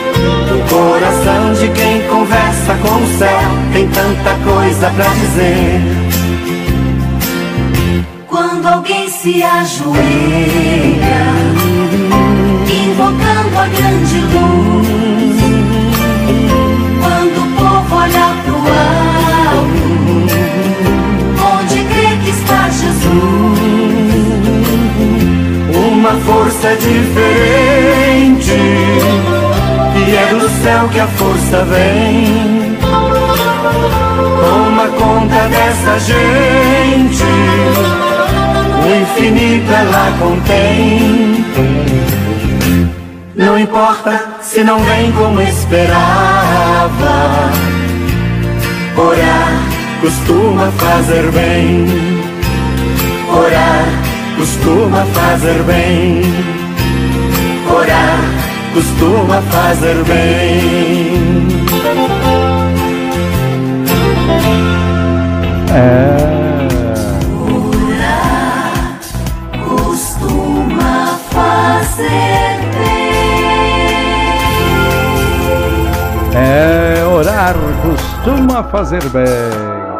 O 0.53 0.59
coração 0.69 1.53
de 1.53 1.67
quem 1.69 2.01
conversa 2.07 2.75
com 2.75 3.03
o 3.03 3.07
céu 3.17 3.49
tem 3.73 3.87
tanta 3.89 4.35
coisa 4.43 4.89
pra 4.91 5.05
dizer. 5.05 5.81
Quando 8.27 8.67
alguém 8.67 9.09
se 9.09 9.43
ajoelha, 9.43 10.60
céu 30.81 30.89
que 30.89 30.99
a 30.99 31.07
força 31.07 31.63
vem. 31.65 32.77
Toma 34.41 34.87
conta 34.87 35.47
dessa 35.49 35.99
gente, 35.99 37.23
o 38.83 39.01
infinito 39.01 39.71
ela 39.71 40.11
contém. 40.19 41.45
Não 43.35 43.57
importa 43.57 44.37
se 44.41 44.63
não 44.63 44.79
vem 44.79 45.11
como 45.13 45.41
esperava, 45.41 45.91
orar 48.97 49.51
costuma 50.01 50.71
fazer 50.71 51.31
bem. 51.31 51.87
Orar 53.33 53.85
costuma 54.37 55.05
fazer 55.13 55.63
bem. 55.63 56.60
Costuma 58.73 59.41
fazer 59.41 60.03
bem. 60.05 61.47
É. 65.73 66.31
Costuma 69.63 71.17
fazer 71.31 72.59
bem. 72.73 73.11
É, 76.33 77.03
orar 77.05 77.55
costuma 77.81 78.63
fazer 78.63 79.03
bem. 79.09 79.25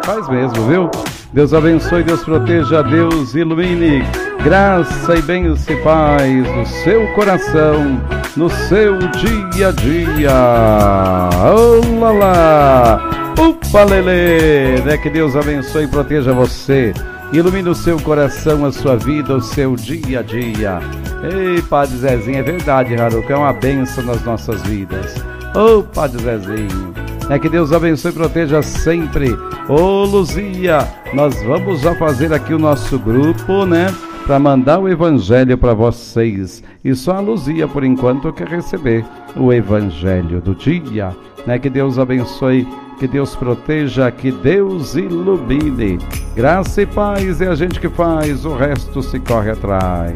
Faz 0.04 0.28
mesmo, 0.30 0.68
viu? 0.68 0.90
Deus 1.34 1.54
abençoe, 1.54 2.04
Deus 2.04 2.24
proteja, 2.24 2.84
Deus 2.84 3.36
ilumine. 3.36 4.04
Graça 4.44 5.16
e 5.16 5.22
bem 5.22 5.56
se 5.56 5.76
faz 5.84 6.56
no 6.56 6.66
seu 6.66 7.08
coração, 7.14 8.02
no 8.36 8.50
seu 8.50 8.98
dia 8.98 9.70
a 9.70 9.72
dia. 9.72 11.30
Olá 11.44 12.12
lá! 12.12 13.34
Upa 13.40 13.84
lele! 13.84 14.82
Né? 14.82 14.98
Que 14.98 15.10
Deus 15.10 15.36
abençoe 15.36 15.86
e 15.86 15.88
proteja 15.88 16.34
você. 16.34 16.94
Ilumine 17.34 17.70
o 17.70 17.76
seu 17.76 18.00
coração, 18.00 18.66
a 18.66 18.72
sua 18.72 18.98
vida, 18.98 19.36
o 19.36 19.42
seu 19.42 19.76
dia 19.76 20.20
a 20.20 20.22
dia. 20.22 20.80
Ei, 21.24 21.62
Padre 21.62 21.98
Zezinho, 21.98 22.40
é 22.40 22.44
verdade, 22.44 22.96
Haruka, 22.96 23.34
é 23.34 23.38
uma 23.38 23.54
benção 23.54 24.04
nas 24.04 24.22
nossas 24.24 24.62
vidas. 24.64 25.16
Ô, 25.56 25.84
Padre 25.84 26.22
Zezinho, 26.22 26.94
é 27.30 27.40
que 27.40 27.48
Deus 27.48 27.72
abençoe 27.72 28.12
e 28.12 28.16
proteja 28.16 28.62
sempre. 28.62 29.38
Ô, 29.70 30.04
Luzia, 30.04 30.88
nós 31.14 31.42
vamos 31.44 31.82
já 31.82 31.96
fazer 31.96 32.34
aqui 32.34 32.54
o 32.54 32.60
nosso 32.60 33.00
grupo, 33.00 33.66
né? 33.66 33.88
Para 34.26 34.40
mandar 34.40 34.80
o 34.80 34.88
evangelho 34.88 35.58
para 35.58 35.74
vocês. 35.74 36.64
E 36.84 36.96
só 36.96 37.18
a 37.18 37.20
Luzia, 37.20 37.68
por 37.68 37.84
enquanto, 37.84 38.32
quer 38.32 38.48
receber 38.48 39.04
o 39.36 39.52
evangelho 39.52 40.40
do 40.40 40.56
dia. 40.56 41.16
Né? 41.46 41.58
Que 41.60 41.70
Deus 41.70 41.98
abençoe, 41.98 42.68
que 43.00 43.08
Deus 43.08 43.36
proteja, 43.36 44.12
que 44.12 44.32
Deus 44.32 44.96
ilumine. 44.96 45.98
Graça 46.36 46.84
e 46.84 46.86
paz 46.86 47.42
é 47.42 47.48
a 47.48 47.56
gente 47.56 47.80
que 47.80 47.90
faz, 47.90 48.46
o 48.46 48.56
resto 48.56 49.02
se 49.02 49.20
corre 49.20 49.52
atrás. 49.52 50.16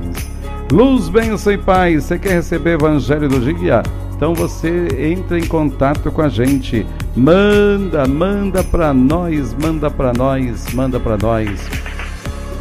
Luz, 0.71 1.09
bênção 1.09 1.53
e 1.53 1.57
paz. 1.57 2.05
Você 2.05 2.19
quer 2.19 2.33
receber 2.33 2.71
o 2.71 2.85
evangelho 2.85 3.27
do 3.27 3.39
dia? 3.39 3.81
Então 4.15 4.33
você 4.33 4.87
entra 4.97 5.37
em 5.37 5.45
contato 5.45 6.11
com 6.11 6.21
a 6.21 6.29
gente. 6.29 6.85
Manda, 7.15 8.07
manda 8.07 8.63
para 8.63 8.93
nós, 8.93 9.53
manda 9.61 9.91
para 9.91 10.13
nós, 10.13 10.73
manda 10.73 10.99
para 10.99 11.17
nós. 11.17 11.69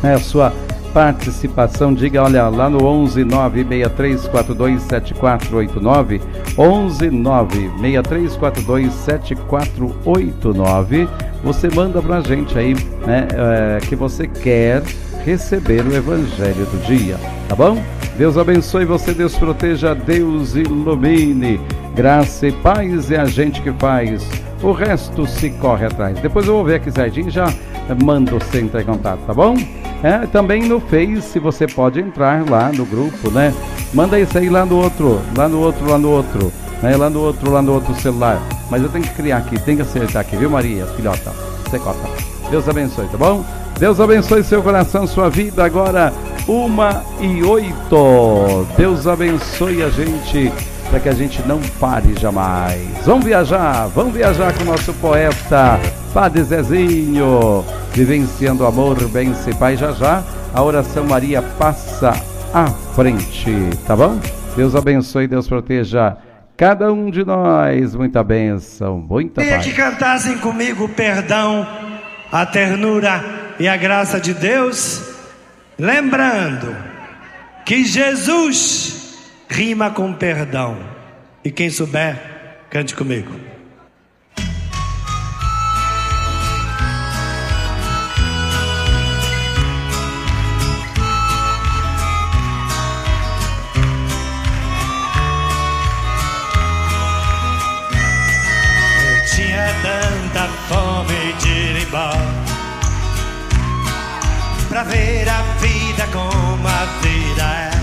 É 0.03 0.15
a 0.15 0.19
sua 0.19 0.53
participação, 0.95 1.93
diga, 1.93 2.23
olha, 2.23 2.49
lá 2.49 2.71
no 2.71 2.87
11 2.87 3.25
96342 3.25 4.81
7489, 4.83 6.23
11 6.57 7.11
96342 7.11 8.93
7489, 8.93 11.09
você 11.43 11.69
manda 11.75 12.01
pra 12.01 12.21
gente 12.21 12.57
aí, 12.57 12.75
né, 13.05 13.27
é, 13.33 13.81
que 13.81 13.97
você 13.97 14.29
quer 14.29 14.85
receber 15.25 15.85
o 15.85 15.93
evangelho 15.95 16.65
do 16.67 16.87
dia, 16.87 17.17
tá 17.49 17.57
bom? 17.57 17.83
Deus 18.17 18.39
abençoe 18.39 18.85
você, 18.85 19.13
Deus 19.13 19.35
proteja, 19.35 19.93
Deus 19.95 20.55
ilumine. 20.55 21.61
Graça 21.95 22.49
e 22.49 22.53
paz 22.53 23.11
é 23.13 23.19
a 23.19 23.25
gente 23.25 23.63
que 23.63 23.73
faz, 23.73 24.27
O 24.63 24.73
resto 24.73 25.27
se 25.27 25.51
corre 25.51 25.87
atrás. 25.87 26.19
Depois 26.19 26.47
eu 26.47 26.55
vou 26.55 26.65
ver 26.65 26.77
aqui 26.77 26.91
certinho 26.91 27.31
já 27.31 27.53
mando 28.03 28.39
você 28.39 28.61
entrar 28.61 28.81
em 28.83 28.85
contato, 28.85 29.21
tá 29.27 29.35
bom? 29.35 29.55
É, 30.03 30.27
também 30.27 30.63
no 30.63 30.81
Face 30.81 31.39
você 31.39 31.67
pode 31.67 32.01
entrar 32.01 32.49
lá 32.49 32.73
no 32.73 32.85
grupo, 32.85 33.31
né? 33.31 33.55
Manda 33.93 34.19
isso 34.19 34.37
aí 34.37 34.49
lá 34.49 34.65
no 34.65 34.77
outro, 34.77 35.21
lá 35.37 35.49
no 35.49 35.61
outro, 35.61 35.89
lá 35.89 35.99
no 35.99 36.11
outro, 36.11 36.53
né? 36.83 36.97
Lá 36.97 37.11
no 37.11 37.21
outro, 37.21 37.51
lá 37.51 37.63
no 37.63 37.75
outro 37.75 37.95
celular. 37.97 38.41
Mas 38.71 38.83
eu 38.83 38.89
tenho 38.89 39.05
que 39.05 39.15
criar 39.15 39.39
aqui, 39.39 39.59
tenho 39.61 39.77
que 39.77 39.83
acertar 39.83 40.23
aqui, 40.23 40.37
viu 40.37 40.51
Maria, 40.51 40.87
filhota? 40.87 41.31
Você 41.65 41.79
cota. 41.79 42.09
Deus 42.51 42.69
abençoe, 42.69 43.07
tá 43.07 43.19
bom? 43.19 43.45
Deus 43.79 44.01
abençoe 44.01 44.43
seu 44.43 44.63
coração, 44.63 45.07
sua 45.07 45.29
vida. 45.29 45.65
Agora, 45.65 46.13
uma 46.49 47.03
e 47.21 47.43
oito. 47.43 48.67
Deus 48.77 49.07
abençoe 49.07 49.83
a 49.83 49.91
gente 49.91 50.53
para 50.95 51.01
que 51.01 51.09
a 51.09 51.15
gente 51.15 51.43
não 51.43 51.61
pare 51.81 52.15
jamais. 52.21 52.79
Vamos 53.05 53.25
viajar, 53.25 53.89
vamos 53.89 54.15
viajar 54.15 54.55
com 54.55 54.63
o 54.63 54.67
nosso 54.67 54.95
poeta 54.95 55.81
Padre 56.13 56.45
Zezinho, 56.45 57.65
vivenciando 57.93 58.65
amor, 58.65 59.09
bem 59.09 59.35
se 59.35 59.53
pai 59.57 59.77
já 59.77 59.91
já. 59.91 60.23
A 60.55 60.63
oração 60.63 61.05
Maria 61.05 61.43
passa 61.43 62.13
à 62.55 62.67
frente, 62.95 63.53
tá 63.85 63.97
bom? 63.97 64.21
Deus 64.55 64.77
abençoe, 64.77 65.27
Deus 65.27 65.49
proteja 65.49 66.17
cada 66.57 66.93
um 66.93 67.11
de 67.11 67.25
nós. 67.25 67.97
Muita 67.97 68.23
bênção, 68.23 68.97
muita 68.97 69.41
Queria 69.41 69.57
paz. 69.57 69.67
que 69.67 69.73
cantassem 69.73 70.39
comigo 70.39 70.85
o 70.85 70.89
perdão, 70.89 71.67
a 72.31 72.47
ternura 72.47 73.25
e 73.59 73.67
a 73.67 73.77
graça 73.77 74.21
de 74.21 74.33
Deus, 74.33 75.03
lembrando 75.77 76.73
que 77.65 77.85
Jesus 77.85 79.04
rima 79.49 79.91
com 79.91 80.13
perdão. 80.13 80.77
E 81.45 81.51
quem 81.51 81.71
souber, 81.71 82.17
cante 82.71 82.95
comigo. 82.95 83.55
Tanta 99.85 100.49
fome 100.67 101.35
de 101.41 101.49
ir 101.51 101.87
Pra 104.69 104.83
ver 104.83 105.29
a 105.29 105.43
vida 105.61 106.07
como 106.11 106.67
a 106.67 106.85
vida 107.03 107.43
é 107.43 107.74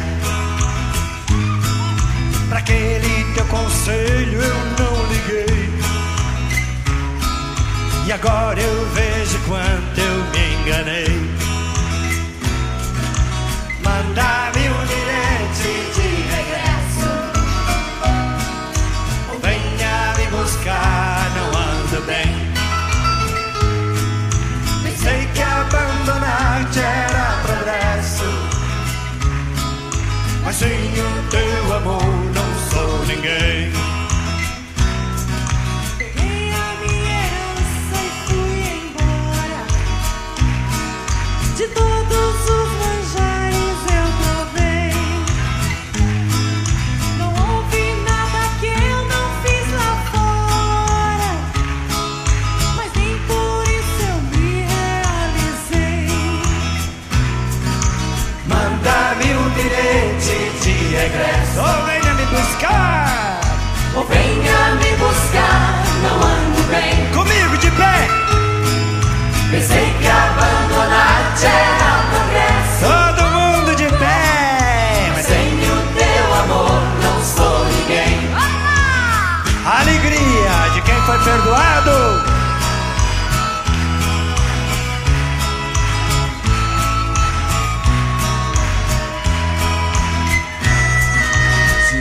Pra 2.52 2.60
aquele 2.60 3.34
teu 3.34 3.45
conselho 3.45 4.41
eu 4.41 4.56
não 4.78 5.06
liguei. 5.08 5.70
E 8.06 8.12
agora 8.12 8.60
eu 8.60 8.89
vejo 8.89 9.39
quanto 9.47 9.97
eu 9.97 10.16
me 10.34 10.56
enganei. 10.56 11.32
Manda-me 13.82 14.68
um 14.68 14.86
bilhete 14.86 15.72
de 15.95 16.08
regresso. 16.34 17.12
Ou 19.32 19.39
venha 19.39 20.14
me 20.18 20.26
buscar, 20.38 21.32
não 21.34 21.47
ando 21.58 22.06
bem. 22.06 22.32
Pensei 24.84 25.26
que 25.34 25.41
abandonar-te 25.41 26.80
era 26.80 27.41
progresso. 27.43 28.30
Mas 30.43 30.56
sem 30.58 30.68
o 30.68 31.30
teu 31.30 31.78
amor 31.78 32.20
ninguém 33.22 33.72
Peguei 35.97 36.51
a 36.51 36.74
minha 36.82 37.19
herança 37.26 37.97
e 38.01 38.09
fui 38.26 38.59
embora. 38.82 39.61
De 41.55 41.65
todos 41.67 42.36
os 42.49 42.69
manjares 42.82 43.80
eu 43.99 44.07
provei. 44.24 44.93
Não 47.19 47.30
houve 47.30 47.84
nada 48.09 48.41
que 48.59 48.67
eu 48.67 48.99
não 49.06 49.26
fiz 49.43 49.65
lá 49.73 49.91
fora. 50.11 51.31
Mas 52.76 52.91
nem 52.95 53.15
por 53.27 53.64
isso 53.68 54.02
eu 54.10 54.18
me 54.31 54.65
realizei. 54.73 56.10
Manda-me 58.48 59.30
um 59.35 59.49
bilhete 59.52 60.38
de 60.64 60.73
regresso 60.95 62.01
Ou 63.95 64.03
venha 64.05 64.76
me 64.76 64.95
buscar, 64.97 65.84
não 66.03 66.15
ando 66.23 66.61
bem. 66.69 67.05
Comigo 67.13 67.57
de 67.57 67.69
pé 67.72 68.07
Pensei 69.51 69.93
que 69.99 70.07
abandonar-te 70.07 71.45
era 71.45 71.91
progresso. 72.09 72.85
Todo 72.88 73.22
mundo 73.31 73.76
de 73.76 73.85
pé 73.97 75.11
Mas 75.13 75.26
Sem 75.26 75.57
o 75.59 75.81
teu 75.97 76.34
amor 76.43 76.81
não 77.03 77.22
sou 77.23 77.65
ninguém. 77.65 78.31
alegria 79.65 80.69
de 80.73 80.81
quem 80.81 80.95
foi 81.01 81.19
perdoado 81.19 82.22
Se 91.89 91.97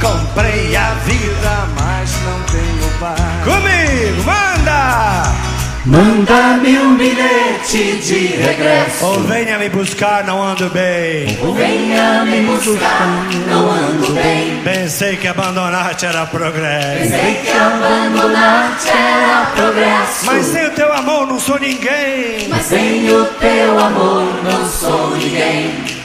Comprei 0.00 0.74
a 0.76 0.94
vida, 1.04 1.68
mas 1.78 2.10
não 2.22 2.40
tenho 2.44 2.98
paz 2.98 3.20
Comigo, 3.44 4.24
manda! 4.24 5.50
Manda-me 5.84 6.78
um 6.78 6.96
bilhete 6.96 7.96
de 7.96 8.26
regresso. 8.36 9.04
Ou 9.04 9.20
venha 9.20 9.58
me 9.58 9.70
buscar, 9.70 10.24
não 10.24 10.42
ando 10.42 10.68
bem 10.70 11.26
Venha 11.56 12.22
me 12.24 12.42
buscar, 12.42 13.06
não 13.48 13.70
ando 13.70 14.12
bem. 14.12 14.60
Pensei 14.62 15.16
que 15.16 15.26
abandonar-te 15.26 16.04
era 16.04 16.26
progresso 16.26 17.10
Sei 17.10 17.34
que 17.36 17.50
abandonar-te 17.50 18.88
era 18.88 19.46
progresso. 19.56 20.26
Mas 20.26 20.46
sem 20.46 20.66
o 20.66 20.70
teu 20.70 20.92
amor 20.92 21.26
não 21.26 21.40
sou 21.40 21.58
ninguém 21.58 22.46
Mas 22.48 22.66
sem 22.66 23.10
o 23.10 23.24
teu 23.24 23.80
amor 23.80 24.26
não 24.44 24.68
sou 24.68 25.16
ninguém. 25.16 26.00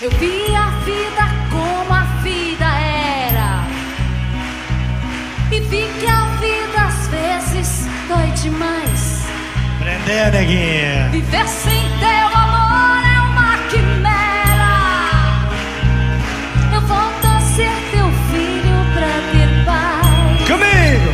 Eu 0.00 0.10
vi 0.10 0.52
a 0.56 0.66
vida 0.84 1.11
demais. 8.42 9.22
Prender, 9.78 10.32
neguinha 10.32 11.08
Viver 11.10 11.48
sem 11.48 11.82
teu 11.98 12.26
amor 12.38 13.00
é 13.04 13.20
uma 13.30 13.56
quimera. 13.70 14.74
Eu 16.74 16.80
volto 16.82 17.24
a 17.24 17.40
ser 17.40 17.72
teu 17.92 18.06
filho 18.30 18.78
pra 18.94 19.12
ter 19.32 19.64
paz. 19.64 20.48
Comigo! 20.48 21.10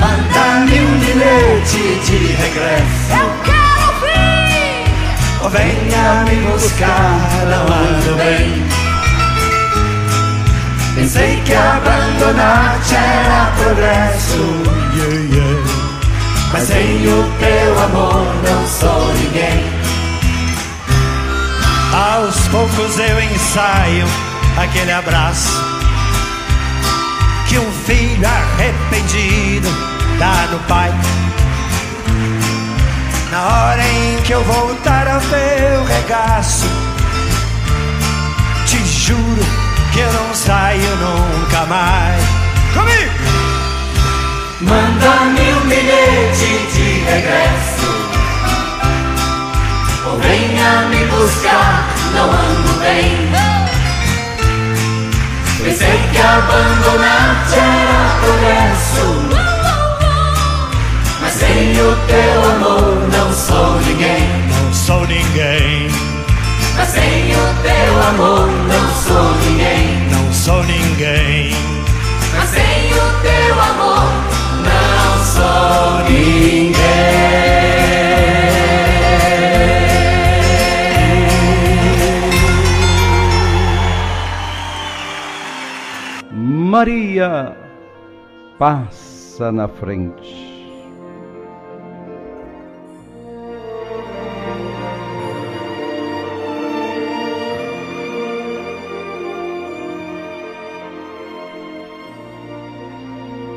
Manda-me 0.00 0.80
um 0.80 0.98
bilhete 0.98 1.84
de 2.04 2.16
regresso. 2.42 3.10
Eu 3.12 3.28
quero 3.44 3.86
vir. 4.00 5.42
Ou 5.42 5.50
venha 5.50 6.24
me 6.24 6.36
buscar, 6.50 7.46
não 7.48 7.66
ando 7.66 8.16
bem 8.16 8.84
Pensei 10.94 11.40
que 11.44 11.54
abandonar-te 11.54 12.94
era 12.94 13.52
progresso. 13.56 14.74
yeah, 14.96 15.34
yeah. 15.34 15.73
Mas 16.54 16.68
sem 16.68 17.08
o 17.08 17.32
teu 17.40 17.82
amor 17.82 18.24
não 18.44 18.68
sou 18.68 19.12
ninguém. 19.14 19.64
Aos 21.92 22.36
poucos 22.46 22.96
eu 22.96 23.20
ensaio 23.20 24.06
aquele 24.56 24.92
abraço 24.92 25.60
que 27.48 27.58
um 27.58 27.72
filho 27.84 28.24
arrependido 28.24 29.68
dá 30.20 30.46
no 30.52 30.60
pai. 30.68 30.92
Na 33.32 33.42
hora 33.42 33.82
em 33.82 34.22
que 34.22 34.32
eu 34.32 34.44
voltar 34.44 35.08
ao 35.08 35.20
teu 35.22 35.84
regaço, 35.86 36.66
te 38.64 38.78
juro 38.86 39.44
que 39.92 39.98
eu 39.98 40.12
não 40.12 40.32
saio 40.32 40.96
nunca 40.98 41.66
mais. 41.66 42.22
Comigo! 42.72 43.53
Manda-me 44.60 45.52
um 45.52 45.68
bilhete 45.68 46.66
de 46.72 47.00
regresso. 47.00 47.94
Ou 50.06 50.18
venha 50.18 50.88
me 50.88 51.04
buscar, 51.06 51.88
não 52.14 52.30
ando 52.30 52.80
bem. 52.80 53.32
Pensei 55.62 55.98
que 56.12 56.20
abandonar-te 56.20 57.56
era 57.56 58.18
progresso. 58.20 59.06
Mas 61.20 61.32
sem 61.32 61.72
o 61.72 61.96
teu 62.06 62.50
amor 62.50 63.08
não 63.10 63.32
sou 63.32 63.80
ninguém. 63.80 64.28
Não 64.48 64.72
sou 64.72 65.06
ninguém. 65.06 65.88
Mas 66.76 66.88
sem 66.88 67.32
o 67.32 67.54
teu 67.62 68.02
amor 68.08 68.48
não 68.68 68.94
sou 69.02 69.34
ninguém. 69.46 70.08
Não 70.10 70.32
sou 70.32 70.62
ninguém. 70.64 71.56
Mas 72.36 72.50
sem 72.50 72.92
o 72.92 73.22
teu 73.22 73.60
amor 73.60 74.23
sou 75.34 76.04
ninguém. 76.08 76.74
Maria 86.32 87.56
passa 88.58 89.50
na 89.52 89.68
frente. 89.68 90.43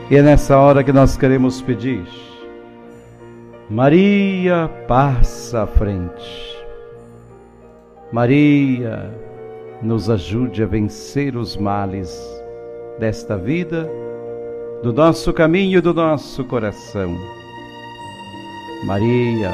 E 0.10 0.16
é 0.16 0.22
nessa 0.22 0.58
hora 0.58 0.86
que 0.86 0.94
nós 0.94 1.18
queremos 1.18 1.62
pedir. 1.62 2.06
Maria 3.70 4.70
passa 4.88 5.64
à 5.64 5.68
frente. 5.68 6.58
Maria, 8.14 9.14
nos 9.82 10.10
ajude 10.10 10.64
a 10.64 10.66
vencer 10.66 11.36
os 11.36 11.58
males 11.58 12.18
desta 12.98 13.38
vida, 13.38 13.90
do 14.82 14.94
nosso 14.94 15.34
caminho, 15.34 15.82
do 15.82 15.94
nosso 15.94 16.42
coração. 16.46 17.14
Maria, 18.86 19.52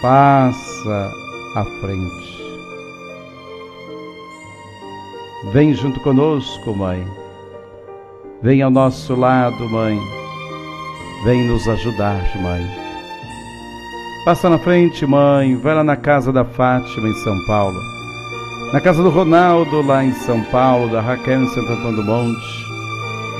passa 0.00 1.10
à 1.56 1.64
frente. 1.80 2.44
Vem 5.52 5.74
junto 5.74 5.98
conosco, 5.98 6.72
Mãe 6.72 7.23
Vem 8.44 8.60
ao 8.60 8.70
nosso 8.70 9.14
lado, 9.14 9.66
Mãe. 9.70 9.98
Vem 11.24 11.48
nos 11.48 11.66
ajudar, 11.66 12.20
Mãe. 12.42 12.62
Passa 14.26 14.50
na 14.50 14.58
frente, 14.58 15.06
Mãe. 15.06 15.56
Vai 15.56 15.74
lá 15.74 15.82
na 15.82 15.96
casa 15.96 16.30
da 16.30 16.44
Fátima, 16.44 17.08
em 17.08 17.14
São 17.24 17.34
Paulo. 17.46 17.80
Na 18.70 18.82
casa 18.82 19.02
do 19.02 19.08
Ronaldo, 19.08 19.80
lá 19.80 20.04
em 20.04 20.12
São 20.12 20.42
Paulo. 20.52 20.92
Da 20.92 21.00
Raquel, 21.00 21.44
em 21.44 21.48
Santo 21.48 21.72
Antônio 21.72 21.96
do 21.96 22.04
Monte. 22.04 22.66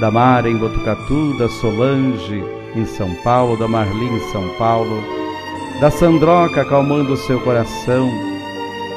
Da 0.01 0.10
Mara, 0.10 0.48
em 0.48 0.56
Botucatu. 0.56 1.36
Da 1.39 1.51
Solange, 1.51 2.43
em 2.74 2.86
São 2.86 3.14
Paulo. 3.22 3.59
Da 3.59 3.68
Marli, 3.68 4.06
em 4.06 4.32
São 4.32 4.48
Paulo. 4.56 5.05
Da 5.82 5.90
Sandroca, 5.90 6.62
acalmando 6.62 7.12
o 7.12 7.18
seu 7.18 7.39
coração. 7.40 8.09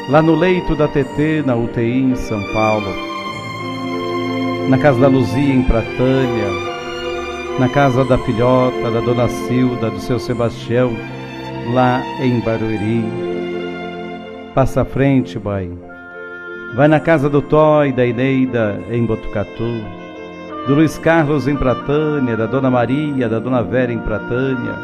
Lá 0.07 0.21
no 0.21 0.35
leito 0.35 0.73
da 0.73 0.87
TT, 0.87 1.43
na 1.45 1.53
UTI, 1.53 2.03
em 2.03 2.15
São 2.15 2.41
Paulo 2.53 3.06
na 4.67 4.77
casa 4.77 4.99
da 4.99 5.07
Luzia 5.07 5.53
em 5.53 5.63
Pratânia, 5.63 6.49
na 7.57 7.69
casa 7.69 8.03
da 8.03 8.17
filhota, 8.17 8.91
da 8.91 8.99
dona 8.99 9.29
Silda, 9.29 9.89
do 9.89 9.99
seu 9.99 10.19
Sebastião, 10.19 10.91
lá 11.73 12.01
em 12.21 12.41
Barueri. 12.41 13.05
Passa 14.53 14.81
à 14.81 14.85
frente, 14.85 15.39
Pai. 15.39 15.71
Vai 16.75 16.89
na 16.89 16.99
casa 16.99 17.29
do 17.29 17.41
Toy, 17.41 17.93
da 17.93 18.05
Ineida, 18.05 18.77
em 18.91 19.05
Botucatu, 19.05 19.81
do 20.67 20.75
Luiz 20.75 20.97
Carlos 20.97 21.47
em 21.47 21.55
Pratânia, 21.55 22.35
da 22.35 22.45
Dona 22.45 22.69
Maria, 22.69 23.29
da 23.29 23.39
Dona 23.39 23.63
Vera 23.63 23.93
em 23.93 23.99
Pratânia, 23.99 24.75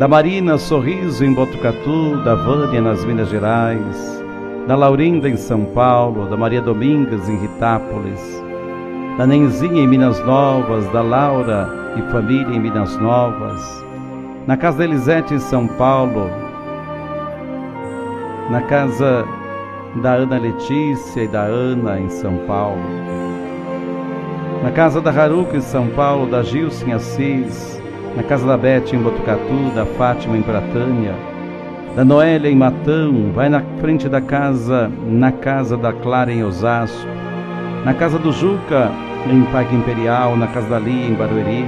da 0.00 0.08
Marina 0.08 0.58
Sorriso 0.58 1.24
em 1.24 1.32
Botucatu, 1.32 2.16
da 2.24 2.34
Vânia 2.34 2.80
nas 2.80 3.04
Minas 3.04 3.28
Gerais, 3.28 4.24
da 4.66 4.74
Laurinda 4.74 5.28
em 5.28 5.36
São 5.36 5.64
Paulo, 5.66 6.28
da 6.28 6.36
Maria 6.36 6.60
Domingas 6.60 7.28
em 7.28 7.38
Ritápolis, 7.38 8.47
da 9.18 9.26
Nenzinha 9.26 9.82
em 9.82 9.86
Minas 9.88 10.24
Novas, 10.24 10.86
da 10.92 11.02
Laura 11.02 11.68
e 11.96 12.02
família 12.12 12.54
em 12.54 12.60
Minas 12.60 12.96
Novas, 12.98 13.84
na 14.46 14.56
casa 14.56 14.78
da 14.78 14.84
Elisete 14.84 15.34
em 15.34 15.40
São 15.40 15.66
Paulo, 15.66 16.30
na 18.48 18.62
casa 18.62 19.24
da 19.96 20.12
Ana 20.12 20.38
Letícia 20.38 21.24
e 21.24 21.26
da 21.26 21.42
Ana 21.42 21.98
em 21.98 22.08
São 22.08 22.38
Paulo, 22.46 22.78
na 24.62 24.70
casa 24.70 25.00
da 25.00 25.10
Haruka 25.10 25.56
em 25.56 25.62
São 25.62 25.88
Paulo, 25.88 26.30
da 26.30 26.44
Gilson 26.44 26.86
em 26.86 26.92
Assis, 26.92 27.82
na 28.14 28.22
casa 28.22 28.46
da 28.46 28.56
Bete 28.56 28.94
em 28.94 29.02
Botucatu, 29.02 29.74
da 29.74 29.84
Fátima 29.84 30.36
em 30.36 30.42
Pratânia, 30.42 31.16
da 31.96 32.04
Noélia 32.04 32.48
em 32.48 32.56
Matão, 32.56 33.32
vai 33.34 33.48
na 33.48 33.64
frente 33.80 34.08
da 34.08 34.20
casa, 34.20 34.88
na 35.08 35.32
casa 35.32 35.76
da 35.76 35.92
Clara 35.92 36.32
em 36.32 36.44
Osasco, 36.44 37.17
na 37.84 37.94
casa 37.94 38.18
do 38.18 38.32
Juca 38.32 38.90
em 39.26 39.44
Parque 39.52 39.74
Imperial, 39.74 40.36
na 40.36 40.46
Casa 40.46 40.68
da 40.68 40.78
Lia, 40.78 41.06
em 41.06 41.14
Barueri, 41.14 41.64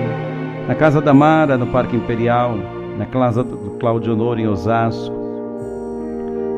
na 0.66 0.74
Casa 0.74 1.00
da 1.00 1.12
Mara, 1.12 1.58
no 1.58 1.66
Parque 1.66 1.96
Imperial, 1.96 2.56
na 2.96 3.06
Casa 3.06 3.42
do 3.44 3.76
Cláudio 3.78 4.12
Honor, 4.12 4.38
em 4.38 4.46
Osasco, 4.46 5.14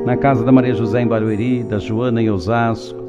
na 0.05 0.17
Casa 0.17 0.45
da 0.45 0.53
Maria 0.53 0.75
José, 0.75 1.03
em 1.03 1.07
Barueri, 1.07 1.65
da 1.65 1.79
Joana, 1.79 2.23
em 2.23 2.31
Osasco, 2.31 3.01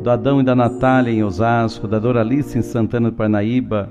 do 0.00 0.10
Adão 0.10 0.40
e 0.40 0.44
da 0.44 0.54
Natália, 0.54 1.12
em 1.12 1.22
Osasco, 1.22 1.86
da 1.86 1.98
Doralice, 1.98 2.58
em 2.58 2.62
Santana 2.62 3.10
do 3.10 3.16
Parnaíba. 3.16 3.90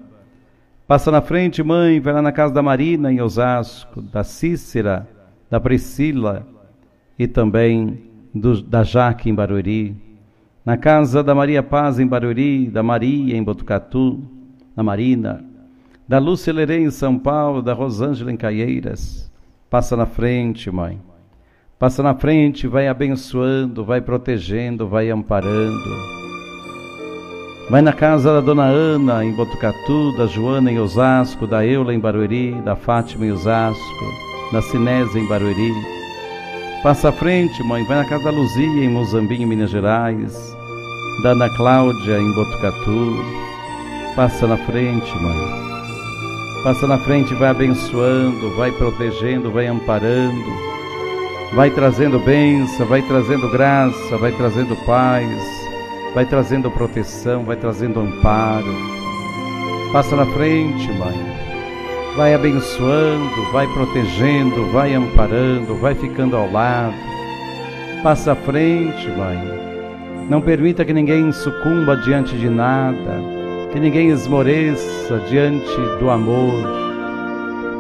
Passa 0.87 1.11
na 1.11 1.21
frente, 1.21 1.61
mãe, 1.61 1.99
vai 1.99 2.13
lá 2.13 2.21
na 2.21 2.31
Casa 2.31 2.53
da 2.53 2.63
Marina, 2.63 3.11
em 3.11 3.21
Osasco, 3.21 4.01
da 4.01 4.23
Cícera, 4.23 5.07
da 5.49 5.59
Priscila 5.59 6.45
e 7.17 7.27
também 7.27 8.03
do, 8.33 8.61
da 8.61 8.83
Jaque, 8.83 9.29
em 9.29 9.35
Barueri 9.35 10.08
na 10.69 10.77
casa 10.77 11.23
da 11.23 11.33
Maria 11.33 11.63
Paz 11.63 11.99
em 11.99 12.05
Barueri, 12.05 12.69
da 12.69 12.83
Maria 12.83 13.35
em 13.35 13.41
Botucatu, 13.41 14.21
na 14.75 14.83
Marina, 14.83 15.43
da 16.07 16.19
Lúcia 16.19 16.53
Lerê 16.53 16.77
em 16.77 16.91
São 16.91 17.17
Paulo, 17.17 17.59
da 17.59 17.73
Rosângela 17.73 18.31
em 18.31 18.37
Caieiras. 18.37 19.31
Passa 19.67 19.97
na 19.97 20.05
frente, 20.05 20.69
mãe. 20.69 21.01
Passa 21.79 22.03
na 22.03 22.13
frente, 22.13 22.67
vai 22.67 22.87
abençoando, 22.87 23.83
vai 23.83 23.99
protegendo, 23.99 24.87
vai 24.87 25.09
amparando. 25.09 25.89
Vai 27.71 27.81
na 27.81 27.91
casa 27.91 28.31
da 28.31 28.39
Dona 28.39 28.65
Ana 28.65 29.25
em 29.25 29.35
Botucatu, 29.35 30.15
da 30.19 30.27
Joana 30.27 30.71
em 30.71 30.77
Osasco, 30.77 31.47
da 31.47 31.65
Eula 31.65 31.95
em 31.95 31.99
Barueri, 31.99 32.51
da 32.61 32.75
Fátima 32.75 33.25
em 33.25 33.31
Osasco, 33.31 34.05
da 34.53 34.61
Sinésia 34.61 35.19
em 35.19 35.27
Barueri. 35.27 35.73
Passa 36.83 37.09
à 37.09 37.11
frente, 37.11 37.63
mãe, 37.63 37.83
vai 37.85 37.97
na 37.97 38.05
casa 38.07 38.25
da 38.25 38.29
Luzia 38.29 38.85
em 38.85 38.87
Mozambique, 38.87 39.41
em 39.41 39.47
Minas 39.47 39.71
Gerais, 39.71 40.58
da 41.21 41.31
Ana 41.31 41.49
Cláudia 41.49 42.17
em 42.17 42.31
Botucatu. 42.31 43.23
Passa 44.15 44.47
na 44.47 44.57
frente, 44.57 45.13
mãe. 45.17 45.69
Passa 46.63 46.87
na 46.87 46.97
frente, 46.97 47.33
vai 47.33 47.49
abençoando, 47.49 48.55
vai 48.55 48.71
protegendo, 48.71 49.51
vai 49.51 49.67
amparando, 49.67 50.51
vai 51.53 51.69
trazendo 51.71 52.19
bênção, 52.19 52.85
vai 52.85 53.01
trazendo 53.01 53.49
graça, 53.49 54.17
vai 54.17 54.31
trazendo 54.31 54.75
paz, 54.85 55.29
vai 56.13 56.25
trazendo 56.25 56.71
proteção, 56.71 57.43
vai 57.43 57.55
trazendo 57.55 57.99
amparo. 57.99 58.75
Passa 59.91 60.15
na 60.15 60.25
frente, 60.25 60.91
mãe. 60.93 61.49
Vai 62.15 62.33
abençoando, 62.33 63.51
vai 63.51 63.67
protegendo, 63.67 64.71
vai 64.71 64.93
amparando, 64.93 65.75
vai 65.75 65.95
ficando 65.95 66.35
ao 66.35 66.51
lado. 66.51 66.95
Passa 68.03 68.33
à 68.33 68.35
frente, 68.35 69.07
mãe 69.11 69.68
não 70.29 70.39
permita 70.39 70.85
que 70.85 70.93
ninguém 70.93 71.31
sucumba 71.31 71.97
diante 71.97 72.37
de 72.37 72.47
nada, 72.47 73.19
que 73.73 73.79
ninguém 73.79 74.09
esmoreça 74.09 75.17
diante 75.27 75.75
do 75.99 76.09
amor. 76.09 76.53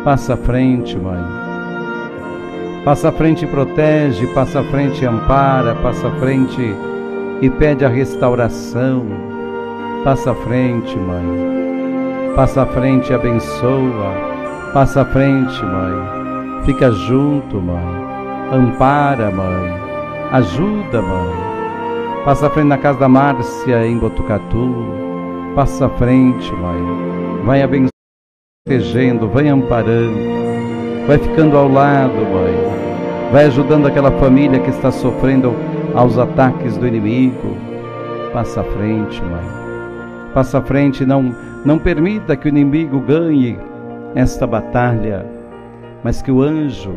Passa 0.03 0.33
à 0.33 0.37
frente, 0.37 0.97
mãe. 0.97 1.23
Passa 2.83 3.09
à 3.09 3.11
frente 3.11 3.45
e 3.45 3.47
protege, 3.47 4.25
passa 4.33 4.61
à 4.61 4.63
frente 4.63 5.03
e 5.03 5.05
ampara, 5.05 5.75
passa 5.75 6.07
à 6.07 6.11
frente 6.19 6.75
e 7.39 7.49
pede 7.51 7.85
a 7.85 7.89
restauração. 7.89 9.05
Passa 10.03 10.31
à 10.31 10.35
frente, 10.35 10.97
mãe. 10.97 12.33
Passa 12.35 12.63
à 12.63 12.65
frente 12.65 13.11
e 13.11 13.13
abençoa. 13.13 14.13
Passa 14.73 15.01
à 15.01 15.05
frente, 15.05 15.63
mãe. 15.63 16.63
Fica 16.65 16.91
junto, 16.91 17.61
mãe. 17.61 18.09
Ampara, 18.51 19.29
mãe. 19.29 19.73
Ajuda, 20.31 21.01
mãe. 21.01 21.48
Passa 22.29 22.45
à 22.45 22.49
frente 22.51 22.67
na 22.67 22.77
casa 22.77 22.99
da 22.99 23.09
Márcia, 23.09 23.87
em 23.87 23.97
Botucatu. 23.97 24.75
Passa 25.55 25.87
à 25.87 25.89
frente, 25.89 26.53
mãe. 26.53 27.43
Vai 27.43 27.63
abençoando, 27.63 27.89
protegendo, 28.63 29.27
vai 29.27 29.47
amparando. 29.47 30.19
Vai 31.07 31.17
ficando 31.17 31.57
ao 31.57 31.67
lado, 31.67 32.13
mãe. 32.13 33.31
Vai 33.31 33.45
ajudando 33.45 33.87
aquela 33.87 34.11
família 34.19 34.59
que 34.59 34.69
está 34.69 34.91
sofrendo 34.91 35.55
aos 35.95 36.19
ataques 36.19 36.77
do 36.77 36.85
inimigo. 36.85 37.57
Passa 38.31 38.61
à 38.61 38.63
frente, 38.63 39.19
mãe. 39.23 40.31
Passa 40.31 40.59
à 40.59 40.61
frente, 40.61 41.07
não, 41.07 41.35
não 41.65 41.79
permita 41.79 42.37
que 42.37 42.47
o 42.47 42.49
inimigo 42.49 42.99
ganhe 42.99 43.57
esta 44.13 44.45
batalha. 44.45 45.25
mas 46.03 46.21
que 46.21 46.31
o 46.31 46.43
anjo, 46.43 46.95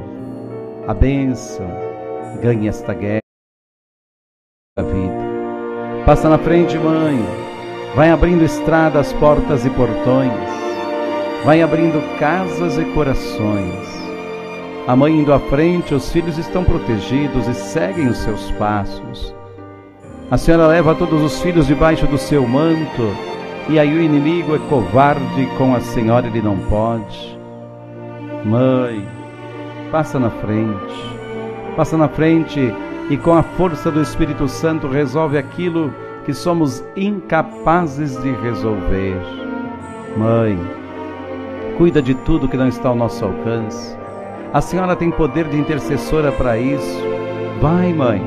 a 0.87 0.93
bênção, 0.93 1.67
ganhe 2.43 2.69
esta 2.69 2.93
guerra 2.93 3.23
da 4.77 4.83
vida. 4.83 5.12
Passa 6.05 6.29
na 6.29 6.37
frente, 6.37 6.77
mãe. 6.77 7.25
Vai 7.95 8.11
abrindo 8.11 8.43
estradas, 8.43 9.13
portas 9.13 9.65
e 9.65 9.71
portões. 9.71 10.33
Vai 11.45 11.63
abrindo 11.63 12.03
casas 12.19 12.77
e 12.77 12.85
corações. 12.87 14.03
A 14.89 14.97
mãe 14.97 15.21
indo 15.21 15.33
à 15.33 15.39
frente, 15.39 15.95
os 15.95 16.11
filhos 16.11 16.39
estão 16.39 16.65
protegidos 16.65 17.47
e 17.47 17.55
seguem 17.55 18.09
os 18.09 18.19
seus 18.19 18.51
passos. 18.53 19.33
A 20.29 20.37
senhora 20.37 20.67
leva 20.67 20.93
todos 20.93 21.23
os 21.23 21.41
filhos 21.41 21.69
debaixo 21.69 22.05
do 22.09 22.19
seu 22.19 22.45
manto, 22.49 23.15
e 23.69 23.79
aí 23.79 23.97
o 23.97 24.03
inimigo 24.03 24.57
é 24.57 24.59
covarde, 24.69 25.47
com 25.57 25.73
a 25.73 25.81
senhora 25.81 26.27
ele 26.27 26.43
não 26.43 26.59
pode. 26.69 27.39
Mãe, 28.45 29.07
passa 29.93 30.19
na 30.19 30.31
frente, 30.31 31.17
passa 31.77 31.97
na 31.97 32.09
frente 32.09 32.75
e 33.13 33.19
com 33.19 33.35
a 33.35 33.43
força 33.43 33.91
do 33.91 34.01
Espírito 34.01 34.49
Santo 34.49 34.89
resolve 34.89 35.37
aquilo 35.37 35.93
que 36.25 36.33
somos 36.33 36.83
incapazes 36.97 38.17
de 38.23 38.33
resolver. 38.33 39.15
Mãe, 40.17 40.59
cuida 41.77 42.01
de 42.01 42.15
tudo 42.15 42.49
que 42.49 42.57
não 42.57 42.69
está 42.69 42.89
ao 42.89 42.95
nosso 42.95 43.23
alcance. 43.23 43.95
A 44.51 44.63
senhora 44.63 44.97
tem 44.97 45.11
poder 45.11 45.47
de 45.47 45.59
intercessora 45.59 46.33
para 46.33 46.57
isso. 46.57 47.03
Vai, 47.61 47.93
mãe. 47.93 48.23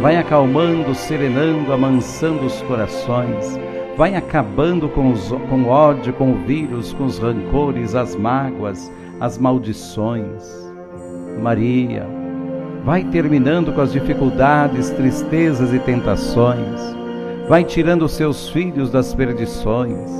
Vai 0.00 0.16
acalmando, 0.16 0.94
serenando, 0.94 1.70
amansando 1.70 2.46
os 2.46 2.62
corações. 2.62 3.60
Vai 3.94 4.16
acabando 4.16 4.88
com, 4.88 5.12
os, 5.12 5.28
com 5.50 5.64
o 5.64 5.68
ódio, 5.68 6.14
com 6.14 6.32
o 6.32 6.46
vírus, 6.46 6.94
com 6.94 7.04
os 7.04 7.18
rancores, 7.18 7.94
as 7.94 8.16
mágoas, 8.16 8.90
as 9.20 9.36
maldições. 9.36 10.42
Maria, 11.42 12.23
vai 12.84 13.04
terminando 13.04 13.72
com 13.72 13.80
as 13.80 13.92
dificuldades, 13.92 14.90
tristezas 14.90 15.72
e 15.72 15.78
tentações. 15.78 16.80
Vai 17.48 17.64
tirando 17.64 18.04
os 18.04 18.12
seus 18.12 18.48
filhos 18.48 18.90
das 18.90 19.14
perdições. 19.14 20.10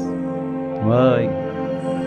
Mãe, 0.85 1.31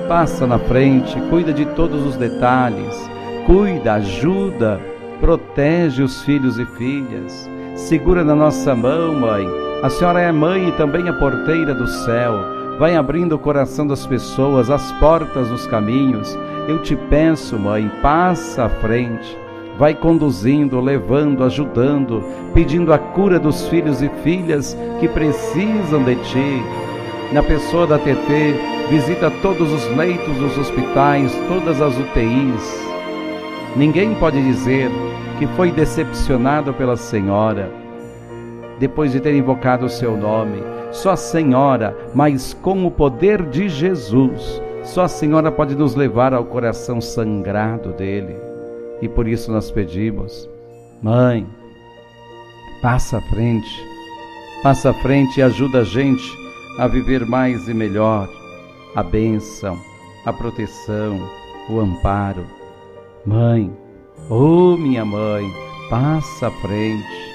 passa 0.07 0.45
na 0.45 0.59
frente, 0.59 1.19
cuida 1.29 1.53
de 1.53 1.65
todos 1.65 2.05
os 2.05 2.15
detalhes 2.15 3.17
cuida, 3.47 3.93
ajuda, 3.93 4.77
protege 5.21 6.03
os 6.03 6.21
filhos 6.23 6.59
e 6.59 6.65
filhas. 6.65 7.49
Segura 7.75 8.23
na 8.23 8.35
nossa 8.35 8.75
mão, 8.75 9.15
mãe. 9.15 9.47
A 9.81 9.89
senhora 9.89 10.19
é 10.19 10.31
mãe 10.33 10.67
e 10.67 10.71
também 10.73 11.07
a 11.07 11.13
porteira 11.13 11.73
do 11.73 11.87
céu. 11.87 12.33
Vai 12.77 12.95
abrindo 12.95 13.35
o 13.35 13.39
coração 13.39 13.87
das 13.87 14.05
pessoas, 14.05 14.69
as 14.69 14.91
portas 14.93 15.47
dos 15.47 15.65
caminhos. 15.65 16.37
Eu 16.67 16.81
te 16.83 16.95
peço, 17.09 17.57
mãe, 17.57 17.89
passa 18.01 18.65
à 18.65 18.69
frente. 18.69 19.37
Vai 19.77 19.93
conduzindo, 19.93 20.79
levando, 20.79 21.43
ajudando, 21.43 22.23
pedindo 22.53 22.91
a 22.91 22.97
cura 22.97 23.39
dos 23.39 23.67
filhos 23.67 24.01
e 24.01 24.09
filhas 24.23 24.75
que 24.99 25.07
precisam 25.07 26.03
de 26.03 26.15
ti. 26.15 26.63
Na 27.31 27.43
pessoa 27.43 27.85
da 27.85 27.99
TT, 27.99 28.87
visita 28.89 29.29
todos 29.41 29.71
os 29.71 29.95
leitos 29.95 30.35
dos 30.37 30.57
hospitais, 30.57 31.31
todas 31.47 31.81
as 31.81 31.95
UTIs 31.97 32.87
Ninguém 33.77 34.15
pode 34.15 34.43
dizer 34.43 34.89
que 35.37 35.45
foi 35.45 35.71
decepcionado 35.71 36.73
pela 36.73 36.95
Senhora 36.95 37.69
depois 38.79 39.11
de 39.11 39.19
ter 39.19 39.35
invocado 39.35 39.85
o 39.85 39.89
seu 39.89 40.17
nome. 40.17 40.63
Só 40.91 41.11
a 41.11 41.15
Senhora, 41.15 41.95
mas 42.13 42.55
com 42.55 42.87
o 42.87 42.91
poder 42.91 43.43
de 43.43 43.69
Jesus, 43.69 44.59
só 44.83 45.03
a 45.03 45.07
Senhora 45.07 45.51
pode 45.51 45.75
nos 45.75 45.93
levar 45.93 46.33
ao 46.33 46.45
coração 46.45 46.99
sangrado 46.99 47.93
dele. 47.93 48.46
E 49.01 49.07
por 49.07 49.27
isso 49.27 49.51
nós 49.51 49.69
pedimos, 49.71 50.49
Mãe, 51.01 51.45
passa 52.81 53.17
à 53.17 53.21
frente, 53.21 53.83
passa 54.63 54.89
à 54.89 54.93
frente 54.93 55.39
e 55.39 55.43
ajuda 55.43 55.79
a 55.79 55.83
gente 55.83 56.25
a 56.79 56.87
viver 56.87 57.25
mais 57.25 57.67
e 57.67 57.73
melhor 57.73 58.27
a 58.95 59.03
bênção, 59.03 59.77
a 60.25 60.33
proteção, 60.33 61.19
o 61.69 61.79
amparo 61.79 62.45
Mãe, 63.27 63.69
oh 64.29 64.77
minha 64.77 65.03
mãe, 65.03 65.53
passa 65.89 66.47
à 66.47 66.51
frente. 66.61 67.27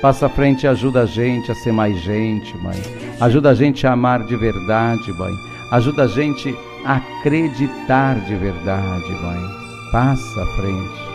Passa 0.00 0.24
à 0.24 0.28
frente 0.30 0.62
e 0.62 0.66
ajuda 0.66 1.02
a 1.02 1.06
gente 1.06 1.52
a 1.52 1.54
ser 1.54 1.70
mais 1.70 1.98
gente, 1.98 2.56
mãe. 2.56 2.80
Ajuda 3.20 3.50
a 3.50 3.54
gente 3.54 3.86
a 3.86 3.92
amar 3.92 4.24
de 4.24 4.34
verdade, 4.36 5.12
mãe. 5.12 5.34
Ajuda 5.70 6.04
a 6.04 6.06
gente 6.06 6.56
a 6.82 6.96
acreditar 6.96 8.18
de 8.20 8.34
verdade, 8.36 9.12
mãe. 9.12 9.67
Passa 9.90 10.42
à 10.42 10.46
frente. 10.46 11.08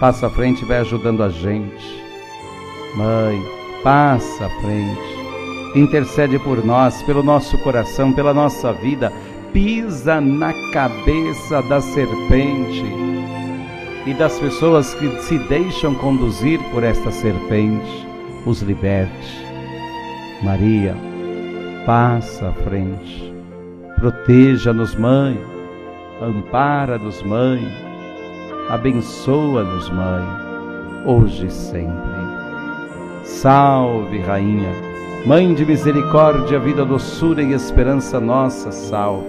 Passa 0.00 0.26
à 0.28 0.30
frente 0.30 0.62
e 0.62 0.64
vai 0.64 0.78
ajudando 0.78 1.22
a 1.22 1.28
gente. 1.28 2.02
Mãe, 2.96 3.42
passa 3.82 4.46
à 4.46 4.50
frente. 4.60 5.18
Intercede 5.74 6.38
por 6.38 6.64
nós, 6.64 7.02
pelo 7.02 7.22
nosso 7.22 7.58
coração, 7.58 8.12
pela 8.12 8.32
nossa 8.32 8.72
vida. 8.72 9.12
Pisa 9.52 10.20
na 10.20 10.52
cabeça 10.72 11.62
da 11.62 11.80
serpente 11.80 12.84
e 14.06 14.14
das 14.14 14.38
pessoas 14.38 14.94
que 14.94 15.08
se 15.22 15.38
deixam 15.38 15.94
conduzir 15.94 16.58
por 16.70 16.82
esta 16.82 17.10
serpente, 17.10 18.06
os 18.46 18.62
liberte. 18.62 19.46
Maria, 20.42 20.94
passa 21.84 22.48
à 22.48 22.52
frente, 22.52 23.34
proteja-nos, 23.96 24.94
Mãe, 24.94 25.38
ampara-nos, 26.22 27.22
Mãe, 27.22 27.60
abençoa-nos, 28.68 29.90
Mãe, 29.90 30.24
hoje 31.06 31.46
e 31.46 31.50
sempre. 31.50 32.18
Salve, 33.24 34.20
Rainha, 34.20 34.88
Mãe 35.26 35.52
de 35.52 35.66
misericórdia, 35.66 36.60
vida, 36.60 36.84
doçura 36.84 37.42
e 37.42 37.52
esperança 37.52 38.20
nossa, 38.20 38.70
salve. 38.70 39.26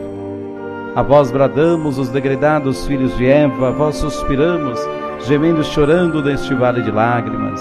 A 0.95 1.02
vós 1.02 1.32
bradamos, 1.32 1.98
os 1.98 2.10
degredados 2.10 2.86
filhos 2.86 3.18
de 3.18 3.26
Eva, 3.26 3.70
a 3.70 3.72
vós 3.72 3.95
suspiramos, 3.95 4.80
gemendo 5.26 5.61
e 5.61 5.64
chorando 5.64 6.24
neste 6.24 6.53
vale 6.53 6.84
de 6.84 6.91
lágrimas. 6.91 7.60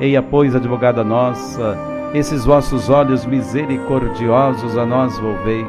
Eia, 0.00 0.22
pois, 0.22 0.54
advogada 0.54 1.02
nossa, 1.02 1.76
esses 2.14 2.44
vossos 2.44 2.88
olhos 2.88 3.26
misericordiosos 3.26 4.78
a 4.78 4.86
nós 4.86 5.18
volvei. 5.18 5.66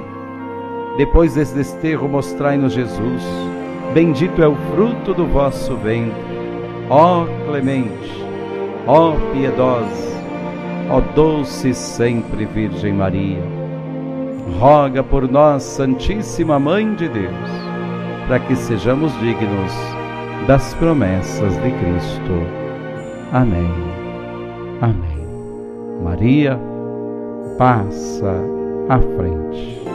Depois 0.98 1.34
desse 1.34 1.56
desterro, 1.56 2.08
mostrai-nos 2.08 2.74
Jesus. 2.74 3.24
Bendito 3.94 4.42
é 4.42 4.48
o 4.48 4.56
fruto 4.56 5.14
do 5.14 5.26
vosso 5.26 5.76
ventre. 5.78 6.36
Ó 6.90 7.26
clemente, 7.48 8.26
ó 8.86 9.14
piedosa, 9.32 10.22
ó 10.90 11.02
doce 11.16 11.74
sempre 11.74 12.46
Virgem 12.46 12.94
Maria 12.94 13.66
roga 14.60 15.04
por 15.04 15.30
nós, 15.30 15.64
Santíssima 15.64 16.60
Mãe 16.60 16.94
de 16.96 17.10
Deus, 17.10 17.50
para 18.28 18.40
que 18.40 18.56
sejamos 18.56 19.12
dignos 19.20 19.72
das 20.48 20.74
promessas 20.76 21.54
de 21.62 21.72
Cristo. 21.72 22.34
Amém. 23.32 23.72
Amém. 24.82 25.26
Maria, 26.04 26.60
passa 27.58 28.36
à 28.90 29.00
frente. 29.00 29.95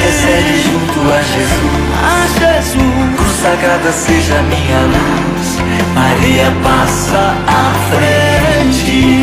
intercede 0.00 0.62
junto 0.62 1.00
a 1.12 1.20
Jesus. 1.22 1.70
a 2.02 2.04
Jesus. 2.38 3.16
Cruz 3.16 3.36
sagrada 3.42 3.92
seja 3.92 4.40
minha 4.42 4.80
luz, 4.80 5.58
Maria 5.94 6.50
passa 6.62 7.34
à 7.46 7.72
frente, 7.90 9.20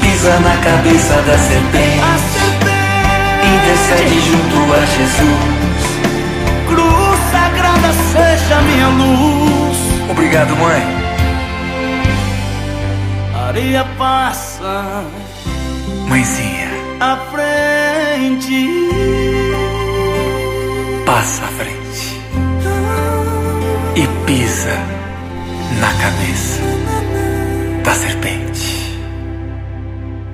pisa 0.00 0.38
na 0.40 0.56
cabeça 0.58 1.14
da 1.22 1.38
serpente, 1.38 2.02
serpente, 2.32 3.46
intercede 3.54 4.20
junto 4.20 4.58
a 4.74 4.80
Jesus. 4.96 5.82
cruz 6.68 7.18
sagrada 7.32 7.90
seja 8.12 8.56
minha 8.62 8.88
luz. 8.88 9.78
Obrigado, 10.10 10.54
mãe. 10.56 10.82
Maria 13.32 13.84
passa 13.96 15.04
Mãezinha, 16.06 16.68
à 17.00 17.16
frente. 17.30 19.45
Passa 21.16 21.46
à 21.46 21.48
frente 21.48 22.20
e 23.96 24.26
pisa 24.26 24.76
na 25.80 25.90
cabeça 25.98 26.60
da 27.82 27.92
serpente. 27.92 29.00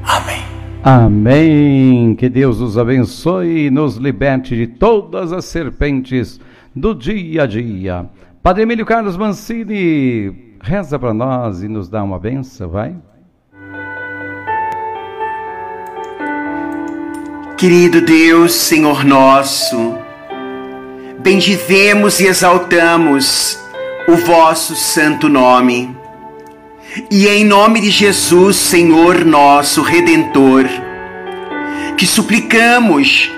Amém. 0.03 0.43
Amém. 0.83 2.17
Que 2.17 2.29
Deus 2.29 2.59
nos 2.59 2.77
abençoe 2.77 3.67
e 3.67 3.71
nos 3.71 3.95
liberte 3.95 4.57
de 4.57 4.67
todas 4.67 5.33
as 5.33 5.45
serpentes 5.45 6.41
do 6.75 6.97
dia 6.97 7.45
a 7.45 7.47
dia. 7.47 8.07
Padre 8.43 8.65
Emílio 8.65 8.85
Carlos 8.85 9.17
Mancini, 9.17 10.57
reza 10.61 10.99
para 10.99 11.15
nós 11.15 11.63
e 11.63 11.69
nos 11.69 11.89
dá 11.89 12.03
uma 12.03 12.19
benção, 12.19 12.69
vai? 12.69 12.97
Querido 17.57 18.01
Deus, 18.01 18.53
Senhor 18.53 19.05
nosso, 19.05 20.02
bendizemos 21.23 22.19
e 22.19 22.27
exaltamos 22.27 23.59
o 24.09 24.17
vosso 24.17 24.75
santo 24.75 25.29
nome. 25.29 25.97
E 27.11 27.29
em 27.29 27.45
nome 27.45 27.81
de 27.81 27.91
Jesus, 27.91 28.57
Senhor 28.57 29.25
nosso 29.25 29.83
Redentor, 29.83 30.65
que 31.97 32.07
suplicamos, 32.07 33.31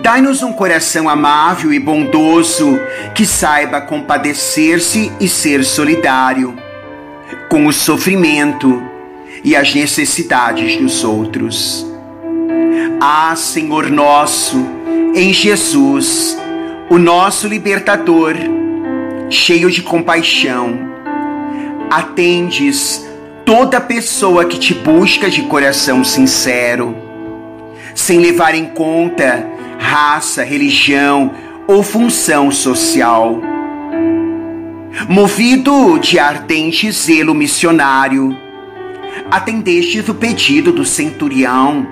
dai-nos 0.00 0.42
um 0.42 0.52
coração 0.52 1.08
amável 1.08 1.72
e 1.72 1.78
bondoso 1.78 2.78
que 3.14 3.24
saiba 3.24 3.80
compadecer-se 3.80 5.10
e 5.18 5.28
ser 5.28 5.64
solidário 5.64 6.54
com 7.48 7.66
o 7.66 7.72
sofrimento 7.72 8.82
e 9.42 9.56
as 9.56 9.74
necessidades 9.74 10.76
dos 10.76 11.02
outros. 11.02 11.86
Ah, 13.00 13.34
Senhor 13.34 13.90
nosso, 13.90 14.56
em 15.14 15.32
Jesus, 15.32 16.36
o 16.88 16.98
nosso 16.98 17.48
libertador, 17.48 18.34
cheio 19.28 19.70
de 19.70 19.82
compaixão, 19.82 20.78
atendes 21.90 23.04
toda 23.44 23.80
pessoa 23.80 24.44
que 24.44 24.58
te 24.58 24.72
busca 24.72 25.28
de 25.28 25.42
coração 25.42 26.04
sincero, 26.04 26.96
sem 27.94 28.20
levar 28.20 28.54
em 28.54 28.66
conta 28.66 29.46
raça, 29.78 30.44
religião 30.44 31.32
ou 31.66 31.82
função 31.82 32.52
social. 32.52 33.40
Movido 35.08 35.98
de 35.98 36.18
ardente 36.20 36.90
zelo 36.92 37.34
missionário, 37.34 38.36
atendestes 39.28 40.08
o 40.08 40.14
pedido 40.14 40.72
do 40.72 40.84
centurião 40.84 41.86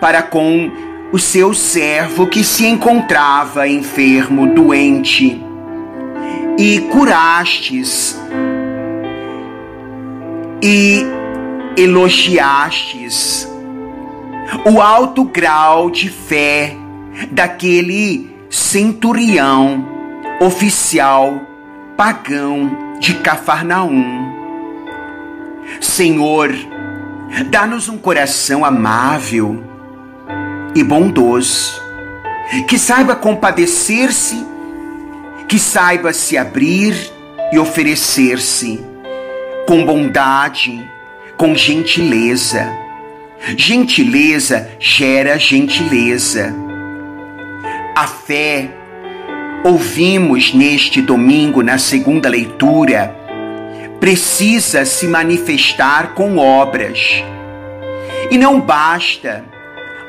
para 0.00 0.22
com 0.22 0.70
o 1.12 1.18
seu 1.18 1.52
servo 1.52 2.26
que 2.26 2.42
se 2.42 2.66
encontrava 2.66 3.68
enfermo, 3.68 4.54
doente, 4.54 5.40
e 6.58 6.80
curastes 6.90 8.18
e 10.62 11.04
elogiastes 11.76 13.48
o 14.64 14.80
alto 14.80 15.24
grau 15.24 15.90
de 15.90 16.08
fé 16.08 16.76
daquele 17.30 18.30
centurião 18.50 19.88
oficial 20.40 21.40
pagão 21.96 22.96
de 23.00 23.14
Cafarnaum. 23.14 24.30
Senhor, 25.80 26.50
dá-nos 27.50 27.88
um 27.88 27.96
coração 27.96 28.64
amável 28.64 29.71
e 30.74 30.82
bondoso, 30.82 31.82
que 32.68 32.78
saiba 32.78 33.14
compadecer-se, 33.14 34.46
que 35.48 35.58
saiba 35.58 36.12
se 36.12 36.36
abrir 36.36 36.94
e 37.52 37.58
oferecer-se 37.58 38.84
com 39.66 39.84
bondade, 39.84 40.82
com 41.36 41.54
gentileza. 41.54 42.70
Gentileza 43.56 44.70
gera 44.78 45.38
gentileza. 45.38 46.54
A 47.94 48.06
fé, 48.06 48.70
ouvimos 49.64 50.54
neste 50.54 51.02
domingo 51.02 51.62
na 51.62 51.78
segunda 51.78 52.28
leitura, 52.28 53.14
precisa 54.00 54.84
se 54.84 55.06
manifestar 55.06 56.14
com 56.14 56.38
obras. 56.38 57.22
E 58.30 58.38
não 58.38 58.60
basta 58.60 59.51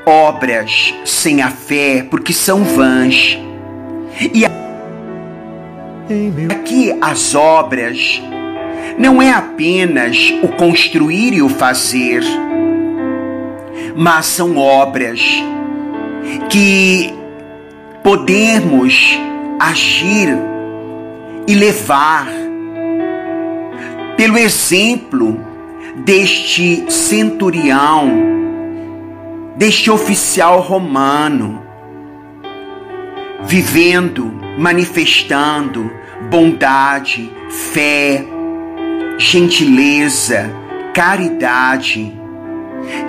obras 0.06 0.94
sem 1.06 1.42
a 1.42 1.50
fé, 1.50 2.06
porque 2.10 2.34
são 2.34 2.64
vãs. 2.64 3.38
E 4.34 4.46
aqui 6.50 6.96
as 7.02 7.34
obras 7.34 8.22
não 8.98 9.22
é 9.22 9.32
apenas 9.32 10.34
o 10.44 10.48
construir 10.50 11.34
e 11.34 11.42
o 11.42 11.50
fazer, 11.50 12.22
mas 13.96 14.26
são 14.26 14.58
obras 14.58 15.22
que 16.50 17.14
podemos 18.04 19.20
agir 19.60 20.38
e 21.48 21.56
levar 21.56 22.28
pelo 24.18 24.38
exemplo 24.38 25.40
deste 25.96 26.86
centurião, 26.92 28.43
deste 29.56 29.92
oficial 29.92 30.60
romano, 30.60 31.62
vivendo, 33.44 34.34
manifestando 34.58 35.92
bondade, 36.30 37.32
fé, 37.50 38.24
gentileza, 39.18 40.50
caridade. 40.94 42.14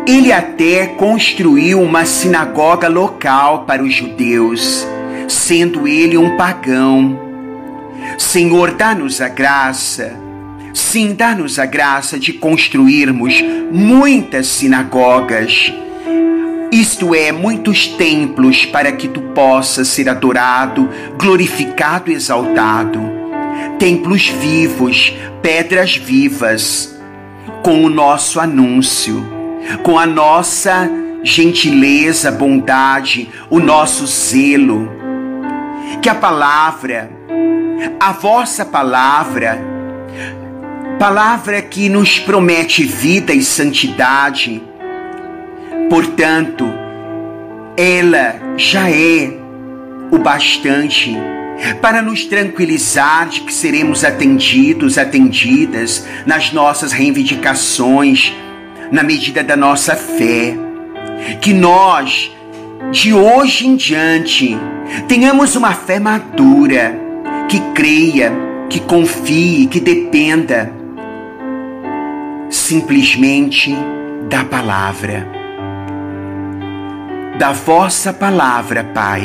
Ele 0.06 0.32
até 0.32 0.86
construiu 0.86 1.80
uma 1.80 2.04
sinagoga 2.04 2.88
local 2.88 3.64
para 3.64 3.82
os 3.82 3.92
judeus, 3.92 4.86
sendo 5.28 5.88
ele 5.88 6.16
um 6.16 6.36
pagão. 6.36 7.18
Senhor, 8.18 8.72
dá-nos 8.72 9.20
a 9.20 9.28
graça, 9.28 10.14
sim, 10.72 11.14
dá-nos 11.14 11.58
a 11.58 11.66
graça 11.66 12.18
de 12.18 12.32
construirmos 12.34 13.42
muitas 13.72 14.46
sinagogas, 14.46 15.72
isto 16.74 17.14
é, 17.14 17.30
muitos 17.30 17.86
templos 17.86 18.66
para 18.66 18.90
que 18.90 19.06
tu 19.06 19.20
possas 19.20 19.86
ser 19.86 20.08
adorado, 20.08 20.90
glorificado 21.16 22.10
exaltado. 22.10 23.00
Templos 23.78 24.28
vivos, 24.28 25.14
pedras 25.40 25.96
vivas, 25.96 26.98
com 27.62 27.84
o 27.84 27.88
nosso 27.88 28.40
anúncio, 28.40 29.24
com 29.84 29.98
a 29.98 30.04
nossa 30.04 30.90
gentileza, 31.22 32.32
bondade, 32.32 33.30
o 33.48 33.60
nosso 33.60 34.04
zelo. 34.06 34.90
Que 36.02 36.08
a 36.08 36.14
palavra, 36.14 37.08
a 38.00 38.10
vossa 38.10 38.64
palavra, 38.64 39.62
palavra 40.98 41.62
que 41.62 41.88
nos 41.88 42.18
promete 42.18 42.82
vida 42.82 43.32
e 43.32 43.44
santidade, 43.44 44.60
portanto, 45.88 46.64
ela 47.76 48.36
já 48.56 48.90
é 48.90 49.32
o 50.10 50.18
bastante 50.18 51.16
para 51.80 52.02
nos 52.02 52.24
tranquilizar 52.24 53.28
de 53.28 53.40
que 53.40 53.52
seremos 53.52 54.04
atendidos, 54.04 54.98
atendidas 54.98 56.06
nas 56.26 56.52
nossas 56.52 56.92
reivindicações, 56.92 58.32
na 58.90 59.02
medida 59.02 59.42
da 59.42 59.56
nossa 59.56 59.94
fé. 59.94 60.54
Que 61.40 61.52
nós, 61.52 62.30
de 62.90 63.12
hoje 63.14 63.66
em 63.66 63.76
diante, 63.76 64.56
tenhamos 65.08 65.56
uma 65.56 65.72
fé 65.72 65.98
madura, 65.98 66.98
que 67.48 67.60
creia, 67.74 68.32
que 68.68 68.80
confie, 68.80 69.66
que 69.66 69.80
dependa 69.80 70.72
simplesmente 72.50 73.74
da 74.28 74.44
palavra. 74.44 75.43
Da 77.38 77.50
vossa 77.50 78.12
palavra, 78.12 78.84
Pai, 78.84 79.24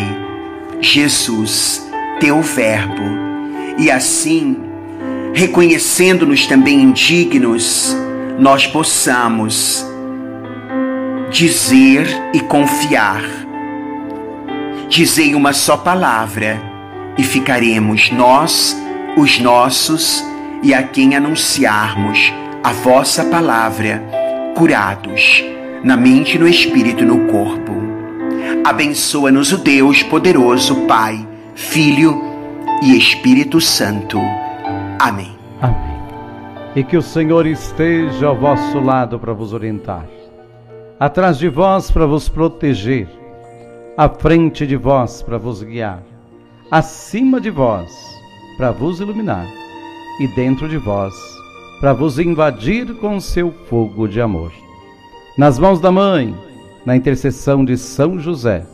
Jesus 0.81 1.87
teu 2.19 2.41
Verbo, 2.41 3.03
e 3.77 3.91
assim, 3.91 4.57
reconhecendo-nos 5.31 6.47
também 6.47 6.81
indignos, 6.81 7.95
nós 8.39 8.65
possamos 8.65 9.85
dizer 11.29 12.07
e 12.33 12.39
confiar. 12.39 13.23
Dizei 14.89 15.35
uma 15.35 15.53
só 15.53 15.77
palavra 15.77 16.59
e 17.15 17.23
ficaremos 17.23 18.09
nós, 18.09 18.75
os 19.15 19.39
nossos 19.39 20.25
e 20.63 20.73
a 20.73 20.81
quem 20.81 21.15
anunciarmos 21.15 22.33
a 22.63 22.73
vossa 22.73 23.23
palavra, 23.25 24.03
curados 24.55 25.43
na 25.83 25.95
mente, 25.95 26.37
no 26.37 26.47
espírito 26.47 27.03
e 27.03 27.07
no 27.07 27.27
corpo. 27.27 27.71
Abençoa-nos 28.63 29.51
o 29.51 29.57
Deus 29.57 30.03
poderoso, 30.03 30.75
Pai 30.87 31.27
Filho 31.59 32.21
e 32.81 32.97
Espírito 32.97 33.59
Santo. 33.59 34.17
Amém. 34.97 35.37
Amém. 35.61 35.99
E 36.73 36.83
que 36.83 36.95
o 36.95 37.01
Senhor 37.01 37.45
esteja 37.45 38.27
ao 38.27 38.35
vosso 38.35 38.79
lado 38.79 39.19
para 39.19 39.33
vos 39.33 39.53
orientar, 39.53 40.07
atrás 40.97 41.37
de 41.37 41.49
vós 41.49 41.91
para 41.91 42.05
vos 42.05 42.29
proteger, 42.29 43.09
à 43.97 44.07
frente 44.07 44.65
de 44.65 44.77
vós 44.77 45.21
para 45.21 45.37
vos 45.37 45.61
guiar, 45.61 46.01
acima 46.71 47.41
de 47.41 47.49
vós 47.49 47.91
para 48.57 48.71
vos 48.71 49.01
iluminar 49.01 49.45
e 50.21 50.27
dentro 50.27 50.69
de 50.69 50.77
vós 50.77 51.13
para 51.81 51.93
vos 51.93 52.19
invadir 52.19 52.95
com 52.95 53.19
seu 53.19 53.51
fogo 53.67 54.07
de 54.07 54.21
amor. 54.21 54.51
Nas 55.39 55.57
mãos 55.57 55.79
da 55.79 55.89
Mãe, 55.89 56.35
na 56.85 56.97
intercessão 56.97 57.63
de 57.63 57.77
São 57.77 58.19
José 58.19 58.65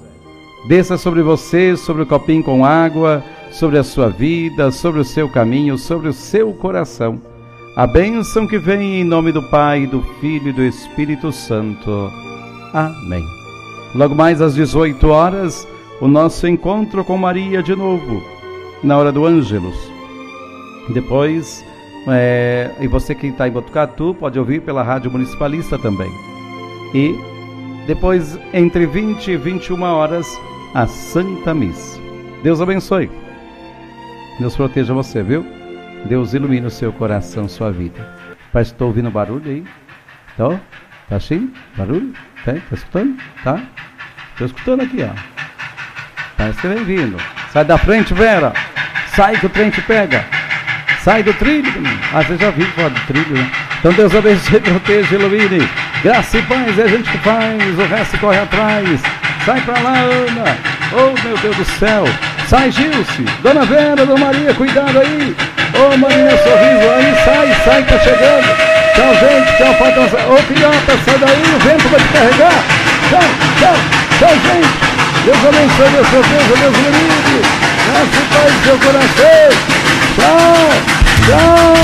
Desça 0.67 0.97
sobre 0.97 1.21
você, 1.21 1.77
sobre 1.77 2.01
o 2.01 2.07
copinho 2.07 2.43
com 2.43 2.65
água, 2.65 3.23
sobre 3.51 3.77
a 3.77 3.83
sua 3.83 4.09
vida, 4.09 4.71
sobre 4.71 4.99
o 4.99 5.05
seu 5.05 5.29
caminho, 5.29 5.77
sobre 5.77 6.07
o 6.07 6.13
seu 6.13 6.51
coração. 6.53 7.21
A 7.75 7.85
bênção 7.85 8.47
que 8.47 8.57
vem 8.57 9.01
em 9.01 9.03
nome 9.03 9.31
do 9.31 9.43
Pai, 9.43 9.85
do 9.85 10.01
Filho 10.19 10.49
e 10.49 10.53
do 10.53 10.63
Espírito 10.63 11.31
Santo. 11.31 12.11
Amém. 12.73 13.23
Logo 13.93 14.15
mais 14.15 14.41
às 14.41 14.55
18 14.55 15.07
horas, 15.07 15.67
o 16.01 16.07
nosso 16.07 16.47
encontro 16.47 17.05
com 17.05 17.15
Maria 17.15 17.61
de 17.61 17.75
novo, 17.75 18.23
na 18.83 18.97
hora 18.97 19.11
do 19.11 19.23
Ângelus. 19.23 19.77
Depois, 20.89 21.63
é, 22.07 22.71
e 22.81 22.87
você 22.87 23.13
que 23.13 23.27
está 23.27 23.47
em 23.47 23.51
Botucatu 23.51 24.15
pode 24.19 24.39
ouvir 24.39 24.63
pela 24.63 24.81
Rádio 24.81 25.11
Municipalista 25.11 25.77
também. 25.77 26.34
E 26.95 27.13
depois, 27.85 28.39
entre 28.53 28.85
20 28.85 29.31
e 29.31 29.35
21 29.35 29.81
horas, 29.81 30.25
a 30.73 30.87
Santa 30.87 31.53
Missa. 31.53 31.99
Deus 32.41 32.61
abençoe. 32.61 33.11
Deus 34.39 34.55
proteja 34.55 34.93
você, 34.93 35.21
viu? 35.21 35.45
Deus 36.05 36.33
ilumine 36.33 36.67
o 36.67 36.71
seu 36.71 36.93
coração, 36.93 37.49
sua 37.49 37.69
vida. 37.69 38.15
Que 38.49 38.59
estou 38.59 38.87
ouvindo 38.87 39.11
barulho 39.11 39.51
aí. 39.51 39.65
Então, 40.33 40.57
tá 41.09 41.17
assim? 41.17 41.53
Barulho? 41.75 42.13
Tem? 42.45 42.61
Tá 42.61 42.75
escutando? 42.75 43.17
Tá? 43.43 43.61
Estou 44.31 44.47
escutando 44.47 44.83
aqui, 44.83 45.03
ó. 45.03 45.13
Parece 46.37 46.61
que 46.61 46.67
vem 46.69 46.83
vindo. 46.85 47.17
Sai 47.51 47.65
da 47.65 47.77
frente, 47.77 48.13
Vera. 48.13 48.53
Sai 49.13 49.37
que 49.37 49.45
o 49.45 49.49
trem 49.49 49.69
te 49.69 49.81
pega. 49.81 50.25
Sai 51.01 51.23
do 51.23 51.33
trilho. 51.33 51.69
Ah, 52.13 52.23
você 52.23 52.37
já 52.37 52.51
viu 52.51 52.65
fora 52.67 52.89
do 52.89 53.01
trilho, 53.01 53.35
né? 53.35 53.51
Então 53.79 53.91
Deus 53.91 54.15
abençoe, 54.15 54.61
proteja, 54.63 55.15
ilumine. 55.15 55.84
Graça 56.05 56.37
e 56.37 56.41
paz 56.43 56.77
é 56.77 56.83
a 56.83 56.87
gente 56.87 57.09
que 57.09 57.17
faz, 57.17 57.79
o 57.79 57.83
resto 57.87 58.19
corre 58.19 58.37
atrás. 58.37 59.01
Sai 59.43 59.59
pra 59.61 59.73
lá, 59.79 59.95
Ana. 59.97 60.55
Oh, 60.93 61.27
meu 61.27 61.35
Deus 61.35 61.55
do 61.57 61.65
céu. 61.65 62.03
Sai, 62.47 62.69
Gilce. 62.69 63.23
Dona 63.41 63.65
Vera, 63.65 64.05
Dona 64.05 64.15
Maria, 64.15 64.53
cuidado 64.53 64.99
aí. 64.99 65.35
Ô, 65.73 65.79
oh, 65.91 65.97
Marinha 65.97 66.29
Sorriso, 66.29 66.91
aí 66.93 67.11
sai, 67.25 67.55
sai, 67.65 67.83
tá 67.85 67.97
chegando. 67.97 68.45
Tchau, 68.93 69.15
gente, 69.15 69.57
tchau, 69.57 69.73
falta. 69.79 70.01
Ô, 70.01 70.37
filhota, 70.43 70.93
sai 71.05 71.17
daí, 71.17 71.41
o 71.41 71.59
vento 71.65 71.89
vai 71.89 71.99
te 71.99 72.07
carregar. 72.13 72.53
Tchau, 73.09 73.25
tchau, 73.57 73.75
tchau, 74.19 74.29
gente. 74.45 74.73
Deus 75.25 75.43
abençoe 75.43 75.87
a 75.87 76.05
sua 76.05 76.21
Deus, 76.21 76.45
Deus 76.59 76.77
me 76.77 76.89
livre. 76.99 77.41
Nasce 77.87 78.21
paz 78.31 78.53
do 78.53 78.59
seu 78.63 78.77
coração. 78.77 79.49
Tchau, 80.19 80.69
tchau. 81.25 81.75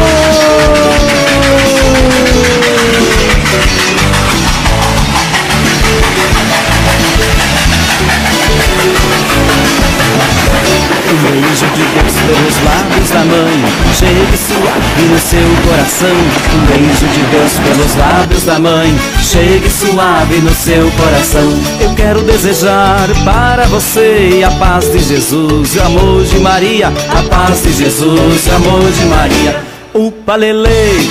Um 11.11 11.13
beijo 11.13 11.65
de 11.65 11.83
Deus 11.83 12.13
pelos 12.25 12.63
lábios 12.63 13.09
da 13.09 13.25
mãe. 13.25 13.65
Chegue 13.99 14.38
suave 14.38 15.01
no 15.09 15.19
seu 15.19 15.69
coração 15.69 16.15
Um 16.55 16.65
beijo 16.67 17.05
de 17.05 17.21
Deus 17.31 17.51
pelos 17.59 17.95
lábios 17.97 18.43
da 18.43 18.59
mãe. 18.59 18.97
Chegue 19.21 19.69
suave 19.69 20.38
no 20.38 20.55
seu 20.55 20.89
coração. 20.91 21.53
Eu 21.81 21.93
quero 21.95 22.21
desejar 22.21 23.09
para 23.25 23.65
você 23.65 24.41
A 24.47 24.51
paz 24.51 24.89
de 24.89 24.99
Jesus, 24.99 25.75
o 25.75 25.81
amor 25.81 26.23
de 26.23 26.39
Maria. 26.39 26.88
A 26.88 27.23
paz 27.23 27.63
de 27.63 27.73
Jesus, 27.73 28.47
o 28.47 28.55
amor 28.55 28.91
de 28.91 29.05
Maria. 29.07 29.63
O 29.93 30.09
palele, 30.09 31.09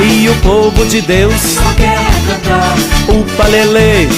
e 0.00 0.28
o 0.28 0.34
povo 0.42 0.84
de 0.86 1.00
Deus. 1.02 1.34
Só 1.34 1.72
quer 1.74 1.96
cantar. 2.26 2.74
O 3.08 3.22
palele, 3.36 4.08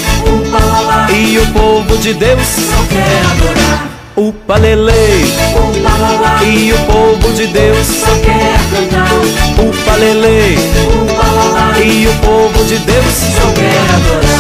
e 1.15 1.39
o 1.39 1.47
povo 1.49 1.99
de 1.99 2.15
Deus. 2.15 2.47
Só 2.47 2.83
quer 2.89 3.21
adorar. 3.33 3.92
O 4.15 4.31
palele 4.47 4.93
e 6.45 6.73
o 6.73 6.79
povo 6.87 7.33
de 7.33 7.47
Deus. 7.47 7.87
Só 7.87 8.15
quer 8.17 8.59
cantar. 8.71 9.09
O 9.59 9.85
palele 9.85 10.59
e 11.83 12.07
o 12.07 12.13
povo 12.21 12.65
de 12.65 12.77
Deus. 12.79 13.15
Só 13.15 13.53
quer 13.53 13.79
adorar. 13.95 14.32